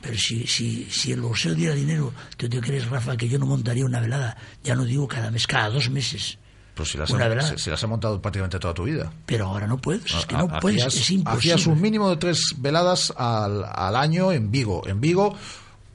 Pero 0.01 0.17
si, 0.17 0.45
si, 0.45 0.85
si 0.91 1.11
el 1.13 1.21
boxeo 1.21 1.55
diera 1.55 1.73
dinero, 1.73 2.13
¿tú 2.37 2.47
te 2.49 2.59
crees, 2.59 2.87
Rafa, 2.89 3.15
que 3.17 3.27
yo 3.29 3.39
no 3.39 3.45
montaría 3.45 3.85
una 3.85 3.99
velada? 4.01 4.37
Ya 4.63 4.75
no 4.75 4.83
digo 4.85 5.07
cada 5.07 5.31
mes, 5.31 5.47
cada 5.47 5.69
dos 5.69 5.89
meses. 5.89 6.37
Pues 6.75 6.89
si 6.89 6.97
las, 6.97 7.09
Una 7.09 7.27
velada. 7.27 7.49
si- 7.49 7.57
si 7.63 7.69
las 7.69 7.81
has 7.83 7.89
montado 7.89 8.21
prácticamente 8.21 8.59
toda 8.59 8.73
tu 8.73 8.83
vida. 8.83 9.11
Pero 9.25 9.47
ahora 9.47 9.65
no 9.67 9.77
puedes, 9.77 10.13
es 10.13 10.25
que 10.25 10.35
Ha- 10.35 10.39
no 10.39 10.59
puedes, 10.59 10.85
es 10.85 11.09
imposible. 11.11 11.53
Hacías 11.53 11.67
un 11.67 11.81
mínimo 11.81 12.09
de 12.09 12.17
tres 12.17 12.41
veladas 12.57 13.13
al, 13.17 13.63
al 13.65 13.95
año 13.95 14.31
en 14.31 14.51
Vigo. 14.51 14.85
En 14.87 14.99
Vigo 15.01 15.35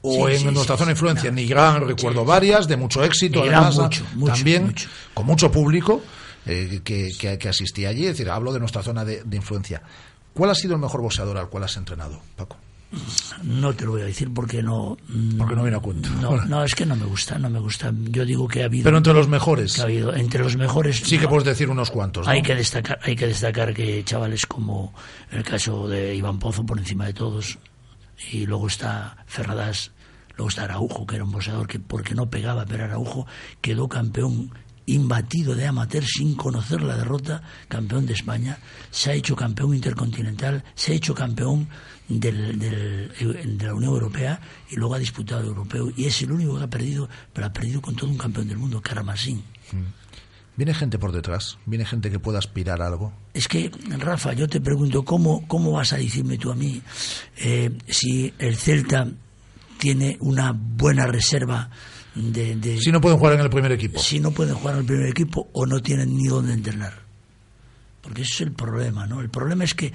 o 0.01 0.27
Sí, 0.27 0.33
en 0.33 0.39
sí, 0.39 0.45
nuestra 0.45 0.75
sí, 0.75 0.79
zona 0.79 0.85
de 0.87 0.91
influencia. 0.91 1.23
No. 1.23 1.29
En 1.29 1.35
Nigrán 1.35 1.87
recuerdo 1.87 2.25
varias, 2.25 2.67
de 2.67 2.77
mucho 2.77 3.03
éxito, 3.03 3.41
además, 3.43 3.77
mucho, 3.77 4.03
mucho, 4.15 4.33
también 4.33 4.65
mucho. 4.67 4.89
con 5.13 5.25
mucho 5.25 5.51
público 5.51 6.03
eh, 6.45 6.81
que, 6.83 7.09
que, 7.17 7.37
que 7.39 7.49
asistía 7.49 7.89
allí. 7.89 8.03
Es 8.05 8.09
decir, 8.17 8.29
hablo 8.29 8.53
de 8.53 8.59
nuestra 8.59 8.83
zona 8.83 9.03
de, 9.03 9.23
de 9.23 9.37
influencia. 9.37 9.81
¿Cuál 10.35 10.51
ha 10.51 10.55
sido 10.55 10.75
el 10.75 10.81
mejor 10.81 11.01
boxeador 11.01 11.37
al 11.37 11.49
cual 11.49 11.63
has 11.63 11.75
entrenado, 11.77 12.19
Paco? 12.35 12.57
No 13.43 13.73
te 13.73 13.83
lo 13.83 13.91
voy 13.91 14.01
a 14.01 14.05
decir 14.05 14.31
porque 14.33 14.61
no... 14.61 14.95
mm, 15.07 15.37
Porque 15.37 15.55
no 15.55 15.63
viene 15.63 15.77
a 15.77 15.79
cuento. 15.81 16.07
No, 16.21 16.37
no, 16.45 16.63
es 16.63 16.75
que 16.75 16.85
no 16.85 16.95
me 16.95 17.05
gusta, 17.05 17.37
no 17.39 17.49
me 17.49 17.59
gusta. 17.59 17.91
Yo 18.09 18.23
digo 18.25 18.47
que 18.47 18.61
ha 18.61 18.65
habido... 18.65 18.83
Pero 18.83 18.97
entre 18.97 19.13
los 19.13 19.27
mejores. 19.27 19.79
ha 19.79 19.83
habido, 19.83 20.13
entre 20.15 20.43
los 20.43 20.55
mejores... 20.55 20.97
Sí 21.03 21.17
que 21.17 21.27
puedes 21.27 21.45
decir 21.45 21.69
unos 21.69 21.89
cuantos. 21.89 22.25
¿no? 22.27 22.31
Hay 22.31 22.41
que 22.41 22.53
destacar, 22.55 22.99
hay 23.01 23.15
que 23.15 23.27
destacar 23.27 23.73
que 23.73 24.03
chavales 24.05 24.45
como 24.45 24.93
el 25.31 25.43
caso 25.43 25.87
de 25.87 26.15
Iván 26.15 26.37
Pozo 26.39 26.65
por 26.65 26.77
encima 26.77 27.05
de 27.07 27.13
todos 27.13 27.57
y 28.31 28.45
luego 28.45 28.67
está 28.67 29.17
Ferradas, 29.25 29.91
luego 30.37 30.49
está 30.49 30.63
Araujo 30.63 31.05
que 31.05 31.15
era 31.15 31.25
un 31.25 31.31
boxeador 31.31 31.67
que 31.67 31.79
porque 31.79 32.15
no 32.15 32.29
pegaba 32.29 32.65
pero 32.65 32.85
Araujo 32.85 33.25
quedó 33.61 33.89
campeón 33.89 34.51
imbatido 34.87 35.55
de 35.55 35.65
amateur 35.67 36.03
sin 36.05 36.35
conocer 36.35 36.81
la 36.81 36.95
derrota, 36.97 37.41
campeón 37.67 38.05
de 38.05 38.13
España, 38.13 38.57
se 38.91 39.11
ha 39.11 39.13
hecho 39.13 39.35
campeón 39.35 39.73
intercontinental, 39.75 40.63
se 40.75 40.91
ha 40.91 40.95
hecho 40.95 41.13
campeón 41.15 41.67
del, 42.07 42.59
del- 42.59 43.57
de 43.57 43.65
la 43.65 43.73
Unión 43.73 43.93
Europea 43.93 44.39
y 44.69 44.75
luego 44.75 44.93
ha 44.95 44.99
disputado 44.99 45.41
el 45.41 45.47
europeo 45.47 45.91
y 45.95 46.05
es 46.05 46.21
el 46.21 46.31
único 46.31 46.57
que 46.57 46.63
ha 46.63 46.69
perdido, 46.69 47.09
pero 47.33 47.47
ha 47.47 47.53
perdido 47.53 47.81
con 47.81 47.95
todo 47.95 48.09
un 48.09 48.17
campeón 48.17 48.47
del 48.47 48.57
mundo, 48.57 48.81
Karamasín. 48.81 49.41
Viene 50.57 50.73
gente 50.73 50.97
por 50.97 51.11
detrás, 51.11 51.57
viene 51.65 51.83
gente 51.83 52.09
que 52.09 52.17
pueda 52.19 52.39
aspirar 52.39 52.81
a 52.81 52.87
algo. 52.87 53.11
Es 53.33 53.47
que, 53.49 53.69
Rafa, 53.97 54.31
yo 54.33 54.47
te 54.47 54.61
pregunto, 54.61 55.03
¿cómo, 55.03 55.45
cómo 55.47 55.71
vas 55.73 55.91
a 55.91 55.97
decirme 55.97 56.37
tú 56.37 56.49
a 56.51 56.55
mí 56.55 56.81
eh, 57.37 57.77
si 57.89 58.33
el 58.39 58.55
Celta 58.55 59.07
tiene 59.79 60.15
una 60.21 60.53
buena 60.55 61.07
reserva 61.07 61.69
de, 62.15 62.55
de- 62.55 62.77
Si 62.79 62.91
no 62.91 63.01
pueden 63.01 63.17
jugar 63.19 63.33
en 63.35 63.41
el 63.41 63.49
primer 63.49 63.71
equipo. 63.71 63.99
si 63.99 64.19
no 64.19 64.31
pueden 64.31 64.55
jugar 64.55 64.75
en 64.75 64.81
el 64.81 64.85
primer 64.87 65.07
equipo 65.09 65.49
o 65.53 65.65
no 65.65 65.81
tienen 65.81 66.15
ni 66.15 66.27
dónde 66.27 66.53
entrenar? 66.53 67.05
Porque 68.01 68.21
ese 68.21 68.33
es 68.35 68.41
el 68.41 68.51
problema, 68.51 69.07
¿no? 69.07 69.19
El 69.19 69.31
problema 69.31 69.63
es 69.63 69.73
que 69.73 69.91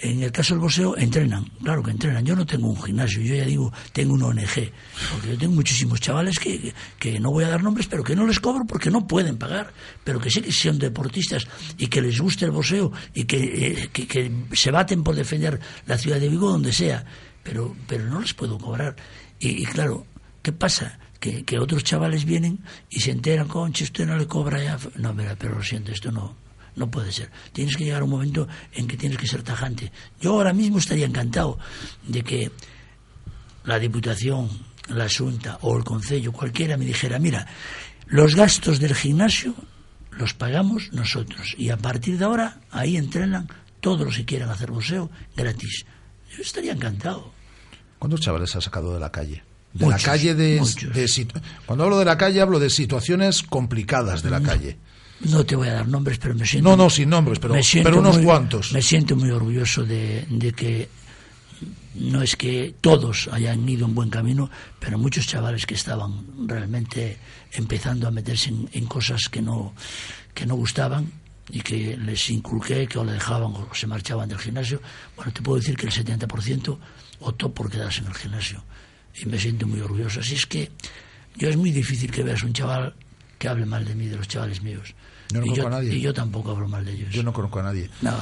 en 0.00 0.20
el 0.24 0.32
caso 0.32 0.52
del 0.54 0.60
boxeo 0.60 0.96
entrenan, 0.96 1.44
claro 1.62 1.80
que 1.80 1.92
entrenan. 1.92 2.24
Yo 2.26 2.34
no 2.34 2.44
tengo 2.44 2.68
un 2.68 2.82
gimnasio, 2.82 3.22
yo 3.22 3.36
ya 3.36 3.44
digo, 3.44 3.72
tengo 3.92 4.14
una 4.14 4.26
ONG, 4.26 4.72
porque 5.12 5.28
yo 5.28 5.38
tengo 5.38 5.54
muchísimos 5.54 6.00
chavales 6.00 6.40
que, 6.40 6.74
que 6.98 7.20
no 7.20 7.30
voy 7.30 7.44
a 7.44 7.48
dar 7.50 7.62
nombres, 7.62 7.86
pero 7.86 8.02
que 8.02 8.16
no 8.16 8.26
les 8.26 8.40
cobro 8.40 8.64
porque 8.66 8.90
no 8.90 9.06
pueden 9.06 9.38
pagar, 9.38 9.72
pero 10.02 10.18
que 10.18 10.28
sé 10.28 10.42
que 10.42 10.50
son 10.50 10.76
deportistas 10.80 11.46
y 11.78 11.86
que 11.86 12.02
les 12.02 12.18
guste 12.20 12.46
el 12.46 12.50
boxeo 12.50 12.90
y 13.14 13.24
que, 13.26 13.36
eh, 13.38 13.90
que, 13.92 14.08
que 14.08 14.32
se 14.54 14.72
baten 14.72 15.04
por 15.04 15.14
defender 15.14 15.60
la 15.86 15.96
ciudad 15.98 16.18
de 16.18 16.28
Vigo 16.28 16.50
donde 16.50 16.72
sea, 16.72 17.04
pero, 17.44 17.76
pero 17.86 18.06
no 18.06 18.20
les 18.20 18.34
puedo 18.34 18.58
cobrar. 18.58 18.96
Y, 19.38 19.62
y 19.62 19.64
claro, 19.66 20.04
¿qué 20.42 20.50
pasa? 20.50 20.98
Que, 21.22 21.58
otros 21.60 21.84
chavales 21.84 22.24
vienen 22.24 22.58
y 22.90 22.98
se 22.98 23.12
enteran, 23.12 23.46
conche, 23.46 23.84
usted 23.84 24.06
no 24.06 24.16
le 24.16 24.26
cobra 24.26 24.60
ya. 24.60 24.76
No, 24.96 25.14
mira, 25.14 25.36
pero 25.38 25.54
lo 25.54 25.62
siento, 25.62 25.92
esto 25.92 26.10
no, 26.10 26.34
no 26.74 26.90
puede 26.90 27.12
ser. 27.12 27.30
Tienes 27.52 27.76
que 27.76 27.84
llegar 27.84 28.02
a 28.02 28.04
un 28.04 28.10
momento 28.10 28.48
en 28.72 28.88
que 28.88 28.96
tienes 28.96 29.18
que 29.18 29.28
ser 29.28 29.44
tajante. 29.44 29.92
Yo 30.20 30.32
ahora 30.32 30.52
mismo 30.52 30.78
estaría 30.78 31.06
encantado 31.06 31.60
de 32.08 32.24
que 32.24 32.50
la 33.62 33.78
Diputación, 33.78 34.50
la 34.88 35.06
Junta 35.08 35.58
o 35.62 35.76
el 35.78 35.84
Concello, 35.84 36.32
cualquiera 36.32 36.76
me 36.76 36.86
dijera, 36.86 37.20
mira, 37.20 37.46
los 38.06 38.34
gastos 38.34 38.80
del 38.80 38.96
gimnasio 38.96 39.54
los 40.10 40.34
pagamos 40.34 40.92
nosotros 40.92 41.54
y 41.56 41.70
a 41.70 41.76
partir 41.76 42.18
de 42.18 42.24
ahora 42.24 42.60
ahí 42.72 42.96
entrenan 42.96 43.48
todos 43.80 44.04
los 44.04 44.16
que 44.16 44.24
quieran 44.24 44.50
hacer 44.50 44.72
boxeo 44.72 45.08
gratis. 45.36 45.86
Yo 46.36 46.42
estaría 46.42 46.72
encantado. 46.72 47.32
¿Cuántos 48.00 48.20
chavales 48.20 48.56
has 48.56 48.64
sacado 48.64 48.92
de 48.92 48.98
la 48.98 49.12
calle? 49.12 49.44
De 49.74 49.86
Muchos, 49.86 50.02
la 50.02 50.12
calle 50.12 50.34
de, 50.34 50.60
de 50.60 51.26
Cuando 51.64 51.84
hablo 51.84 51.98
de 51.98 52.04
la 52.04 52.18
calle 52.18 52.40
hablo 52.42 52.58
de 52.58 52.68
situaciones 52.68 53.42
complicadas 53.42 54.22
de 54.22 54.30
la 54.30 54.40
calle. 54.42 54.76
No 55.20 55.46
te 55.46 55.56
voy 55.56 55.68
a 55.68 55.74
dar 55.74 55.88
nombres, 55.88 56.18
pero 56.18 56.34
me 56.34 56.44
siento... 56.44 56.68
No, 56.68 56.76
no, 56.76 56.90
sin 56.90 57.08
nombres, 57.08 57.38
pero, 57.38 57.54
unos 57.98 58.16
muy- 58.16 58.24
cuantos. 58.24 58.72
Me 58.72 58.82
siento 58.82 59.16
muy 59.16 59.30
orgulloso 59.30 59.84
de, 59.84 60.26
de 60.28 60.52
que 60.52 60.88
no 61.94 62.22
es 62.22 62.36
que 62.36 62.74
todos 62.80 63.28
hayan 63.32 63.66
ido 63.68 63.86
en 63.86 63.94
buen 63.94 64.10
camino, 64.10 64.50
pero 64.80 64.98
muchos 64.98 65.26
chavales 65.26 65.64
que 65.64 65.74
estaban 65.74 66.48
realmente 66.48 67.18
empezando 67.52 68.08
a 68.08 68.10
meterse 68.10 68.48
en, 68.50 68.68
en 68.72 68.86
cosas 68.86 69.28
que 69.30 69.40
no, 69.40 69.74
que 70.34 70.44
no 70.44 70.54
gustaban 70.56 71.10
y 71.50 71.60
que 71.60 71.96
les 71.96 72.28
inculqué 72.30 72.86
que 72.86 72.98
o 72.98 73.04
le 73.04 73.12
dejaban 73.12 73.52
o 73.52 73.68
se 73.74 73.86
marchaban 73.86 74.28
del 74.28 74.38
gimnasio. 74.38 74.82
Bueno, 75.16 75.32
te 75.32 75.40
puedo 75.40 75.58
decir 75.60 75.76
que 75.76 75.86
el 75.86 75.92
70% 75.92 76.78
optó 77.20 77.52
por 77.52 77.70
quedarse 77.70 78.00
en 78.00 78.06
el 78.08 78.14
gimnasio 78.14 78.64
y 79.20 79.26
me 79.26 79.38
siento 79.38 79.66
muy 79.66 79.80
orgulloso. 79.80 80.20
Así 80.20 80.34
es 80.34 80.46
que 80.46 80.70
yo 81.36 81.48
es 81.48 81.56
muy 81.56 81.70
difícil 81.70 82.10
que 82.10 82.22
veas 82.22 82.42
un 82.42 82.52
chaval 82.52 82.94
que 83.38 83.48
hable 83.48 83.66
mal 83.66 83.84
de 83.84 83.94
mí, 83.94 84.06
de 84.06 84.16
los 84.16 84.28
chavales 84.28 84.62
míos. 84.62 84.94
Yo 85.30 85.40
no 85.40 85.46
y, 85.46 85.48
conozco 85.50 85.62
yo, 85.62 85.66
a 85.66 85.70
nadie. 85.70 85.94
y 85.94 86.00
yo 86.00 86.12
tampoco 86.14 86.50
hablo 86.52 86.68
mal 86.68 86.84
de 86.84 86.92
ellos. 86.92 87.10
Yo 87.12 87.22
no 87.22 87.32
conozco 87.32 87.60
a 87.60 87.62
nadie. 87.64 87.90
No, 88.02 88.12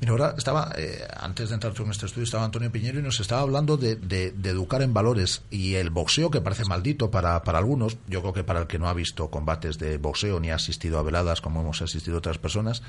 Mira, 0.00 0.10
ahora 0.12 0.34
estaba, 0.36 0.72
eh, 0.76 1.06
antes 1.20 1.48
de 1.50 1.54
entrar 1.54 1.72
tú 1.74 1.84
en 1.84 1.90
este 1.92 2.06
estudio, 2.06 2.24
estaba 2.24 2.44
Antonio 2.44 2.72
Piñero 2.72 2.98
y 2.98 3.02
nos 3.02 3.20
estaba 3.20 3.40
hablando 3.42 3.76
de, 3.76 3.94
de- 3.94 4.32
de 4.32 4.50
educar 4.50 4.82
en 4.82 4.92
valores 4.92 5.42
y 5.48 5.74
el 5.74 5.90
boxeo, 5.90 6.28
que 6.28 6.40
parece 6.40 6.64
maldito 6.64 7.08
para, 7.12 7.44
para 7.44 7.58
algunos, 7.58 7.96
yo 8.08 8.20
creo 8.20 8.32
que 8.32 8.42
para 8.42 8.60
el 8.62 8.66
que 8.66 8.80
no 8.80 8.88
ha 8.88 8.94
visto 8.94 9.30
combates 9.30 9.78
de 9.78 9.98
boxeo 9.98 10.40
ni 10.40 10.50
ha 10.50 10.56
asistido 10.56 10.98
a 10.98 11.02
veladas 11.04 11.40
como 11.40 11.60
hemos 11.60 11.82
asistido 11.82 12.18
otras 12.18 12.38
personas, 12.38 12.82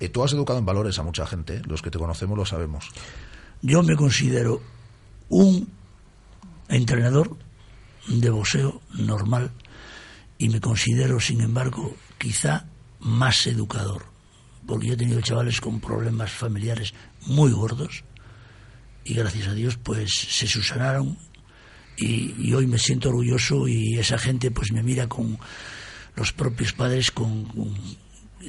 eh, 0.00 0.08
tú 0.08 0.24
has 0.24 0.32
educado 0.32 0.58
en 0.58 0.64
valores 0.64 0.98
a 0.98 1.02
mucha 1.02 1.26
gente, 1.26 1.56
¿eh? 1.56 1.62
los 1.66 1.82
que 1.82 1.90
te 1.90 1.98
conocemos 1.98 2.38
lo 2.38 2.46
sabemos. 2.46 2.88
Yo 3.60 3.82
me 3.82 3.94
considero 3.94 4.62
un 5.28 5.68
entrenador 6.68 7.36
de 8.08 8.30
boxeo 8.30 8.80
normal 8.94 9.52
y 10.38 10.48
me 10.48 10.60
considero, 10.60 11.20
sin 11.20 11.40
embargo, 11.40 11.96
quizá 12.18 12.66
más 13.00 13.46
educador. 13.46 14.06
Porque 14.66 14.88
yo 14.88 14.94
he 14.94 14.96
tenido 14.96 15.20
chavales 15.20 15.60
con 15.60 15.80
problemas 15.80 16.30
familiares 16.30 16.92
muy 17.26 17.52
gordos 17.52 18.04
y 19.04 19.14
gracias 19.14 19.48
a 19.48 19.54
Dios 19.54 19.76
pues 19.76 20.10
se 20.12 20.46
subsanaron 20.46 21.16
y, 21.96 22.52
hoy 22.52 22.66
me 22.66 22.78
siento 22.78 23.08
orgulloso 23.08 23.68
y 23.68 23.98
esa 23.98 24.18
gente 24.18 24.50
pues 24.50 24.72
me 24.72 24.82
mira 24.82 25.08
con 25.08 25.38
los 26.14 26.32
propios 26.32 26.72
padres 26.72 27.10
con, 27.10 27.44
con 27.44 27.74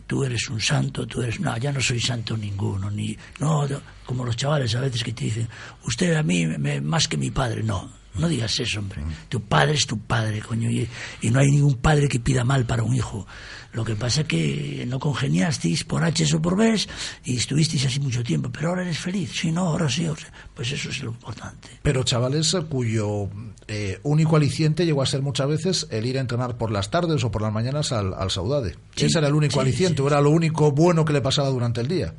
tú 0.05 0.24
eres 0.24 0.49
un 0.49 0.59
santo, 0.61 1.07
tú 1.07 1.22
eres... 1.22 1.39
No, 1.39 1.55
ya 1.57 1.72
no 1.72 1.82
soy 1.82 1.99
santo 1.99 2.36
ninguno, 2.38 2.91
ni... 2.91 3.18
No, 3.39 3.68
como 4.05 4.26
los 4.26 4.36
chavales 4.36 4.76
a 4.76 4.82
veces 4.82 5.03
que 5.03 5.13
te 5.13 5.26
dicen, 5.26 5.47
usted 5.86 6.15
a 6.15 6.24
mí 6.24 6.45
me- 6.45 6.82
más 6.82 7.07
que 7.07 7.18
mi 7.18 7.32
padre. 7.32 7.63
No, 7.63 7.91
no 8.20 8.28
digas 8.28 8.59
eso, 8.59 8.80
hombre. 8.80 9.01
Tu 9.30 9.41
padre 9.41 9.74
es 9.76 9.86
tu 9.86 9.99
padre, 9.99 10.41
coño, 10.41 10.70
y, 10.70 10.88
y 11.22 11.30
no 11.30 11.39
hay 11.39 11.47
ningún 11.47 11.76
padre 11.76 12.07
que 12.07 12.20
pida 12.20 12.43
mal 12.43 12.65
para 12.65 12.84
un 12.84 12.95
hijo. 12.95 13.26
Lo 13.74 13.86
que 13.86 13.95
pasa 13.95 14.22
es 14.22 14.28
que 14.28 14.86
no 14.88 14.97
congeniasteis 14.99 15.84
por 15.84 16.03
H 16.03 16.26
o 16.36 16.41
por 16.41 16.57
B 16.57 16.80
y 17.26 17.38
estuvisteis 17.38 17.86
así 17.86 17.99
mucho 17.99 18.24
tiempo, 18.24 18.49
pero 18.51 18.70
ahora 18.70 18.82
eres 18.82 18.97
feliz. 18.97 19.32
Sí, 19.36 19.51
no, 19.51 19.68
ahora 19.68 19.88
sí, 19.89 20.07
o 20.07 20.15
sea, 20.15 20.32
pues 20.55 20.72
eso 20.72 20.89
es 20.89 21.03
lo 21.03 21.11
importante. 21.11 21.70
Pero 21.84 22.03
chavales 22.03 22.53
eh, 22.55 22.61
cuyo 22.68 23.30
eh, 23.68 23.99
único 24.03 24.36
aliciente 24.36 24.86
llegó 24.86 25.03
a 25.03 25.05
ser 25.05 25.22
muchas 25.22 25.47
veces 25.47 25.88
el 25.91 26.05
ir 26.07 26.18
a 26.18 26.22
entrenar 26.22 26.57
por 26.57 26.72
las 26.72 26.89
tardes 26.89 27.24
o 27.24 27.30
por 27.30 27.41
las 27.43 27.53
mañanas 27.53 27.91
al, 27.91 28.13
al 28.15 28.32
Saudade. 28.32 28.76
Sí, 28.95 29.05
Ese 29.05 29.20
era 29.20 29.28
el 29.28 29.36
único 29.36 29.55
sí, 29.55 29.59
aliciente, 29.59 30.01
era 30.03 30.22
lo 30.22 30.32
único 30.32 30.72
bueno 30.72 31.05
que 31.05 31.13
le 31.13 31.22
pasaba 31.22 31.49
durante 31.49 31.82
el 31.82 31.88
día. 31.88 32.15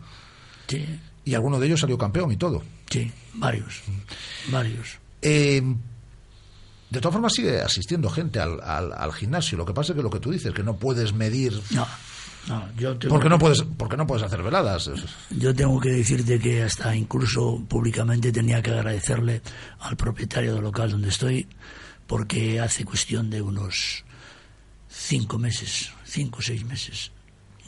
Sí, 0.68 0.84
Y 1.24 1.34
alguno 1.34 1.58
de 1.58 1.66
ellos 1.66 1.80
salió 1.80 1.98
campeón 1.98 2.30
y 2.30 2.36
todo. 2.36 2.62
sí, 2.88 3.10
varios, 3.34 3.82
varios. 4.52 4.98
Eh, 5.22 5.62
de 6.90 7.00
todas 7.00 7.12
formas 7.12 7.32
sigue 7.34 7.60
asistiendo 7.60 8.08
gente 8.08 8.40
al, 8.40 8.60
al- 8.62 8.92
al 8.92 9.12
gimnasio. 9.12 9.58
Lo 9.58 9.66
que 9.66 9.74
pasa 9.74 9.92
es 9.92 9.96
que 9.96 10.02
lo 10.02 10.10
que 10.10 10.20
tú 10.20 10.30
dices, 10.30 10.52
que 10.54 10.62
no 10.62 10.76
puedes 10.76 11.12
medir... 11.12 11.52
No, 11.70 11.86
no, 12.46 12.66
yo 12.78 12.96
tengo 12.96 13.14
Porque 13.14 13.28
no 13.28 13.38
puedes, 13.38 13.62
porque 13.62 13.96
no 13.98 14.06
puedes 14.06 14.24
hacer 14.24 14.42
veladas. 14.42 14.90
Yo 15.30 15.54
tengo 15.54 15.78
que 15.80 15.90
decirte 15.90 16.38
que 16.38 16.62
hasta 16.62 16.96
incluso 16.96 17.62
públicamente 17.68 18.32
tenía 18.32 18.62
que 18.62 18.70
agradecerle 18.70 19.42
al 19.80 19.96
propietario 19.96 20.54
del 20.54 20.62
local 20.62 20.90
donde 20.92 21.08
estoy, 21.10 21.46
porque 22.06 22.58
hace 22.60 22.86
cuestión 22.86 23.28
de 23.28 23.42
unos 23.42 24.04
cinco 24.88 25.38
meses, 25.38 25.90
cinco 26.04 26.38
o 26.38 26.42
seis 26.42 26.64
meses, 26.64 27.12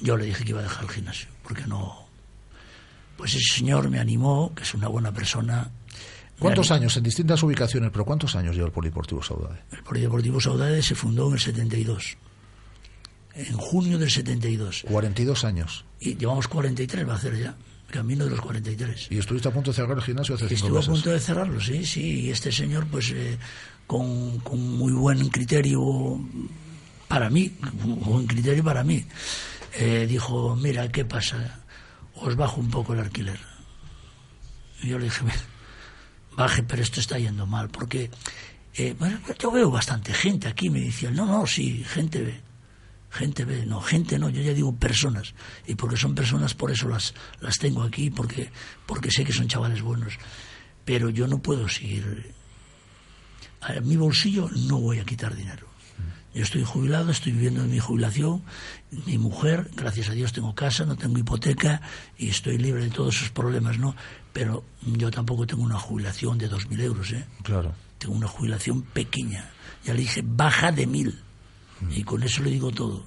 yo 0.00 0.16
le 0.16 0.24
dije 0.24 0.44
que 0.44 0.50
iba 0.50 0.60
a 0.60 0.62
dejar 0.62 0.84
el 0.84 0.90
gimnasio, 0.90 1.28
porque 1.42 1.66
no... 1.66 2.08
Pues 3.18 3.34
ese 3.34 3.56
señor 3.56 3.90
me 3.90 3.98
animó, 4.00 4.54
que 4.54 4.62
es 4.62 4.72
una 4.72 4.88
buena 4.88 5.12
persona. 5.12 5.70
¿Cuántos 6.40 6.70
años 6.70 6.96
en 6.96 7.02
distintas 7.04 7.42
ubicaciones, 7.42 7.90
pero 7.92 8.04
cuántos 8.04 8.34
años 8.34 8.54
lleva 8.56 8.66
el 8.66 8.72
Polideportivo 8.72 9.22
Saudade? 9.22 9.60
El 9.70 9.82
Polideportivo 9.82 10.40
Saudade 10.40 10.82
se 10.82 10.94
fundó 10.94 11.28
en 11.28 11.34
el 11.34 11.40
72. 11.40 12.16
En 13.34 13.56
junio 13.56 13.98
del 13.98 14.10
72. 14.10 14.84
42 14.88 15.44
años. 15.44 15.84
Y 16.00 16.16
llevamos 16.16 16.48
43, 16.48 17.08
va 17.08 17.12
a 17.12 17.16
hacer 17.16 17.38
ya. 17.38 17.54
Camino 17.90 18.24
de 18.24 18.30
los 18.30 18.40
43. 18.40 19.08
¿Y 19.10 19.18
estuviste 19.18 19.48
a 19.48 19.52
punto 19.52 19.70
de 19.70 19.76
cerrar 19.76 19.96
el 19.96 20.02
gimnasio 20.02 20.34
hace 20.34 20.52
Estuve 20.52 20.78
a 20.78 20.82
punto 20.82 21.10
de 21.10 21.20
cerrarlo, 21.20 21.60
sí, 21.60 21.84
sí. 21.84 22.20
Y 22.22 22.30
este 22.30 22.50
señor, 22.52 22.86
pues, 22.86 23.10
eh, 23.10 23.36
con, 23.86 24.38
con 24.40 24.60
muy 24.78 24.92
buen 24.92 25.28
criterio 25.28 26.20
para 27.08 27.28
mí, 27.28 27.52
buen 27.84 28.26
criterio 28.26 28.62
para 28.62 28.84
mí, 28.84 29.04
eh, 29.74 30.06
dijo, 30.08 30.54
mira, 30.56 30.88
¿qué 30.88 31.04
pasa? 31.04 31.60
Os 32.14 32.36
bajo 32.36 32.60
un 32.60 32.70
poco 32.70 32.92
el 32.94 33.00
alquiler. 33.00 33.40
Y 34.82 34.88
yo 34.88 34.98
le 34.98 35.06
dije, 35.06 35.24
"Mira, 35.24 35.36
baje, 36.36 36.62
pero 36.62 36.82
esto 36.82 37.00
está 37.00 37.18
yendo 37.18 37.46
mal, 37.46 37.68
porque 37.68 38.10
eh, 38.74 38.94
bueno, 38.98 39.18
yo 39.38 39.50
veo 39.50 39.70
bastante 39.70 40.14
gente 40.14 40.48
aquí, 40.48 40.70
me 40.70 40.80
decían, 40.80 41.14
no, 41.14 41.26
no, 41.26 41.46
sí, 41.46 41.84
gente 41.84 42.22
ve. 42.22 42.40
Gente 43.10 43.44
ve, 43.44 43.66
no, 43.66 43.80
gente 43.80 44.18
no, 44.18 44.30
yo 44.30 44.40
ya 44.40 44.54
digo 44.54 44.74
personas. 44.76 45.34
Y 45.66 45.74
porque 45.74 45.96
son 45.96 46.14
personas, 46.14 46.54
por 46.54 46.70
eso 46.70 46.88
las, 46.88 47.12
las 47.40 47.58
tengo 47.58 47.82
aquí, 47.82 48.10
porque, 48.10 48.50
porque 48.86 49.10
sé 49.10 49.24
que 49.24 49.32
son 49.32 49.48
chavales 49.48 49.82
buenos. 49.82 50.14
Pero 50.84 51.10
yo 51.10 51.26
no 51.26 51.38
puedo 51.38 51.68
seguir. 51.68 52.32
A 53.60 53.80
mi 53.80 53.96
bolsillo 53.96 54.48
no 54.68 54.78
voy 54.78 55.00
a 55.00 55.04
quitar 55.04 55.34
dinero. 55.34 55.66
Yo 56.32 56.44
estoy 56.44 56.62
jubilado, 56.62 57.10
estoy 57.10 57.32
viviendo 57.32 57.64
en 57.64 57.70
mi 57.70 57.80
jubilación. 57.80 58.44
Mi 59.04 59.18
mujer, 59.18 59.68
gracias 59.74 60.08
a 60.08 60.12
Dios, 60.12 60.32
tengo 60.32 60.54
casa, 60.54 60.84
no 60.84 60.96
tengo 60.96 61.18
hipoteca 61.18 61.82
y 62.16 62.28
estoy 62.28 62.56
libre 62.56 62.84
de 62.84 62.90
todos 62.90 63.16
esos 63.16 63.30
problemas, 63.30 63.78
¿no? 63.78 63.96
Pero 64.32 64.64
yo 64.82 65.10
tampoco 65.10 65.46
tengo 65.46 65.62
una 65.62 65.78
jubilación 65.78 66.38
de 66.38 66.50
2.000 66.50 66.80
euros, 66.80 67.12
¿eh? 67.12 67.26
Claro. 67.42 67.74
Tengo 67.98 68.14
una 68.14 68.28
jubilación 68.28 68.82
pequeña. 68.82 69.50
Ya 69.84 69.94
le 69.94 70.00
dije, 70.00 70.22
baja 70.24 70.72
de 70.72 70.86
mil. 70.86 71.18
Y 71.90 72.02
con 72.04 72.22
eso 72.22 72.42
le 72.42 72.50
digo 72.50 72.70
todo. 72.70 73.04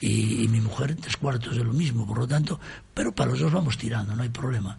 Y, 0.00 0.44
y 0.44 0.48
mi 0.48 0.60
mujer, 0.60 0.96
tres 1.00 1.16
cuartos 1.16 1.56
de 1.56 1.64
lo 1.64 1.72
mismo, 1.72 2.06
por 2.06 2.18
lo 2.18 2.26
tanto, 2.26 2.58
pero 2.92 3.14
para 3.14 3.30
los 3.30 3.40
dos 3.40 3.52
vamos 3.52 3.78
tirando, 3.78 4.16
no 4.16 4.22
hay 4.22 4.28
problema. 4.28 4.78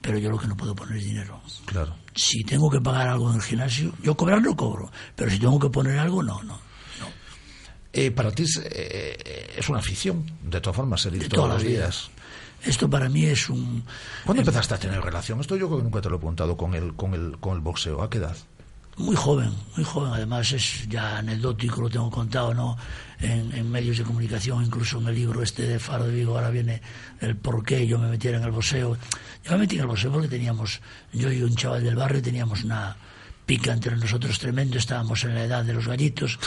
Pero 0.00 0.18
yo 0.18 0.30
lo 0.30 0.38
que 0.38 0.46
no 0.46 0.56
puedo 0.56 0.76
poner 0.76 0.98
es 0.98 1.04
dinero. 1.04 1.40
Claro. 1.66 1.96
Si 2.14 2.44
tengo 2.44 2.70
que 2.70 2.80
pagar 2.80 3.08
algo 3.08 3.30
en 3.30 3.36
el 3.36 3.42
gimnasio, 3.42 3.92
yo 4.02 4.16
cobrar 4.16 4.40
lo 4.40 4.54
cobro. 4.54 4.90
Pero 5.16 5.30
si 5.30 5.38
tengo 5.38 5.58
que 5.58 5.70
poner 5.70 5.98
algo, 5.98 6.22
no, 6.22 6.42
no. 6.44 6.68
Eh, 7.92 8.10
para 8.10 8.30
ti 8.30 8.44
es, 8.44 8.60
eh, 8.64 9.54
es 9.56 9.68
una 9.68 9.78
afición, 9.78 10.24
de 10.42 10.60
todas 10.60 10.76
formas, 10.76 11.00
salir 11.00 11.22
De 11.22 11.28
todos 11.28 11.48
los 11.48 11.62
días. 11.62 12.10
Esto 12.64 12.90
para 12.90 13.08
mí 13.08 13.24
es 13.24 13.48
un... 13.48 13.84
¿Cuándo 14.24 14.42
empezaste 14.42 14.74
a 14.74 14.78
tener 14.78 15.00
relación? 15.00 15.40
Esto 15.40 15.56
yo 15.56 15.66
creo 15.68 15.78
que 15.78 15.84
nunca 15.84 16.00
te 16.00 16.10
lo 16.10 16.16
he 16.16 16.18
preguntado 16.18 16.56
con 16.56 16.74
el, 16.74 16.94
con 16.94 17.14
el, 17.14 17.38
con 17.38 17.54
el 17.54 17.60
boxeo. 17.60 18.02
¿A 18.02 18.10
qué 18.10 18.18
edad? 18.18 18.36
Muy 18.96 19.14
joven, 19.14 19.52
muy 19.76 19.84
joven. 19.84 20.12
Además 20.12 20.50
es 20.52 20.88
ya 20.88 21.18
anecdótico, 21.18 21.82
lo 21.82 21.88
tengo 21.88 22.10
contado, 22.10 22.52
¿no? 22.52 22.76
En, 23.20 23.52
en 23.52 23.70
medios 23.70 23.98
de 23.98 24.04
comunicación, 24.04 24.64
incluso 24.64 24.98
en 24.98 25.06
el 25.06 25.14
libro 25.14 25.42
este 25.42 25.62
de 25.62 25.78
Faro 25.78 26.04
de 26.04 26.14
Vigo, 26.14 26.34
ahora 26.34 26.50
viene 26.50 26.82
el 27.20 27.36
por 27.36 27.64
qué 27.64 27.86
yo 27.86 27.98
me 27.98 28.08
metiera 28.08 28.38
en 28.38 28.44
el 28.44 28.50
boxeo. 28.50 28.96
Yo 29.44 29.52
me 29.52 29.58
metí 29.58 29.76
en 29.76 29.82
el 29.82 29.86
boxeo 29.86 30.10
porque 30.10 30.28
teníamos, 30.28 30.80
yo 31.12 31.30
y 31.30 31.42
un 31.42 31.54
chaval 31.54 31.84
del 31.84 31.94
barrio 31.94 32.20
teníamos 32.20 32.64
una 32.64 32.96
pica 33.48 33.72
entre 33.72 33.96
nosotros 33.96 34.38
tremendo, 34.38 34.76
estábamos 34.76 35.24
en 35.24 35.34
la 35.34 35.42
edad 35.44 35.64
de 35.64 35.72
los 35.72 35.88
gallitos. 35.88 36.38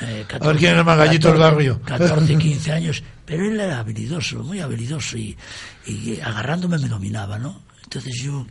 eh, 0.00 0.24
A 0.30 0.38
ver 0.38 0.56
quién 0.56 0.72
era 0.72 0.82
más 0.84 0.96
gallito 0.96 1.28
del 1.28 1.38
barrio. 1.38 1.82
14, 1.82 2.38
15 2.38 2.72
años, 2.72 3.02
pero 3.26 3.44
él 3.46 3.60
era 3.60 3.78
habilidoso, 3.78 4.42
muy 4.42 4.60
habilidoso 4.60 5.18
y, 5.18 5.36
y 5.84 6.18
agarrándome 6.18 6.78
me 6.78 6.88
dominaba, 6.88 7.38
¿no? 7.38 7.60
Entonces 7.84 8.14
yo 8.22 8.46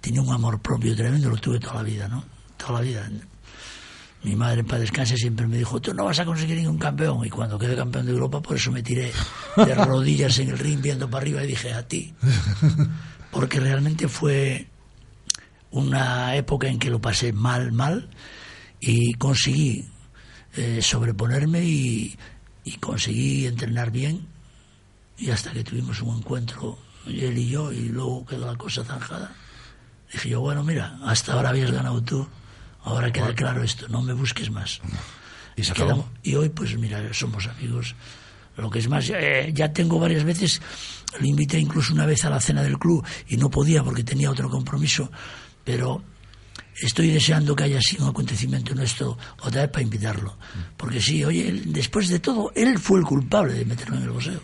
tenía 0.00 0.22
un 0.22 0.32
amor 0.32 0.58
propio 0.62 0.96
tremendo, 0.96 1.28
lo 1.28 1.36
tuve 1.36 1.60
toda 1.60 1.74
la 1.74 1.82
vida, 1.82 2.08
¿no? 2.08 2.24
Toda 2.56 2.72
la 2.72 2.80
vida. 2.80 3.10
Mi 4.22 4.34
madre, 4.36 4.64
para 4.64 4.80
descanse, 4.80 5.18
siempre 5.18 5.46
me 5.46 5.58
dijo, 5.58 5.80
tú 5.82 5.92
no 5.92 6.06
vas 6.06 6.18
a 6.18 6.24
conseguir 6.24 6.56
ningún 6.56 6.78
campeón. 6.78 7.26
Y 7.26 7.28
cuando 7.30 7.58
quedé 7.58 7.76
campeón 7.76 8.06
de 8.06 8.12
Europa, 8.12 8.40
por 8.40 8.56
eso 8.56 8.72
me 8.72 8.82
tiré 8.82 9.12
de 9.56 9.74
rodillas 9.84 10.38
en 10.38 10.48
el 10.48 10.58
ring 10.58 10.80
viendo 10.80 11.10
para 11.10 11.22
arriba 11.22 11.44
y 11.44 11.48
dije, 11.48 11.74
a 11.74 11.86
ti. 11.86 12.14
Porque 13.30 13.60
realmente 13.60 14.08
fue 14.08 14.66
una 15.70 16.34
época 16.36 16.68
en 16.68 16.78
que 16.78 16.90
lo 16.90 17.00
pasé 17.00 17.32
mal, 17.32 17.72
mal, 17.72 18.08
y 18.80 19.14
conseguí 19.14 19.84
eh, 20.56 20.80
sobreponerme 20.82 21.64
y, 21.64 22.16
y 22.64 22.76
conseguí 22.76 23.46
entrenar 23.46 23.90
bien. 23.90 24.26
Y 25.18 25.30
hasta 25.30 25.52
que 25.52 25.62
tuvimos 25.62 26.00
un 26.00 26.18
encuentro, 26.18 26.78
él 27.06 27.36
y 27.36 27.48
yo, 27.48 27.72
y 27.72 27.88
luego 27.88 28.24
quedó 28.24 28.46
la 28.46 28.56
cosa 28.56 28.84
zanjada. 28.84 29.34
Dije 30.12 30.30
yo, 30.30 30.40
bueno, 30.40 30.64
mira, 30.64 30.98
hasta 31.04 31.34
ahora 31.34 31.50
habías 31.50 31.70
ganado 31.70 32.02
tú, 32.02 32.26
ahora 32.82 33.12
queda 33.12 33.34
claro 33.34 33.62
esto, 33.62 33.86
no 33.88 34.02
me 34.02 34.12
busques 34.12 34.50
más. 34.50 34.80
Y 35.56 35.64
se 35.64 35.72
acabó. 35.72 36.08
y 36.22 36.36
hoy, 36.36 36.48
pues 36.48 36.78
mira, 36.78 37.12
somos 37.12 37.46
amigos. 37.46 37.94
Lo 38.56 38.70
que 38.70 38.78
es 38.78 38.88
más, 38.88 39.10
eh, 39.10 39.50
ya 39.52 39.70
tengo 39.72 39.98
varias 39.98 40.24
veces, 40.24 40.62
le 41.20 41.28
invité 41.28 41.58
incluso 41.58 41.92
una 41.92 42.06
vez 42.06 42.24
a 42.24 42.30
la 42.30 42.40
cena 42.40 42.62
del 42.62 42.78
club 42.78 43.04
y 43.28 43.36
no 43.36 43.50
podía 43.50 43.82
porque 43.82 44.02
tenía 44.02 44.30
otro 44.30 44.48
compromiso, 44.48 45.10
pero 45.70 46.02
estoy 46.82 47.10
deseando 47.10 47.54
que 47.54 47.62
haya 47.62 47.78
así 47.78 47.96
un 48.00 48.08
acontecimiento 48.08 48.74
nuestro 48.74 49.16
otra 49.40 49.62
vez 49.62 49.70
para 49.70 49.84
invitarlo. 49.84 50.36
Porque 50.76 51.00
sí, 51.00 51.24
oye, 51.24 51.48
él, 51.48 51.72
después 51.72 52.08
de 52.08 52.18
todo, 52.18 52.50
él 52.56 52.76
fue 52.80 52.98
el 52.98 53.04
culpable 53.04 53.54
de 53.54 53.64
meterme 53.64 53.98
en 53.98 54.02
el 54.02 54.10
boxeo. 54.10 54.40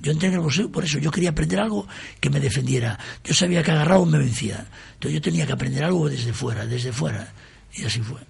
Yo 0.00 0.12
entré 0.12 0.28
en 0.28 0.34
el 0.34 0.40
boxeo 0.40 0.72
por 0.72 0.82
eso, 0.82 0.98
yo 0.98 1.10
quería 1.10 1.28
aprender 1.28 1.60
algo 1.60 1.86
que 2.18 2.30
me 2.30 2.40
defendiera. 2.40 2.98
Yo 3.22 3.34
sabía 3.34 3.62
que 3.62 3.70
agarrado 3.70 4.06
me 4.06 4.16
vencía. 4.16 4.66
Entonces 4.94 5.12
yo 5.12 5.20
tenía 5.20 5.46
que 5.46 5.52
aprender 5.52 5.84
algo 5.84 6.08
desde 6.08 6.32
fuera, 6.32 6.64
desde 6.64 6.90
fuera. 6.90 7.34
Y 7.74 7.84
así 7.84 8.00
fue. 8.00 8.20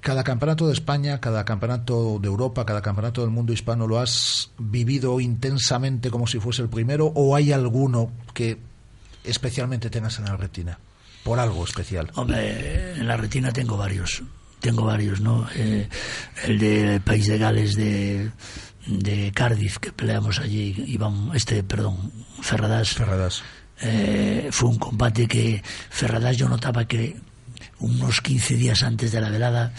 Cada 0.00 0.22
campeonato 0.22 0.68
de 0.68 0.72
España, 0.72 1.20
cada 1.20 1.44
campeonato 1.44 2.20
de 2.20 2.28
Europa, 2.28 2.64
cada 2.64 2.80
campeonato 2.80 3.22
del 3.22 3.30
mundo 3.30 3.52
hispano, 3.52 3.88
¿lo 3.88 3.98
has 3.98 4.52
vivido 4.56 5.18
intensamente 5.18 6.12
como 6.12 6.28
si 6.28 6.38
fuese 6.38 6.62
el 6.62 6.68
primero 6.68 7.06
o 7.06 7.34
hay 7.34 7.50
alguno 7.50 8.12
que 8.32 8.56
especialmente 9.24 9.90
tengas 9.90 10.20
en 10.20 10.26
la 10.26 10.36
retina? 10.36 10.78
Por 11.26 11.40
algo 11.40 11.64
especial. 11.64 12.08
Hombre, 12.14 12.92
en 12.92 13.08
la 13.08 13.16
retina 13.16 13.50
tengo 13.50 13.76
varios. 13.76 14.22
Tengo 14.60 14.84
varios, 14.84 15.20
¿no? 15.20 15.48
Eh, 15.56 15.88
el 16.44 16.58
del 16.60 17.00
País 17.00 17.26
de 17.26 17.36
Gales 17.36 17.74
de, 17.74 18.30
de 18.86 19.32
Cardiff, 19.34 19.78
que 19.78 19.90
peleamos 19.90 20.38
allí, 20.38 20.84
Iván, 20.86 21.32
este, 21.34 21.64
perdón, 21.64 22.12
Ferradas. 22.42 22.90
Ferradas. 22.90 23.42
Eh, 23.80 24.50
fue 24.52 24.68
un 24.68 24.78
combate 24.78 25.26
que 25.26 25.64
Ferradas 25.90 26.36
yo 26.36 26.48
notaba 26.48 26.84
que 26.84 27.16
unos 27.80 28.20
15 28.20 28.54
días 28.54 28.84
antes 28.84 29.10
de 29.10 29.20
la 29.20 29.28
velada 29.28 29.74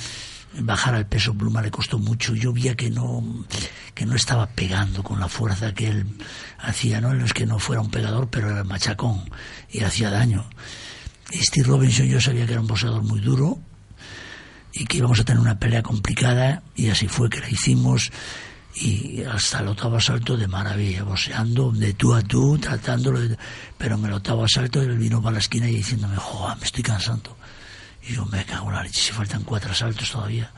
bajar 0.59 0.95
al 0.95 1.07
peso 1.07 1.33
pluma 1.33 1.61
le 1.61 1.71
costó 1.71 1.97
mucho 1.97 2.35
yo 2.35 2.51
veía 2.51 2.75
que 2.75 2.89
no 2.89 3.45
que 3.93 4.05
no 4.05 4.15
estaba 4.15 4.47
pegando 4.47 5.03
con 5.03 5.19
la 5.19 5.27
fuerza 5.27 5.73
que 5.73 5.89
él 5.89 6.05
hacía 6.59 7.01
no 7.01 7.13
no 7.13 7.25
es 7.25 7.33
que 7.33 7.45
no 7.45 7.59
fuera 7.59 7.81
un 7.81 7.91
pegador 7.91 8.29
pero 8.29 8.49
era 8.49 8.63
machacón 8.63 9.29
y 9.69 9.83
hacía 9.83 10.09
daño 10.09 10.47
Steve 11.31 11.67
Robinson 11.67 12.05
yo 12.07 12.21
sabía 12.21 12.45
que 12.45 12.53
era 12.53 12.61
un 12.61 12.67
boxeador 12.67 13.03
muy 13.03 13.19
duro 13.19 13.59
y 14.73 14.85
que 14.85 14.97
íbamos 14.97 15.19
a 15.19 15.23
tener 15.25 15.41
una 15.41 15.59
pelea 15.59 15.81
complicada 15.83 16.63
y 16.75 16.89
así 16.89 17.07
fue 17.07 17.29
que 17.29 17.39
la 17.39 17.49
hicimos 17.49 18.11
y 18.75 19.23
hasta 19.23 19.59
el 19.61 19.69
octavo 19.69 19.97
asalto 19.97 20.37
de 20.37 20.47
maravilla, 20.47 21.03
boxeando 21.03 21.71
de 21.71 21.93
tú 21.93 22.13
a 22.13 22.21
tú, 22.21 22.57
tratándolo, 22.59 23.19
de- 23.19 23.37
pero 23.77 23.95
en 23.95 24.05
el 24.05 24.13
octavo 24.13 24.43
asalto 24.43 24.81
él 24.81 24.97
vino 24.99 25.19
para 25.21 25.33
la 25.33 25.39
esquina 25.39 25.67
y 25.67 25.75
diciéndome, 25.77 26.15
joder, 26.17 26.57
me 26.57 26.63
estoy 26.65 26.83
cansando. 26.83 27.35
Y 28.07 28.13
yo 28.13 28.25
me 28.27 28.45
cago 28.45 28.69
en 28.69 28.75
la 28.75 28.83
leche, 28.83 29.01
si 29.01 29.11
faltan 29.11 29.43
cuatro 29.43 29.71
asaltos 29.71 30.11
todavía. 30.11 30.51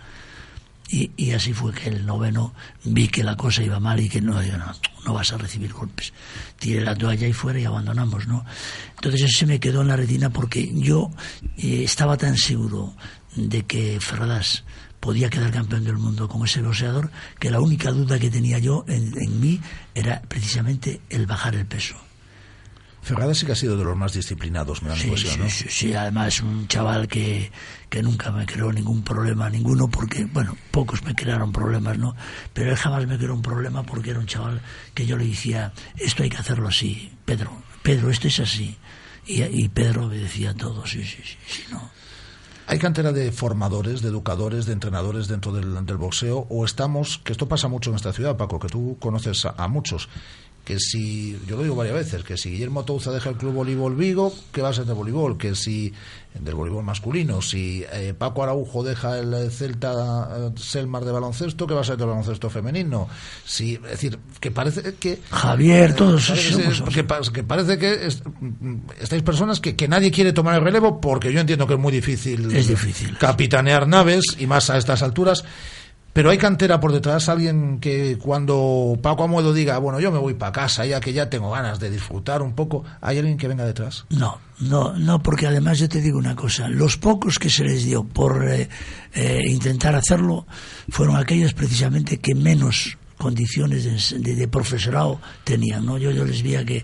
Y, 0.92 1.12
y 1.18 1.32
así 1.34 1.54
fue 1.54 1.72
que 1.72 1.90
el 1.90 2.06
noveno 2.06 2.54
vi 2.84 3.10
que 3.10 3.24
la 3.24 3.36
cosa 3.38 3.62
iba 3.64 3.80
mal 3.80 4.00
y 4.00 4.10
que 4.10 4.22
no, 4.22 4.42
no, 4.42 4.74
no 5.06 5.14
vas 5.14 5.32
a 5.32 5.38
recibir 5.38 5.72
golpes. 5.72 6.14
Tiré 6.58 6.82
la 6.82 6.96
toalla 6.96 7.28
y 7.28 7.34
fuera 7.34 7.60
y 7.60 7.66
abandonamos, 7.66 8.28
¿no? 8.28 8.44
Entonces 8.96 9.22
eso 9.22 9.38
se 9.40 9.46
me 9.46 9.60
quedó 9.60 9.82
en 9.82 9.90
la 9.90 9.96
retina 9.96 10.32
porque 10.32 10.72
yo 10.74 11.12
eh, 11.58 11.84
estaba 11.84 12.18
tan 12.18 12.36
seguro 12.38 12.96
de 13.36 13.64
que 13.66 14.00
Ferradas 14.00 14.64
podía 15.00 15.30
quedar 15.30 15.52
campeón 15.52 15.84
del 15.84 15.98
mundo 15.98 16.28
con 16.28 16.44
ese 16.44 16.62
boxeador 16.64 17.12
que 17.40 17.52
la 17.52 17.62
única 17.62 17.92
duda 17.92 18.18
que 18.18 18.30
tenía 18.32 18.58
yo 18.58 18.84
en, 18.88 19.14
en 19.22 19.40
mí 19.40 19.62
era 19.94 20.22
precisamente 20.28 21.02
el 21.10 21.28
bajar 21.28 21.54
el 21.56 21.68
peso. 21.68 21.96
Ferradas 23.02 23.38
sí 23.38 23.46
que 23.46 23.54
ha 23.54 23.56
sido 23.56 23.78
de 23.78 23.84
los 23.86 23.96
más 23.96 24.12
disciplinados, 24.14 24.82
me 24.84 24.90
da 24.90 24.96
la 24.96 25.02
Sí, 25.02 25.08
impresión, 25.08 25.34
sí, 25.36 25.40
¿no? 25.42 25.50
sí, 25.50 25.66
sí, 25.70 25.94
además 25.94 26.42
un 26.42 26.68
chaval 26.68 27.08
que, 27.08 27.50
que 27.90 28.04
nunca 28.04 28.32
me 28.32 28.46
creó 28.46 28.72
ningún 28.72 29.04
problema, 29.04 29.50
ninguno, 29.50 29.88
porque, 29.88 30.26
bueno, 30.26 30.56
pocos 30.72 31.04
me 31.04 31.16
crearon 31.16 31.52
problemas, 31.52 31.98
¿no? 31.98 32.16
Pero 32.54 32.70
él 32.72 32.78
jamás 32.78 33.08
me 33.08 33.18
creó 33.18 33.34
un 33.34 33.42
problema 33.42 33.84
porque 33.84 34.12
era 34.12 34.20
un 34.20 34.28
chaval 34.28 34.62
que 34.94 35.06
yo 35.06 35.18
le 35.18 35.26
decía, 35.26 35.74
esto 35.98 36.24
hay 36.24 36.30
que 36.30 36.38
hacerlo 36.38 36.68
así, 36.68 37.12
Pedro, 37.26 37.52
Pedro, 37.82 38.10
esto 38.12 38.28
es 38.28 38.40
así. 38.40 38.78
Y, 39.26 39.70
Pedro 39.70 40.08
obedecía 40.08 40.56
todo, 40.56 40.88
sí, 40.88 41.04
sí, 41.04 41.22
sí, 41.24 41.38
sí, 41.48 41.64
no. 41.72 41.90
¿Hay 42.66 42.80
cantera 42.80 43.12
de 43.12 43.32
formadores, 43.32 44.02
de 44.02 44.10
educadores, 44.10 44.66
de 44.66 44.74
entrenadores 44.74 45.28
dentro 45.28 45.52
del, 45.52 45.86
del 45.86 45.98
boxeo? 45.98 46.48
¿O 46.50 46.66
estamos, 46.66 47.20
que 47.20 47.32
esto 47.32 47.48
pasa 47.48 47.68
mucho 47.68 47.92
en 47.92 47.96
esta 47.96 48.14
ciudad, 48.14 48.38
Paco, 48.38 48.60
que 48.60 48.70
tú 48.70 48.98
conoces 49.00 49.46
a 49.46 49.68
muchos, 49.68 50.10
que 50.70 50.80
si, 50.80 51.36
yo 51.48 51.56
lo 51.58 51.64
digo 51.64 51.76
varias 51.76 51.96
veces, 51.96 52.24
que 52.24 52.38
si 52.38 52.52
Guillermo 52.52 52.86
Touza 52.86 53.12
deja 53.12 53.32
el 53.32 53.38
club 53.38 53.54
voleibol 53.54 53.96
Vigo, 53.96 54.32
que 54.52 54.62
va 54.62 54.70
a 54.70 54.74
ser 54.74 54.86
de 54.86 54.94
voleibol, 54.94 55.36
que 55.36 55.56
si 55.56 55.92
del 56.40 56.54
voleibol 56.54 56.84
masculino, 56.84 57.42
si 57.42 57.84
eh, 57.92 58.14
Paco 58.16 58.44
Araujo 58.44 58.84
deja 58.84 59.18
el 59.18 59.34
eh, 59.34 59.50
Celta 59.50 60.30
eh, 60.32 60.52
Selmar 60.60 61.04
de 61.06 61.12
baloncesto, 61.12 61.66
que 61.66 61.74
va 61.74 61.82
a 61.82 61.84
ser 61.84 61.98
de 61.98 62.06
baloncesto 62.06 62.52
femenino, 62.52 63.08
si, 63.44 63.74
es 63.74 63.82
decir, 63.82 64.20
que 64.40 64.52
parece 64.52 64.94
que 64.94 65.18
Javier, 65.32 65.96
todos 65.96 66.28
parece, 66.30 66.72
somos- 66.72 66.94
que, 66.94 67.04
pa- 67.04 67.22
que 67.34 67.44
parece 67.44 67.80
que 67.80 68.06
es- 68.06 68.22
estáis 69.02 69.24
personas 69.24 69.60
que, 69.60 69.76
que 69.76 69.88
nadie 69.88 70.12
quiere 70.12 70.34
tomar 70.34 70.54
el 70.54 70.62
relevo 70.64 71.02
porque 71.02 71.34
yo 71.34 71.40
entiendo 71.40 71.66
que 71.66 71.74
es 71.74 71.80
muy 71.80 71.92
difícil, 71.92 72.56
Es 72.56 72.68
difícil. 72.68 73.18
capitanear 73.18 73.88
naves 73.88 74.24
y 74.38 74.46
más 74.46 74.70
a 74.70 74.78
estas 74.78 75.02
alturas. 75.02 75.44
Pero 76.12 76.32
hay 76.32 76.38
cantera 76.38 76.80
por 76.80 76.92
detrás, 76.92 77.30
alguien 77.30 77.80
que 77.80 78.18
cuando 78.18 78.98
Paco 79.02 79.24
Amuedo 79.24 79.54
diga, 79.54 79.78
bueno, 79.78 80.00
yo 80.00 80.12
me 80.12 80.18
voy 80.18 80.34
para 80.34 80.52
casa, 80.52 80.86
ya 80.86 81.00
que 81.00 81.14
ya 81.14 81.30
tengo 81.30 81.52
ganas 81.52 81.80
de 81.80 81.90
disfrutar 81.92 82.42
un 82.42 82.54
poco, 82.54 82.84
¿hay 83.00 83.20
alguien 83.20 83.38
que 83.38 83.48
venga 83.48 83.64
detrás? 83.64 84.06
No, 84.10 84.40
no, 84.60 84.94
no, 84.98 85.22
porque 85.22 85.46
además 85.48 85.78
yo 85.80 85.88
te 85.88 86.02
digo 86.02 86.18
una 86.18 86.36
cosa, 86.36 86.68
los 86.68 86.98
pocos 86.98 87.38
que 87.38 87.50
se 87.50 87.64
les 87.64 87.84
dio 87.86 88.04
por 88.04 88.44
eh, 88.50 88.68
eh, 89.14 89.42
intentar 89.48 89.96
hacerlo 89.96 90.48
fueron 90.90 91.16
aquellos 91.16 91.54
precisamente 91.54 92.18
que 92.18 92.34
menos 92.34 92.98
condiciones 93.18 93.84
de, 94.12 94.20
de- 94.20 94.36
de 94.36 94.48
profesorado 94.48 95.22
tenían, 95.44 95.86
¿no? 95.86 95.98
Yo, 95.98 96.10
yo 96.12 96.26
les 96.26 96.42
veía 96.42 96.66
que... 96.66 96.84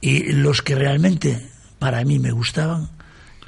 Y 0.00 0.32
los 0.32 0.60
que 0.62 0.74
realmente 0.74 1.48
para 1.78 2.04
mí 2.04 2.18
me 2.18 2.32
gustaban, 2.32 2.90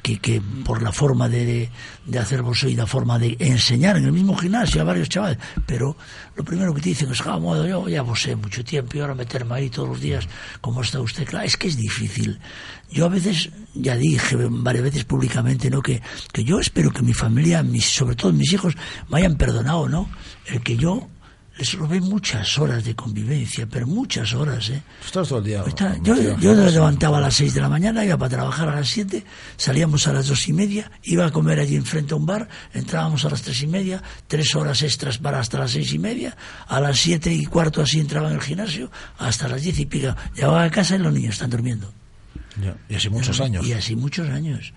que, 0.05 0.19
que 0.19 0.39
por 0.63 0.83
la 0.83 0.91
forma 0.91 1.27
de, 1.27 1.67
de, 2.05 2.19
hacer 2.19 2.43
boxeo 2.43 2.69
y 2.69 2.75
la 2.75 2.85
forma 2.85 3.17
de 3.17 3.35
enseñar 3.39 3.97
en 3.97 4.05
el 4.05 4.11
mismo 4.11 4.37
gimnasio 4.37 4.79
a 4.79 4.83
varios 4.83 5.09
chavales, 5.09 5.39
pero 5.65 5.97
lo 6.35 6.43
primero 6.43 6.75
que 6.75 6.81
te 6.81 6.89
dicen 6.89 7.11
es, 7.11 7.21
"Ah, 7.25 7.39
modo, 7.39 7.65
yo 7.67 7.89
ya 7.89 8.03
boxeé 8.03 8.35
mucho 8.35 8.63
tiempo 8.63 8.97
y 8.97 8.99
ahora 8.99 9.15
meterme 9.15 9.55
ahí 9.55 9.71
todos 9.71 9.89
los 9.89 9.99
días, 9.99 10.27
¿cómo 10.61 10.83
está 10.83 11.01
usted? 11.01 11.25
Claro, 11.25 11.47
es 11.47 11.57
que 11.57 11.69
es 11.69 11.77
difícil. 11.77 12.39
Yo 12.91 13.05
a 13.05 13.09
veces, 13.09 13.49
ya 13.73 13.95
dije 13.95 14.35
varias 14.47 14.83
veces 14.83 15.05
públicamente, 15.05 15.71
¿no? 15.71 15.81
Que, 15.81 16.03
que 16.31 16.43
yo 16.43 16.59
espero 16.59 16.91
que 16.91 17.01
mi 17.01 17.15
familia, 17.15 17.63
mis, 17.63 17.85
sobre 17.85 18.15
todo 18.15 18.31
mis 18.31 18.53
hijos, 18.53 18.75
me 19.09 19.17
hayan 19.17 19.37
perdonado, 19.37 19.89
¿no? 19.89 20.07
El 20.45 20.61
que 20.61 20.77
yo 20.77 21.09
les 21.57 21.73
robé 21.73 22.01
muchas 22.01 22.57
horas 22.59 22.83
de 22.83 22.95
convivencia, 22.95 23.65
pero 23.65 23.87
muchas 23.87 24.33
horas, 24.33 24.69
¿eh? 24.69 24.81
Estás 25.05 25.29
todo 25.29 25.39
el 25.39 25.45
día. 25.45 25.63
Está- 25.65 25.97
yo, 26.03 26.15
yo 26.37 26.53
me 26.53 26.69
levantaba 26.69 27.17
a 27.19 27.21
las 27.21 27.33
6 27.35 27.53
de 27.53 27.61
la 27.61 27.69
mañana, 27.69 28.03
iba 28.03 28.17
para 28.17 28.29
trabajar 28.29 28.67
a 28.69 28.75
las 28.75 28.89
7, 28.89 29.23
salíamos 29.55 30.05
a 30.07 30.13
las 30.13 30.27
dos 30.27 30.47
y 30.49 30.53
media, 30.53 30.91
iba 31.03 31.25
a 31.25 31.31
comer 31.31 31.59
allí 31.59 31.75
enfrente 31.75 32.13
a 32.13 32.17
un 32.17 32.25
bar, 32.25 32.49
entrábamos 32.73 33.23
a 33.25 33.29
las 33.29 33.41
tres 33.41 33.61
y 33.63 33.67
media, 33.67 34.03
tres 34.27 34.53
horas 34.55 34.81
extras 34.81 35.17
para 35.17 35.39
hasta 35.39 35.57
las 35.59 35.71
seis 35.71 35.93
y 35.93 35.99
media, 35.99 36.35
a 36.67 36.79
las 36.81 36.99
siete 36.99 37.31
y 37.33 37.45
cuarto 37.45 37.81
así 37.81 37.99
entraba 37.99 38.29
en 38.29 38.35
el 38.35 38.41
gimnasio, 38.41 38.91
hasta 39.17 39.47
las 39.47 39.61
diez 39.61 39.79
y 39.79 39.85
pico. 39.85 40.13
Llegaba 40.35 40.63
a 40.63 40.69
casa 40.69 40.95
y 40.95 40.99
los 40.99 41.13
niños 41.13 41.35
están 41.35 41.49
durmiendo. 41.51 41.93
Ya, 42.61 42.75
Y 42.89 42.95
así 42.95 43.09
muchos 43.09 43.39
años. 43.41 43.65
Y 43.65 43.73
así 43.73 43.95
muchos 43.95 44.29
años. 44.29 44.73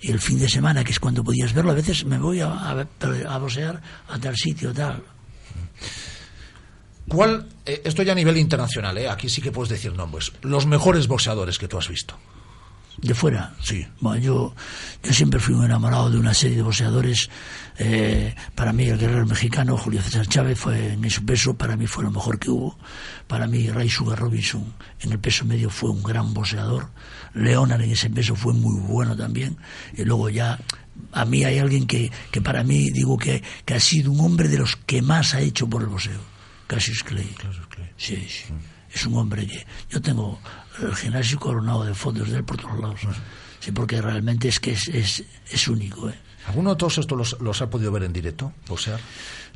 Y 0.00 0.10
el 0.10 0.18
fin 0.20 0.38
de 0.38 0.48
semana, 0.48 0.82
que 0.84 0.90
es 0.92 0.98
cuando 1.00 1.22
podías 1.22 1.52
verlo, 1.52 1.70
a 1.70 1.74
veces 1.74 2.04
me 2.04 2.18
voy 2.18 2.40
a, 2.40 2.46
a, 2.48 2.70
a 3.28 3.38
boxear 3.38 3.80
a 4.08 4.18
tal 4.18 4.36
sitio, 4.36 4.72
tal. 4.72 5.02
¿Cuál, 7.08 7.48
eh, 7.66 7.82
esto 7.84 8.02
ya 8.02 8.12
a 8.12 8.16
nivel 8.16 8.36
internacional, 8.36 8.96
eh, 8.98 9.08
aquí 9.08 9.28
sí 9.28 9.42
que 9.42 9.52
puedes 9.52 9.70
decir 9.70 9.92
nombres, 9.94 10.32
los 10.42 10.66
mejores 10.66 11.08
boxeadores 11.08 11.58
que 11.58 11.68
tú 11.68 11.78
has 11.78 11.88
visto? 11.88 12.16
¿De 12.98 13.14
fuera? 13.14 13.54
Sí. 13.60 13.86
Bueno, 14.00 14.22
yo, 14.22 14.54
yo 15.02 15.12
siempre 15.12 15.40
fui 15.40 15.54
un 15.54 15.64
enamorado 15.64 16.10
de 16.10 16.18
una 16.18 16.34
serie 16.34 16.58
de 16.58 16.62
boxeadores. 16.62 17.30
Eh, 17.78 18.34
para 18.54 18.72
mí, 18.72 18.84
el 18.84 18.98
guerrero 18.98 19.26
mexicano, 19.26 19.76
Julio 19.76 20.02
César 20.02 20.26
Chávez, 20.26 20.58
fue 20.58 20.92
en 20.92 21.10
su 21.10 21.24
peso, 21.24 21.54
para 21.54 21.76
mí 21.76 21.86
fue 21.86 22.04
lo 22.04 22.10
mejor 22.10 22.38
que 22.38 22.50
hubo. 22.50 22.78
Para 23.26 23.46
mí, 23.46 23.68
Ray 23.68 23.88
Sugar 23.88 24.18
Robinson, 24.18 24.74
en 25.00 25.12
el 25.12 25.18
peso 25.18 25.44
medio, 25.44 25.70
fue 25.70 25.90
un 25.90 26.02
gran 26.02 26.32
boxeador. 26.34 26.90
Leonard, 27.34 27.82
en 27.82 27.90
ese 27.90 28.10
peso, 28.10 28.36
fue 28.36 28.52
muy 28.52 28.80
bueno 28.82 29.16
también. 29.16 29.56
Y 29.96 30.04
luego 30.04 30.28
ya, 30.28 30.60
a 31.12 31.24
mí 31.24 31.44
hay 31.44 31.58
alguien 31.58 31.86
que, 31.86 32.12
que 32.30 32.40
para 32.40 32.62
mí, 32.62 32.90
digo 32.90 33.16
que, 33.16 33.42
que 33.64 33.74
ha 33.74 33.80
sido 33.80 34.12
un 34.12 34.20
hombre 34.20 34.48
de 34.48 34.58
los 34.58 34.76
que 34.76 35.02
más 35.02 35.34
ha 35.34 35.40
hecho 35.40 35.66
por 35.68 35.82
el 35.82 35.88
boxeo. 35.88 36.31
Cassius 36.66 37.02
Clay. 37.02 37.28
Sí, 37.96 38.16
sí. 38.28 38.52
Es 38.92 39.06
un 39.06 39.16
hombre 39.16 39.46
que 39.46 39.66
yo 39.88 40.00
tengo 40.00 40.38
el 40.82 40.94
gimnasio 40.94 41.38
coronado 41.38 41.84
de 41.84 41.94
fondos 41.94 42.30
de 42.30 42.38
él 42.38 42.44
por 42.44 42.58
todos 42.58 42.78
lados. 42.78 43.00
Sí, 43.60 43.72
porque 43.72 44.00
realmente 44.02 44.48
es 44.48 44.60
que 44.60 44.72
es, 44.72 44.88
es, 44.88 45.24
es 45.50 45.68
único. 45.68 46.08
¿eh? 46.10 46.14
¿Alguno 46.46 46.70
de 46.70 46.76
todos 46.76 46.98
estos 46.98 47.16
los, 47.16 47.40
los 47.40 47.62
ha 47.62 47.70
podido 47.70 47.92
ver 47.92 48.02
en 48.02 48.12
directo, 48.12 48.52
boxear? 48.68 48.98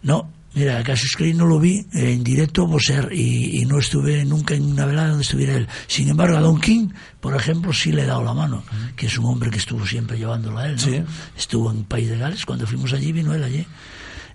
No, 0.03 0.31
mira, 0.55 0.83
Cassius 0.85 1.17
Clay 1.17 1.35
no 1.35 1.47
lo 1.47 1.59
vi 1.59 1.85
en 1.93 2.23
directo 2.23 2.67
boxear 2.67 3.13
y, 3.13 3.61
y 3.61 3.65
no 3.67 3.79
estuve 3.79 4.25
nunca 4.25 4.55
en 4.55 4.65
una 4.65 4.87
velada 4.87 5.09
donde 5.09 5.25
estuviera 5.25 5.55
él. 5.55 5.69
Sin 5.89 6.09
embargo, 6.09 6.37
a 6.37 6.41
Don 6.41 6.61
King, 6.61 6.89
por 7.21 7.35
ejemplo, 7.35 7.73
sí 7.73 7.93
le 7.93 8.03
he 8.03 8.07
dado 8.07 8.23
la 8.23 8.35
mano, 8.35 8.63
que 8.95 9.07
es 9.07 9.19
un 9.19 9.27
hombre 9.27 9.51
que 9.51 9.59
estuvo 9.59 9.85
siempre 9.85 10.17
llevándolo 10.17 10.59
a 10.59 10.67
él. 10.67 10.77
¿no? 10.77 10.83
Sí. 10.83 11.03
Estuvo 11.37 11.71
en 11.71 11.85
País 11.85 12.09
de 12.09 12.19
Gales, 12.19 12.47
cuando 12.47 12.67
fuimos 12.67 12.93
allí 12.93 13.13
vino 13.13 13.35
él 13.35 13.43
allí. 13.43 13.67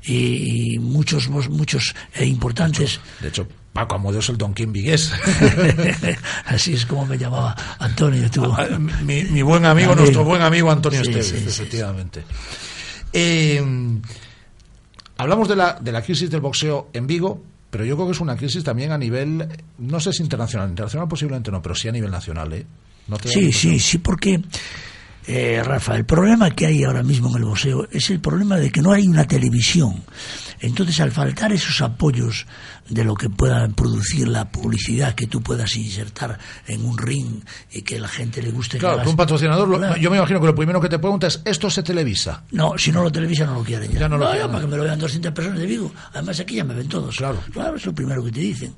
Y, 0.04 0.74
y 0.76 0.80
muchos, 0.80 1.30
muchos 1.30 1.94
eh, 2.16 2.26
importantes. 2.26 3.00
De 3.22 3.28
hecho, 3.28 3.48
Paco 3.74 3.96
Amudio 3.96 4.20
es 4.20 4.30
el 4.30 4.38
Don 4.38 4.54
King 4.54 4.72
Vigués. 4.72 5.12
Así 6.46 6.74
es 6.74 6.86
como 6.86 7.06
me 7.06 7.18
llamaba 7.18 7.56
Antonio. 7.80 8.30
Tú. 8.30 8.44
Ah, 8.46 8.68
mi, 8.80 9.24
mi 9.26 9.42
buen 9.42 9.66
amigo, 9.66 9.96
nuestro 9.96 10.24
buen 10.24 10.42
amigo 10.42 10.72
Antonio 10.72 11.04
Sí, 11.04 11.10
Esteves, 11.10 11.28
sí, 11.28 11.38
sí, 11.38 11.62
efectivamente. 11.62 12.24
Eh, 13.14 13.64
hablamos 15.18 15.48
de 15.48 15.56
la, 15.56 15.78
de 15.80 15.92
la 15.92 16.02
crisis 16.02 16.30
del 16.30 16.42
boxeo 16.42 16.90
en 16.94 17.08
Vigo, 17.08 17.44
pero 17.70 17.86
yo 17.86 17.96
creo 17.96 18.08
que 18.08 18.14
es 18.14 18.20
una 18.20 18.36
crisis 18.36 18.64
también 18.64 18.92
a 18.92 18.98
nivel, 18.98 19.48
no 19.78 20.00
sé 20.00 20.12
si 20.12 20.24
internacional, 20.24 20.70
internacional 20.70 21.08
posiblemente 21.08 21.52
no, 21.52 21.62
pero 21.62 21.76
sí 21.76 21.88
a 21.88 21.92
nivel 21.92 22.12
nacional, 22.12 22.52
¿eh? 22.54 22.66
¿No 23.08 23.18
te 23.18 23.30
da 23.30 23.36
la 23.36 23.42
Sí, 23.42 23.52
sí, 23.54 23.80
sí, 23.80 23.98
porque, 24.00 24.42
eh, 25.28 25.62
Rafa, 25.64 25.96
el 25.96 26.06
problema 26.06 26.52
que 26.52 26.66
hay 26.66 26.84
ahora 26.84 27.04
mismo 27.04 27.30
en 27.30 27.36
el 27.38 27.44
boxeo 27.46 27.88
es 27.92 28.10
el 28.10 28.20
problema 28.20 28.58
de 28.58 28.72
que 28.72 28.82
no 28.82 28.92
hay 28.92 29.08
una 29.08 29.28
televisión. 29.28 30.04
Entonces, 30.60 31.00
al 31.00 31.12
faltar 31.12 31.52
esos 31.52 31.82
apoyos 31.82 32.46
de 32.90 33.04
lo 33.04 33.16
que 33.16 33.30
pueda 33.30 33.68
producir 33.70 34.28
la 34.28 34.52
publicidad 34.52 35.16
que 35.16 35.26
tú 35.26 35.42
puedas 35.42 35.76
insertar 35.76 36.38
en 36.68 36.86
un 36.86 36.98
ring 36.98 37.42
y 37.72 37.82
que 37.82 38.00
la 38.00 38.08
gente 38.08 38.42
le 38.42 38.52
guste. 38.52 38.78
que 38.78 38.82
Claro, 38.82 39.02
que 39.02 39.10
un 39.10 39.16
patrocinador, 39.16 39.76
Claro. 39.78 39.96
yo 39.98 40.12
me 40.12 40.18
imagino 40.18 40.40
que 40.40 40.46
lo 40.48 40.56
primero 40.56 40.80
que 40.82 40.90
te 40.90 41.00
pregunta 41.00 41.28
es, 41.28 41.42
¿esto 41.46 41.70
se 41.70 41.82
televisa? 41.84 42.44
No, 42.52 42.78
si 42.78 42.92
no 42.92 43.02
lo 43.02 43.12
televisa 43.12 43.46
no 43.46 43.56
lo 43.56 43.64
quieren 43.64 43.92
ya. 43.92 44.02
Ya 44.02 44.10
no 44.10 44.18
lo 44.18 44.26
ya 44.26 44.32
quieren. 44.34 44.52
para 44.52 44.62
que 44.62 44.68
me 44.68 44.78
lo 44.78 44.84
vean 44.84 45.00
200 45.00 45.32
personas 45.32 45.60
de 45.60 45.66
Vigo. 45.66 45.92
Además 46.14 46.40
aquí 46.40 46.56
ya 46.56 46.64
me 46.64 46.74
ven 46.76 46.88
todos. 46.90 47.16
Claro. 47.16 47.40
Claro, 47.54 47.78
es 47.78 47.86
lo 47.86 47.94
primero 47.96 48.24
que 48.24 48.32
te 48.32 48.40
dicen. 48.42 48.74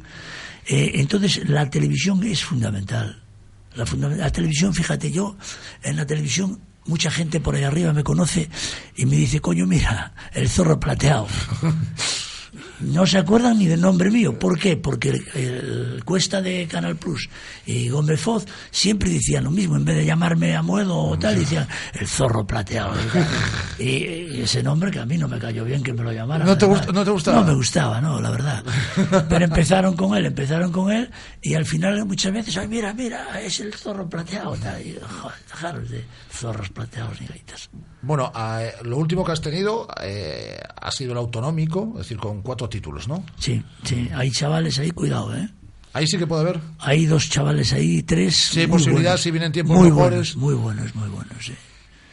Eh, 0.68 0.92
entonces 0.96 1.50
la 1.50 1.70
televisión 1.70 2.24
es 2.24 2.44
fundamental. 2.44 3.23
La, 3.76 3.86
la 4.16 4.32
televisión, 4.32 4.74
fíjate, 4.74 5.12
yo 5.12 5.36
en 5.84 5.96
la 5.96 6.06
televisión 6.06 6.60
mucha 6.86 7.10
gente 7.12 7.40
por 7.40 7.56
ahí 7.56 7.64
arriba 7.64 7.94
me 7.94 8.04
conoce 8.04 8.50
y 8.96 9.06
me 9.06 9.16
dice, 9.16 9.40
coño, 9.40 9.66
mira, 9.66 10.14
el 10.34 10.50
zorro 10.50 10.80
plateado. 10.80 11.28
No 12.80 13.06
se 13.06 13.18
acuerdan 13.18 13.60
ni 13.60 13.68
del 13.68 13.82
nombre 13.82 14.12
mío. 14.12 14.38
¿Por 14.38 14.60
qué? 14.60 14.78
Porque 14.78 15.10
el, 15.10 15.28
el 15.36 16.04
Cuesta 16.04 16.42
de 16.42 16.68
Canal 16.68 16.96
Plus 16.96 17.30
y 17.66 17.90
Gómez 17.90 18.20
Foz 18.20 18.46
siempre 18.72 19.10
decían 19.10 19.46
lo 19.46 19.52
mismo. 19.52 19.76
En 19.78 19.86
vez 19.86 19.96
de 19.96 20.06
llamarme 20.06 20.56
Amuedo 20.56 20.98
o 20.98 21.18
tal, 21.18 21.38
decían 21.38 21.68
el 21.94 22.08
zorro 22.08 22.46
plateado. 22.46 22.94
Y, 23.80 23.84
y 23.84 24.42
ese 24.42 24.62
nombre 24.62 24.92
que 24.92 25.00
a 25.00 25.06
mí 25.06 25.18
no 25.18 25.28
me 25.28 25.40
cayó 25.40 25.64
bien 25.66 25.82
que 25.82 25.94
me 25.94 26.04
lo 26.04 26.12
llamaran. 26.12 26.48
¿No 26.48 26.58
te 26.58 26.68
no 26.68 27.04
te 27.04 27.12
gustaba? 27.12 27.42
No 27.42 27.48
me 27.48 27.54
gustaba, 27.56 28.02
no, 28.02 28.20
la 28.20 28.30
verdad. 28.30 28.64
Pero 29.30 29.46
empezaron 29.46 29.96
con 29.96 30.16
él, 30.16 30.26
empezaron 30.26 30.72
con 30.72 30.92
él 30.92 31.10
y 31.42 31.56
al 31.56 31.66
final 31.66 32.06
muchas 32.06 32.32
veces, 32.34 32.58
ay, 32.58 32.68
mira, 32.68 32.94
mira, 32.94 33.42
es 33.42 33.60
el 33.60 33.74
zorro 33.74 34.08
plateado. 34.10 34.56
Tal. 34.58 34.82
Y, 34.86 34.98
joder, 35.02 35.38
dejaros 35.50 35.90
de 35.90 36.06
zorros 36.32 36.70
plateados 36.70 37.20
ni 37.22 37.28
gaitas. 37.28 37.70
Bueno, 38.04 38.32
eh, 38.38 38.72
lo 38.84 38.98
último 38.98 39.24
que 39.24 39.32
has 39.32 39.42
tenido 39.42 39.88
eh, 40.02 40.60
ha 40.82 40.92
sido 40.92 41.14
el 41.14 41.18
autonómico, 41.18 41.90
es 41.94 42.00
decir, 42.00 42.18
con 42.18 42.42
cuatro 42.42 42.68
títulos, 42.70 43.08
¿no? 43.08 43.24
Sí, 43.40 43.64
sí, 43.84 44.10
hay 44.14 44.30
chavales 44.30 44.78
ahí, 44.80 44.92
cuidado, 44.92 45.36
¿eh? 45.36 45.50
Ahí 45.94 46.06
sí 46.08 46.18
que 46.18 46.28
puede 46.28 46.42
haber. 46.42 46.60
Hay 46.80 47.06
dos 47.06 47.30
chavales 47.30 47.72
ahí, 47.72 48.04
tres. 48.04 48.36
Si 48.36 48.60
hay 48.62 48.68
posibilidad, 48.68 49.12
buenos. 49.12 49.22
si 49.22 49.32
vienen 49.32 49.52
tiempos 49.52 49.78
muy 49.78 49.90
mejores. 49.90 50.36
Buenos, 50.36 50.36
muy 50.36 50.54
buenos, 50.56 50.96
muy 50.96 51.10
buenos, 51.10 51.46
sí. 51.46 51.54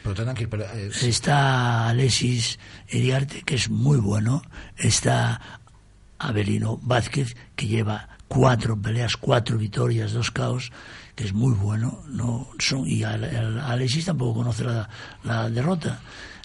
Pero 0.03 0.15
tendrán 0.15 0.35
que 0.35 0.43
ir. 0.43 0.49
pele- 0.49 0.67
eh, 0.73 0.91
Está 1.03 1.89
Alexis 1.89 2.57
Iriarte, 2.89 3.41
que 3.43 3.55
es 3.55 3.69
muy 3.69 3.97
bueno. 3.99 4.41
Está 4.77 5.41
Abelino 6.19 6.79
Vázquez, 6.83 7.35
que 7.55 7.67
lleva 7.67 8.07
cuatro 8.31 8.79
peleas, 8.81 9.17
cuatro 9.17 9.57
victorias, 9.57 10.13
dos 10.13 10.31
caos, 10.31 10.71
que 11.15 11.25
es 11.25 11.33
muy 11.33 11.53
bueno. 11.53 12.01
No 12.07 12.47
son 12.59 12.87
Y 12.87 13.03
al- 13.03 13.25
al- 13.25 13.59
Alexis 13.59 14.05
tampoco 14.05 14.35
conoce 14.39 14.63
la, 14.63 14.87
la 15.25 15.49
derrota. 15.49 15.99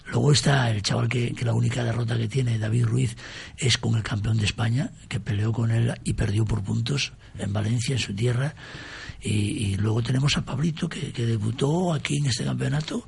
Luego 0.07 0.31
está 0.33 0.69
el 0.69 0.81
chaval 0.81 1.07
que, 1.07 1.33
que 1.33 1.45
la 1.45 1.53
única 1.53 1.83
derrota 1.85 2.17
que 2.17 2.27
tiene, 2.27 2.59
David 2.59 2.85
Ruiz, 2.85 3.15
es 3.57 3.77
con 3.77 3.95
el 3.95 4.03
campeón 4.03 4.37
de 4.37 4.45
España, 4.45 4.91
que 5.07 5.19
peleó 5.21 5.51
con 5.53 5.71
él 5.71 5.93
y 6.03 6.13
perdió 6.13 6.43
por 6.45 6.61
puntos 6.61 7.13
en 7.39 7.51
Valencia, 7.53 7.93
en 7.95 7.99
su 7.99 8.13
tierra. 8.13 8.53
Y, 9.21 9.29
y 9.31 9.75
luego 9.77 10.01
tenemos 10.03 10.35
a 10.37 10.43
Pablito, 10.45 10.87
que, 10.89 11.11
que 11.13 11.25
debutó 11.25 11.93
aquí 11.93 12.17
en 12.17 12.25
este 12.27 12.43
campeonato 12.45 13.05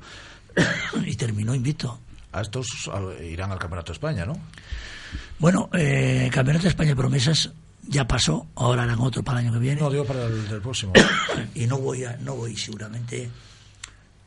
y 1.06 1.14
terminó 1.16 1.54
invicto. 1.54 1.98
A 2.32 2.40
estos 2.42 2.66
irán 3.28 3.50
al 3.50 3.58
Campeonato 3.58 3.92
de 3.92 3.96
España, 3.96 4.24
¿no? 4.24 4.38
Bueno, 5.38 5.68
eh, 5.72 6.30
Campeonato 6.32 6.62
de 6.64 6.68
España 6.68 6.90
de 6.90 6.96
Promesas 6.96 7.50
ya 7.90 8.06
pasó, 8.06 8.46
ahora 8.54 8.84
harán 8.84 9.00
otro 9.00 9.22
para 9.22 9.40
el 9.40 9.46
año 9.46 9.54
que 9.54 9.58
viene. 9.58 9.80
No, 9.80 9.90
digo 9.90 10.04
para 10.04 10.24
el 10.26 10.48
del 10.48 10.60
próximo. 10.60 10.92
y 11.54 11.66
no 11.66 11.78
voy 11.78 12.04
a, 12.04 12.16
no 12.18 12.36
voy 12.36 12.56
seguramente 12.56 13.28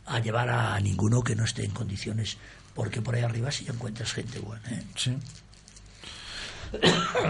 a 0.06 0.20
llevar 0.20 0.50
a 0.50 0.80
ninguno 0.82 1.24
que 1.24 1.34
no 1.36 1.46
esté 1.46 1.64
en 1.64 1.72
condiciones, 1.72 2.38
porque 2.76 3.02
por 3.02 3.16
ahí 3.16 3.24
arriba 3.24 3.52
sí 3.52 3.64
ya 3.64 3.72
encuentras 3.72 4.12
gente 4.12 4.40
buena. 4.40 4.70
¿eh? 4.70 4.84
Sí. 4.96 5.18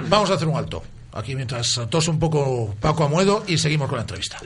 Vamos 0.10 0.32
a 0.32 0.34
hacer 0.34 0.48
un 0.48 0.58
alto. 0.58 0.84
Aquí 1.14 1.36
mientras 1.36 1.80
tos 1.92 2.08
un 2.08 2.18
poco 2.18 2.76
Paco 2.80 3.04
Amuedo 3.04 3.44
y 3.46 3.60
seguimos 3.60 3.88
con 3.88 3.98
la 3.98 4.02
entrevista. 4.02 4.40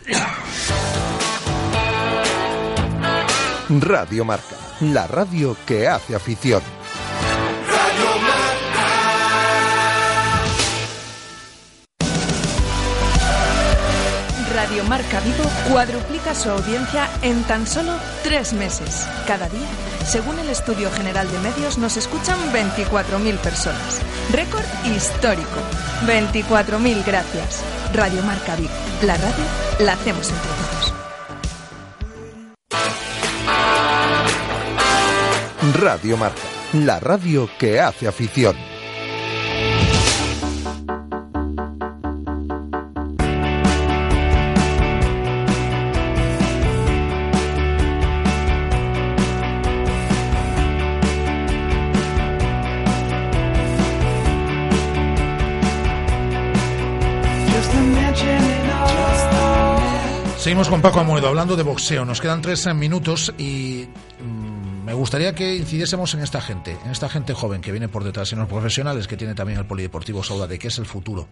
Radio 3.69 4.25
Marca, 4.25 4.55
la 4.81 5.07
radio 5.07 5.55
que 5.65 5.87
hace 5.87 6.15
afición. 6.15 6.76
Radio 14.77 14.89
Marca 14.91 15.19
Vigo 15.21 15.43
cuadruplica 15.71 16.35
su 16.35 16.51
audiencia 16.51 17.09
en 17.23 17.41
tan 17.45 17.65
solo 17.65 17.93
tres 18.23 18.53
meses. 18.53 19.07
Cada 19.25 19.49
día, 19.49 19.65
según 20.05 20.37
el 20.37 20.51
Estudio 20.51 20.91
General 20.91 21.27
de 21.31 21.39
Medios, 21.39 21.79
nos 21.79 21.97
escuchan 21.97 22.37
24.000 22.53 23.39
personas. 23.39 23.99
Récord 24.31 24.63
histórico. 24.85 25.59
24.000 26.05 27.03
gracias. 27.03 27.63
Radio 27.91 28.21
Marca 28.21 28.55
Vigo. 28.55 28.69
La 29.01 29.17
radio 29.17 29.45
la 29.79 29.93
hacemos 29.93 30.29
entre 30.29 30.51
todos. 30.51 30.93
Radio 35.81 36.17
Marca, 36.17 36.41
la 36.73 36.99
radio 36.99 37.49
que 37.57 37.79
hace 37.79 38.07
afición. 38.07 38.76
Seguimos 60.47 60.69
con 60.69 60.81
Paco 60.81 61.01
Amuedo 61.01 61.27
hablando 61.27 61.57
de 61.57 61.63
boxeo. 61.63 62.05
Nos 62.05 62.21
quedan 62.21 62.41
tres 62.41 62.67
eh, 62.67 62.73
minutos 62.73 63.33
y 63.37 63.85
mm, 64.23 64.85
me 64.85 64.93
gustaría 64.93 65.35
que 65.35 65.57
incidiésemos 65.57 66.13
en 66.13 66.21
esta 66.21 66.39
gente, 66.39 66.77
en 66.85 66.91
esta 66.91 67.09
gente 67.09 67.33
joven 67.33 67.59
que 67.59 67.69
viene 67.73 67.89
por 67.89 68.05
detrás, 68.05 68.31
en 68.31 68.39
los 68.39 68.47
profesionales 68.47 69.07
que 69.07 69.17
tiene 69.17 69.35
también 69.35 69.59
el 69.59 69.65
Polideportivo 69.65 70.23
Sauda, 70.23 70.47
de 70.47 70.57
qué 70.57 70.69
es 70.69 70.77
el 70.77 70.85
futuro. 70.85 71.27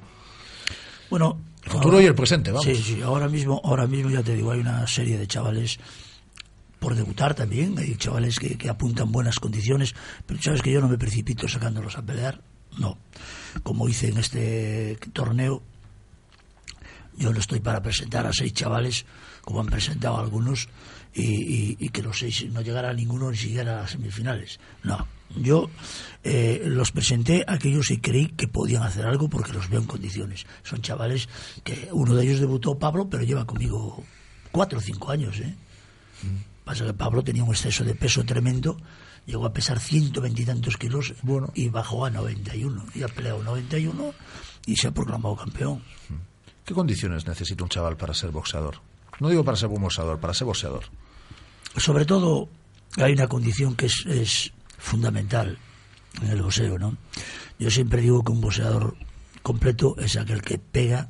Bueno, 1.09 1.39
El 1.63 1.71
futuro 1.71 2.01
y 2.01 2.05
el 2.05 2.13
presente, 2.13 2.51
vamos. 2.51 2.65
Sí, 2.65 2.75
sí, 2.75 3.01
ahora 3.01 3.29
mismo, 3.29 3.61
ahora 3.63 3.87
mismo 3.87 4.09
ya 4.09 4.21
te 4.21 4.35
digo, 4.35 4.51
hay 4.51 4.59
una 4.59 4.85
serie 4.85 5.17
de 5.17 5.27
chavales 5.27 5.79
por 6.79 6.93
debutar 6.93 7.35
también, 7.35 7.79
hay 7.79 7.95
chavales 7.95 8.37
que, 8.37 8.57
que 8.57 8.67
apuntan 8.67 9.13
buenas 9.13 9.39
condiciones, 9.39 9.95
pero 10.25 10.41
sabes 10.41 10.61
que 10.61 10.73
yo 10.73 10.81
no 10.81 10.89
me 10.89 10.97
precipito 10.97 11.47
sacándolos 11.47 11.97
a 11.97 12.01
pelear, 12.01 12.41
no. 12.77 12.97
Como 13.63 13.87
hice 13.87 14.09
en 14.09 14.17
este 14.17 14.97
torneo, 15.13 15.63
yo 17.17 17.31
no 17.33 17.39
estoy 17.39 17.59
para 17.59 17.81
presentar 17.81 18.25
a 18.25 18.33
seis 18.33 18.53
chavales, 18.53 19.05
como 19.41 19.59
han 19.59 19.67
presentado 19.67 20.17
algunos, 20.17 20.67
y, 21.13 21.21
y- 21.23 21.77
y 21.79 21.89
que 21.89 22.01
los 22.03 22.19
seis 22.19 22.45
no 22.51 22.61
llegara 22.61 22.93
ninguno 22.93 23.31
ni 23.31 23.37
siquiera 23.37 23.77
a 23.79 23.81
las 23.83 23.91
semifinales. 23.91 24.59
No, 24.83 25.07
yo 25.37 25.69
eh, 26.23 26.63
los 26.65 26.91
presenté 26.91 27.45
a 27.47 27.53
aquellos 27.53 27.89
y 27.91 27.99
creí 27.99 28.27
que 28.27 28.47
podían 28.47 28.83
hacer 28.83 29.05
algo 29.05 29.29
porque 29.29 29.53
los 29.53 29.69
veo 29.69 29.79
en 29.79 29.87
condiciones. 29.87 30.45
Son 30.63 30.81
chavales 30.81 31.29
que 31.63 31.89
uno 31.91 32.15
de 32.15 32.23
ellos 32.25 32.39
debutó 32.39 32.77
Pablo, 32.77 33.09
pero 33.09 33.23
lleva 33.23 33.45
conmigo 33.45 34.03
cuatro 34.51 34.79
o 34.79 34.81
cinco 34.81 35.11
años. 35.11 35.39
¿eh? 35.39 35.55
Pasa 36.63 36.85
que 36.85 36.93
Pablo 36.93 37.23
tenía 37.23 37.43
un 37.43 37.51
exceso 37.51 37.83
de 37.83 37.93
peso 37.95 38.23
tremendo, 38.25 38.77
llegó 39.25 39.45
a 39.45 39.53
pesar 39.53 39.79
ciento 39.79 40.19
veintitantos 40.21 40.77
kilos 40.77 41.13
y 41.53 41.69
bajó 41.69 42.05
a 42.05 42.09
91. 42.09 42.85
Y 42.95 43.03
ha 43.03 43.07
peleado 43.07 43.41
91 43.43 44.13
y 44.65 44.75
se 44.75 44.87
ha 44.87 44.91
proclamado 44.91 45.35
campeón. 45.35 45.81
¿Qué 46.65 46.73
condiciones 46.73 47.27
necesita 47.27 47.63
un 47.63 47.69
chaval 47.69 47.95
para 47.95 48.13
ser 48.13 48.31
boxeador? 48.31 48.81
No 49.19 49.29
digo 49.29 49.43
para 49.43 49.55
ser 49.55 49.69
buen 49.69 49.83
boxeador, 49.83 50.19
para 50.19 50.33
ser 50.33 50.45
boxeador. 50.45 50.85
sobre 51.77 52.05
todo 52.05 52.49
hay 52.97 53.13
una 53.13 53.27
condición 53.27 53.75
que 53.75 53.85
es, 53.85 54.03
es 54.07 54.51
fundamental 54.77 55.57
en 56.21 56.29
el 56.29 56.41
boxeo, 56.41 56.79
¿no? 56.79 56.97
Yo 57.59 57.69
siempre 57.69 58.01
digo 58.01 58.23
que 58.23 58.31
un 58.31 58.41
boxeador 58.41 58.97
completo 59.43 59.95
es 59.99 60.17
aquel 60.17 60.41
que 60.41 60.57
pega, 60.57 61.09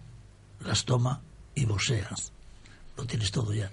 las 0.60 0.84
toma 0.84 1.22
y 1.56 1.66
boxea. 1.66 2.10
Lo 2.98 3.06
tienes 3.06 3.32
todo 3.32 3.54
ya. 3.54 3.72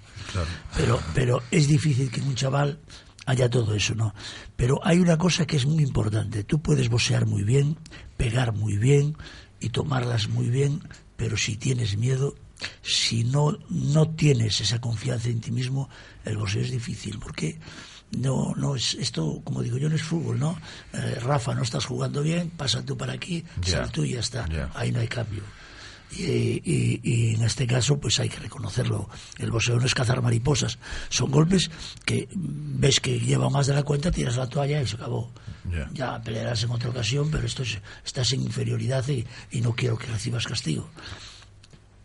Pero, 0.75 0.99
pero 1.13 1.43
es 1.51 1.67
difícil 1.67 2.09
que 2.09 2.21
un 2.21 2.35
chaval 2.35 2.79
haya 3.25 3.49
todo 3.49 3.73
eso, 3.73 3.93
¿no? 3.95 4.13
Pero 4.55 4.79
hay 4.83 4.99
una 4.99 5.17
cosa 5.17 5.45
que 5.45 5.57
es 5.57 5.65
muy 5.65 5.83
importante. 5.83 6.43
Tú 6.43 6.61
puedes 6.61 6.89
boxear 6.89 7.25
muy 7.25 7.43
bien, 7.43 7.77
pegar 8.17 8.53
muy 8.53 8.77
bien 8.77 9.17
y 9.59 9.69
tomarlas 9.69 10.27
muy 10.27 10.49
bien, 10.49 10.81
pero 11.23 11.37
si 11.37 11.55
tienes 11.55 11.95
miedo, 11.95 12.35
si 12.81 13.23
no, 13.23 13.57
no 13.69 14.09
tienes 14.09 14.59
esa 14.59 14.81
confianza 14.81 15.29
en 15.29 15.39
ti 15.39 15.51
mismo, 15.51 15.87
el 16.25 16.35
boxeo 16.35 16.61
es 16.63 16.69
difícil, 16.69 17.17
porque 17.17 17.57
no, 18.11 18.53
no 18.57 18.75
es 18.75 18.95
esto, 18.95 19.39
como 19.45 19.61
digo 19.63 19.77
yo, 19.77 19.87
no 19.87 19.95
es 19.95 20.03
fútbol, 20.03 20.37
¿no? 20.37 20.59
Eh, 20.91 21.17
Rafa, 21.21 21.55
no 21.55 21.63
estás 21.63 21.85
jugando 21.85 22.21
bien, 22.21 22.49
pasa 22.49 22.83
tú 22.83 22.97
para 22.97 23.13
aquí, 23.13 23.41
Ya. 23.61 23.71
sal 23.77 23.91
tú 23.93 24.03
y 24.03 24.15
ya 24.15 24.19
está. 24.19 24.49
Ahí 24.75 24.91
no 24.91 24.99
hay 24.99 25.07
cambio. 25.07 25.43
Y, 26.17 26.61
y- 26.63 26.99
y 27.03 27.35
en 27.35 27.43
este 27.43 27.65
caso, 27.65 27.99
pues 27.99 28.19
hay 28.19 28.29
que 28.29 28.39
reconocerlo. 28.39 29.09
El 29.39 29.51
boxeo 29.51 29.79
no 29.79 29.85
es 29.85 29.95
cazar 29.95 30.21
mariposas. 30.21 30.77
Son 31.09 31.31
golpes 31.31 31.71
que 32.05 32.27
ves 32.35 32.99
que 32.99 33.19
lleva 33.19 33.49
más 33.49 33.67
de 33.67 33.73
la 33.73 33.83
cuenta, 33.83 34.11
tiras 34.11 34.37
la 34.37 34.47
toalla 34.47 34.81
y 34.81 34.87
se 34.87 34.95
acabó. 34.95 35.31
Ya. 35.71 35.89
Ya 35.93 36.21
pelearás 36.21 36.61
en 36.63 36.71
otra 36.71 36.89
ocasión, 36.89 37.29
pero 37.31 37.45
esto 37.47 37.63
es, 37.63 37.79
estás 38.05 38.31
en 38.33 38.41
inferioridad 38.41 39.07
y, 39.07 39.25
y 39.51 39.61
no 39.61 39.73
quiero 39.73 39.97
que 39.97 40.07
recibas 40.07 40.45
castigo. 40.45 40.89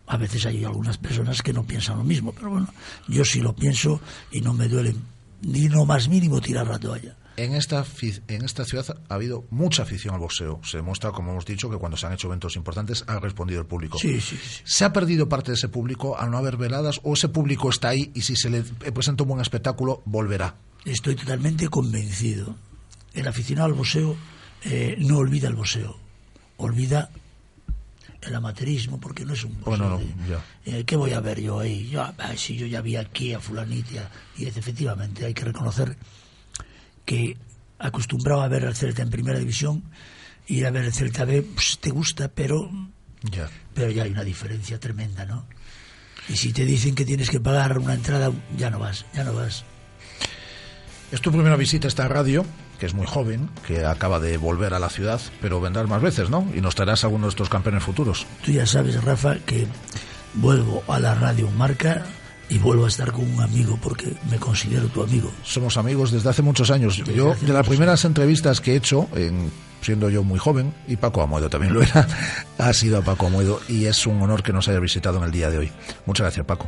A 0.06 0.16
veces 0.16 0.46
hay 0.46 0.64
algunas 0.64 0.96
personas 0.96 1.42
que 1.42 1.52
no 1.52 1.64
piensan 1.64 1.98
lo 1.98 2.04
mismo, 2.04 2.32
pero 2.32 2.48
bueno, 2.50 2.72
yo 3.08 3.24
sí 3.26 3.40
lo 3.40 3.54
pienso 3.54 4.00
y 4.32 4.40
no 4.40 4.54
me 4.54 4.68
duele 4.68 4.94
ni 5.42 5.68
lo 5.68 5.84
más 5.84 6.08
mínimo 6.08 6.40
tirar 6.40 6.66
la 6.66 6.78
toalla. 6.78 7.14
En 7.38 7.54
esta, 7.54 7.86
en 8.26 8.44
esta 8.44 8.64
ciudad 8.64 8.98
ha 9.08 9.14
habido 9.14 9.46
mucha 9.50 9.84
afición 9.84 10.12
al 10.12 10.18
boxeo. 10.18 10.60
Se 10.64 10.78
demuestra, 10.78 11.12
como 11.12 11.30
hemos 11.30 11.46
dicho, 11.46 11.70
que 11.70 11.76
cuando 11.76 11.96
se 11.96 12.04
han 12.04 12.12
hecho 12.12 12.26
eventos 12.26 12.56
importantes 12.56 13.04
ha 13.06 13.20
respondido 13.20 13.60
el 13.60 13.66
público. 13.66 13.96
Sí, 13.96 14.20
sí, 14.20 14.36
sí. 14.36 14.62
¿Se 14.64 14.84
ha 14.84 14.92
perdido 14.92 15.28
parte 15.28 15.52
de 15.52 15.54
ese 15.54 15.68
público 15.68 16.18
al 16.18 16.32
no 16.32 16.38
haber 16.38 16.56
veladas 16.56 17.00
o 17.04 17.14
ese 17.14 17.28
público 17.28 17.70
está 17.70 17.90
ahí 17.90 18.10
y 18.12 18.22
si 18.22 18.34
se 18.34 18.50
le 18.50 18.62
presenta 18.62 19.22
un 19.22 19.28
buen 19.28 19.40
espectáculo 19.40 20.02
volverá? 20.04 20.56
Estoy 20.84 21.14
totalmente 21.14 21.68
convencido. 21.68 22.56
El 23.14 23.28
aficionado 23.28 23.66
al 23.66 23.74
boxeo 23.74 24.16
eh, 24.64 24.96
no 24.98 25.18
olvida 25.18 25.46
el 25.46 25.54
boxeo, 25.54 25.96
olvida 26.56 27.08
el 28.20 28.34
amateurismo, 28.34 28.98
porque 28.98 29.24
no 29.24 29.34
es 29.34 29.44
un 29.44 29.60
boxeo. 29.60 29.78
Bueno, 29.78 30.00
no, 30.00 30.40
eh, 30.66 30.82
¿Qué 30.84 30.96
voy 30.96 31.12
a 31.12 31.20
ver 31.20 31.40
yo 31.40 31.60
ahí? 31.60 31.88
Yo, 31.88 32.02
ah, 32.02 32.14
si 32.36 32.56
yo 32.56 32.66
ya 32.66 32.80
vi 32.80 32.96
aquí 32.96 33.32
a 33.32 33.38
fulanitia. 33.38 34.10
Y 34.36 34.46
es, 34.46 34.56
efectivamente 34.56 35.24
hay 35.24 35.34
que 35.34 35.44
reconocer 35.44 35.96
que 37.08 37.38
acostumbrado 37.78 38.42
a 38.42 38.48
ver 38.48 38.66
al 38.66 38.76
Celta 38.76 39.00
en 39.00 39.08
primera 39.08 39.38
división, 39.38 39.82
ir 40.46 40.66
a 40.66 40.70
ver 40.70 40.84
el 40.84 40.92
Celta 40.92 41.24
B, 41.24 41.40
pues, 41.42 41.78
te 41.80 41.88
gusta, 41.88 42.28
pero 42.28 42.70
Ya. 43.22 43.48
pero 43.72 43.90
ya 43.90 44.02
hay 44.02 44.10
una 44.10 44.24
diferencia 44.24 44.78
tremenda, 44.78 45.24
¿no? 45.24 45.46
Y 46.28 46.36
si 46.36 46.52
te 46.52 46.66
dicen 46.66 46.94
que 46.94 47.06
tienes 47.06 47.30
que 47.30 47.40
pagar 47.40 47.78
una 47.78 47.94
entrada, 47.94 48.30
ya 48.58 48.68
no 48.68 48.78
vas, 48.78 49.06
ya 49.14 49.24
no 49.24 49.32
vas. 49.32 49.64
Es 51.10 51.22
tu 51.22 51.32
primera 51.32 51.56
visita 51.56 51.86
a 51.86 51.88
esta 51.88 52.06
radio, 52.08 52.44
que 52.78 52.84
es 52.84 52.92
muy 52.92 53.06
joven, 53.06 53.48
que 53.66 53.86
acaba 53.86 54.20
de 54.20 54.36
volver 54.36 54.74
a 54.74 54.78
la 54.78 54.90
ciudad, 54.90 55.18
pero 55.40 55.58
vendrás 55.62 55.88
más 55.88 56.02
veces, 56.02 56.28
¿no? 56.28 56.46
Y 56.54 56.60
nos 56.60 56.74
traerás 56.74 57.04
algunos 57.04 57.28
de 57.28 57.30
estos 57.30 57.48
campeones 57.48 57.82
futuros. 57.82 58.26
Tú 58.44 58.52
ya 58.52 58.66
sabes, 58.66 59.02
Rafa, 59.02 59.36
que 59.46 59.66
vuelvo 60.34 60.84
a 60.88 61.00
la 61.00 61.14
radio 61.14 61.50
Marca 61.52 62.04
y 62.50 62.58
vuelvo 62.58 62.84
a 62.84 62.88
estar 62.88 63.12
con 63.12 63.30
un 63.30 63.40
amigo 63.40 63.78
porque 63.82 64.12
me 64.30 64.38
considero 64.38 64.86
tu 64.88 65.02
amigo. 65.02 65.30
Somos 65.44 65.76
amigos 65.76 66.10
desde 66.12 66.30
hace 66.30 66.42
muchos 66.42 66.70
años. 66.70 66.96
Desde 66.98 67.14
yo, 67.14 67.34
de 67.40 67.52
las 67.52 67.66
primeras 67.66 68.04
entrevistas 68.04 68.60
que 68.60 68.72
he 68.72 68.76
hecho, 68.76 69.06
en- 69.14 69.50
siendo 69.80 70.10
yo 70.10 70.24
muy 70.24 70.38
joven, 70.40 70.74
y 70.88 70.96
Paco 70.96 71.22
Amuedo 71.22 71.48
también 71.48 71.72
lo 71.72 71.82
era, 71.82 72.06
ha 72.58 72.72
sido 72.72 72.98
a 72.98 73.02
Paco 73.02 73.26
Amuedo, 73.28 73.60
y 73.68 73.84
es 73.84 74.06
un 74.06 74.20
honor 74.22 74.42
que 74.42 74.52
nos 74.52 74.66
haya 74.68 74.80
visitado 74.80 75.18
en 75.18 75.24
el 75.24 75.30
día 75.30 75.50
de 75.50 75.58
hoy. 75.58 75.72
Muchas 76.06 76.24
gracias, 76.24 76.44
Paco. 76.46 76.66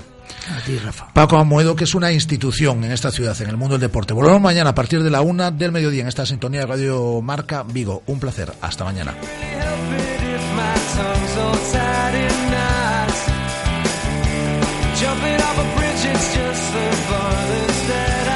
A 0.56 0.64
ti, 0.64 0.78
Rafa. 0.78 1.12
Paco 1.12 1.36
Amuedo, 1.36 1.74
que 1.74 1.84
es 1.84 1.94
una 1.94 2.12
institución 2.12 2.84
en 2.84 2.92
esta 2.92 3.10
ciudad, 3.10 3.40
en 3.42 3.48
el 3.48 3.56
mundo 3.56 3.74
del 3.74 3.80
deporte. 3.80 4.12
Volvemos 4.14 4.40
mañana 4.40 4.70
a 4.70 4.74
partir 4.74 5.02
de 5.02 5.10
la 5.10 5.22
una 5.22 5.50
del 5.50 5.72
mediodía 5.72 6.02
en 6.02 6.08
esta 6.08 6.24
sintonía 6.24 6.60
de 6.60 6.66
Radio 6.66 7.20
Marca 7.20 7.64
Vigo. 7.64 8.02
Un 8.06 8.20
placer. 8.20 8.52
Hasta 8.60 8.84
mañana. 8.84 9.14
Jumping 15.00 15.40
off 15.40 15.56
a 15.56 15.78
bridge, 15.78 16.04
it's 16.12 16.34
just 16.34 16.72
the 16.74 16.96
farthest 17.08 17.88
that 17.88 18.29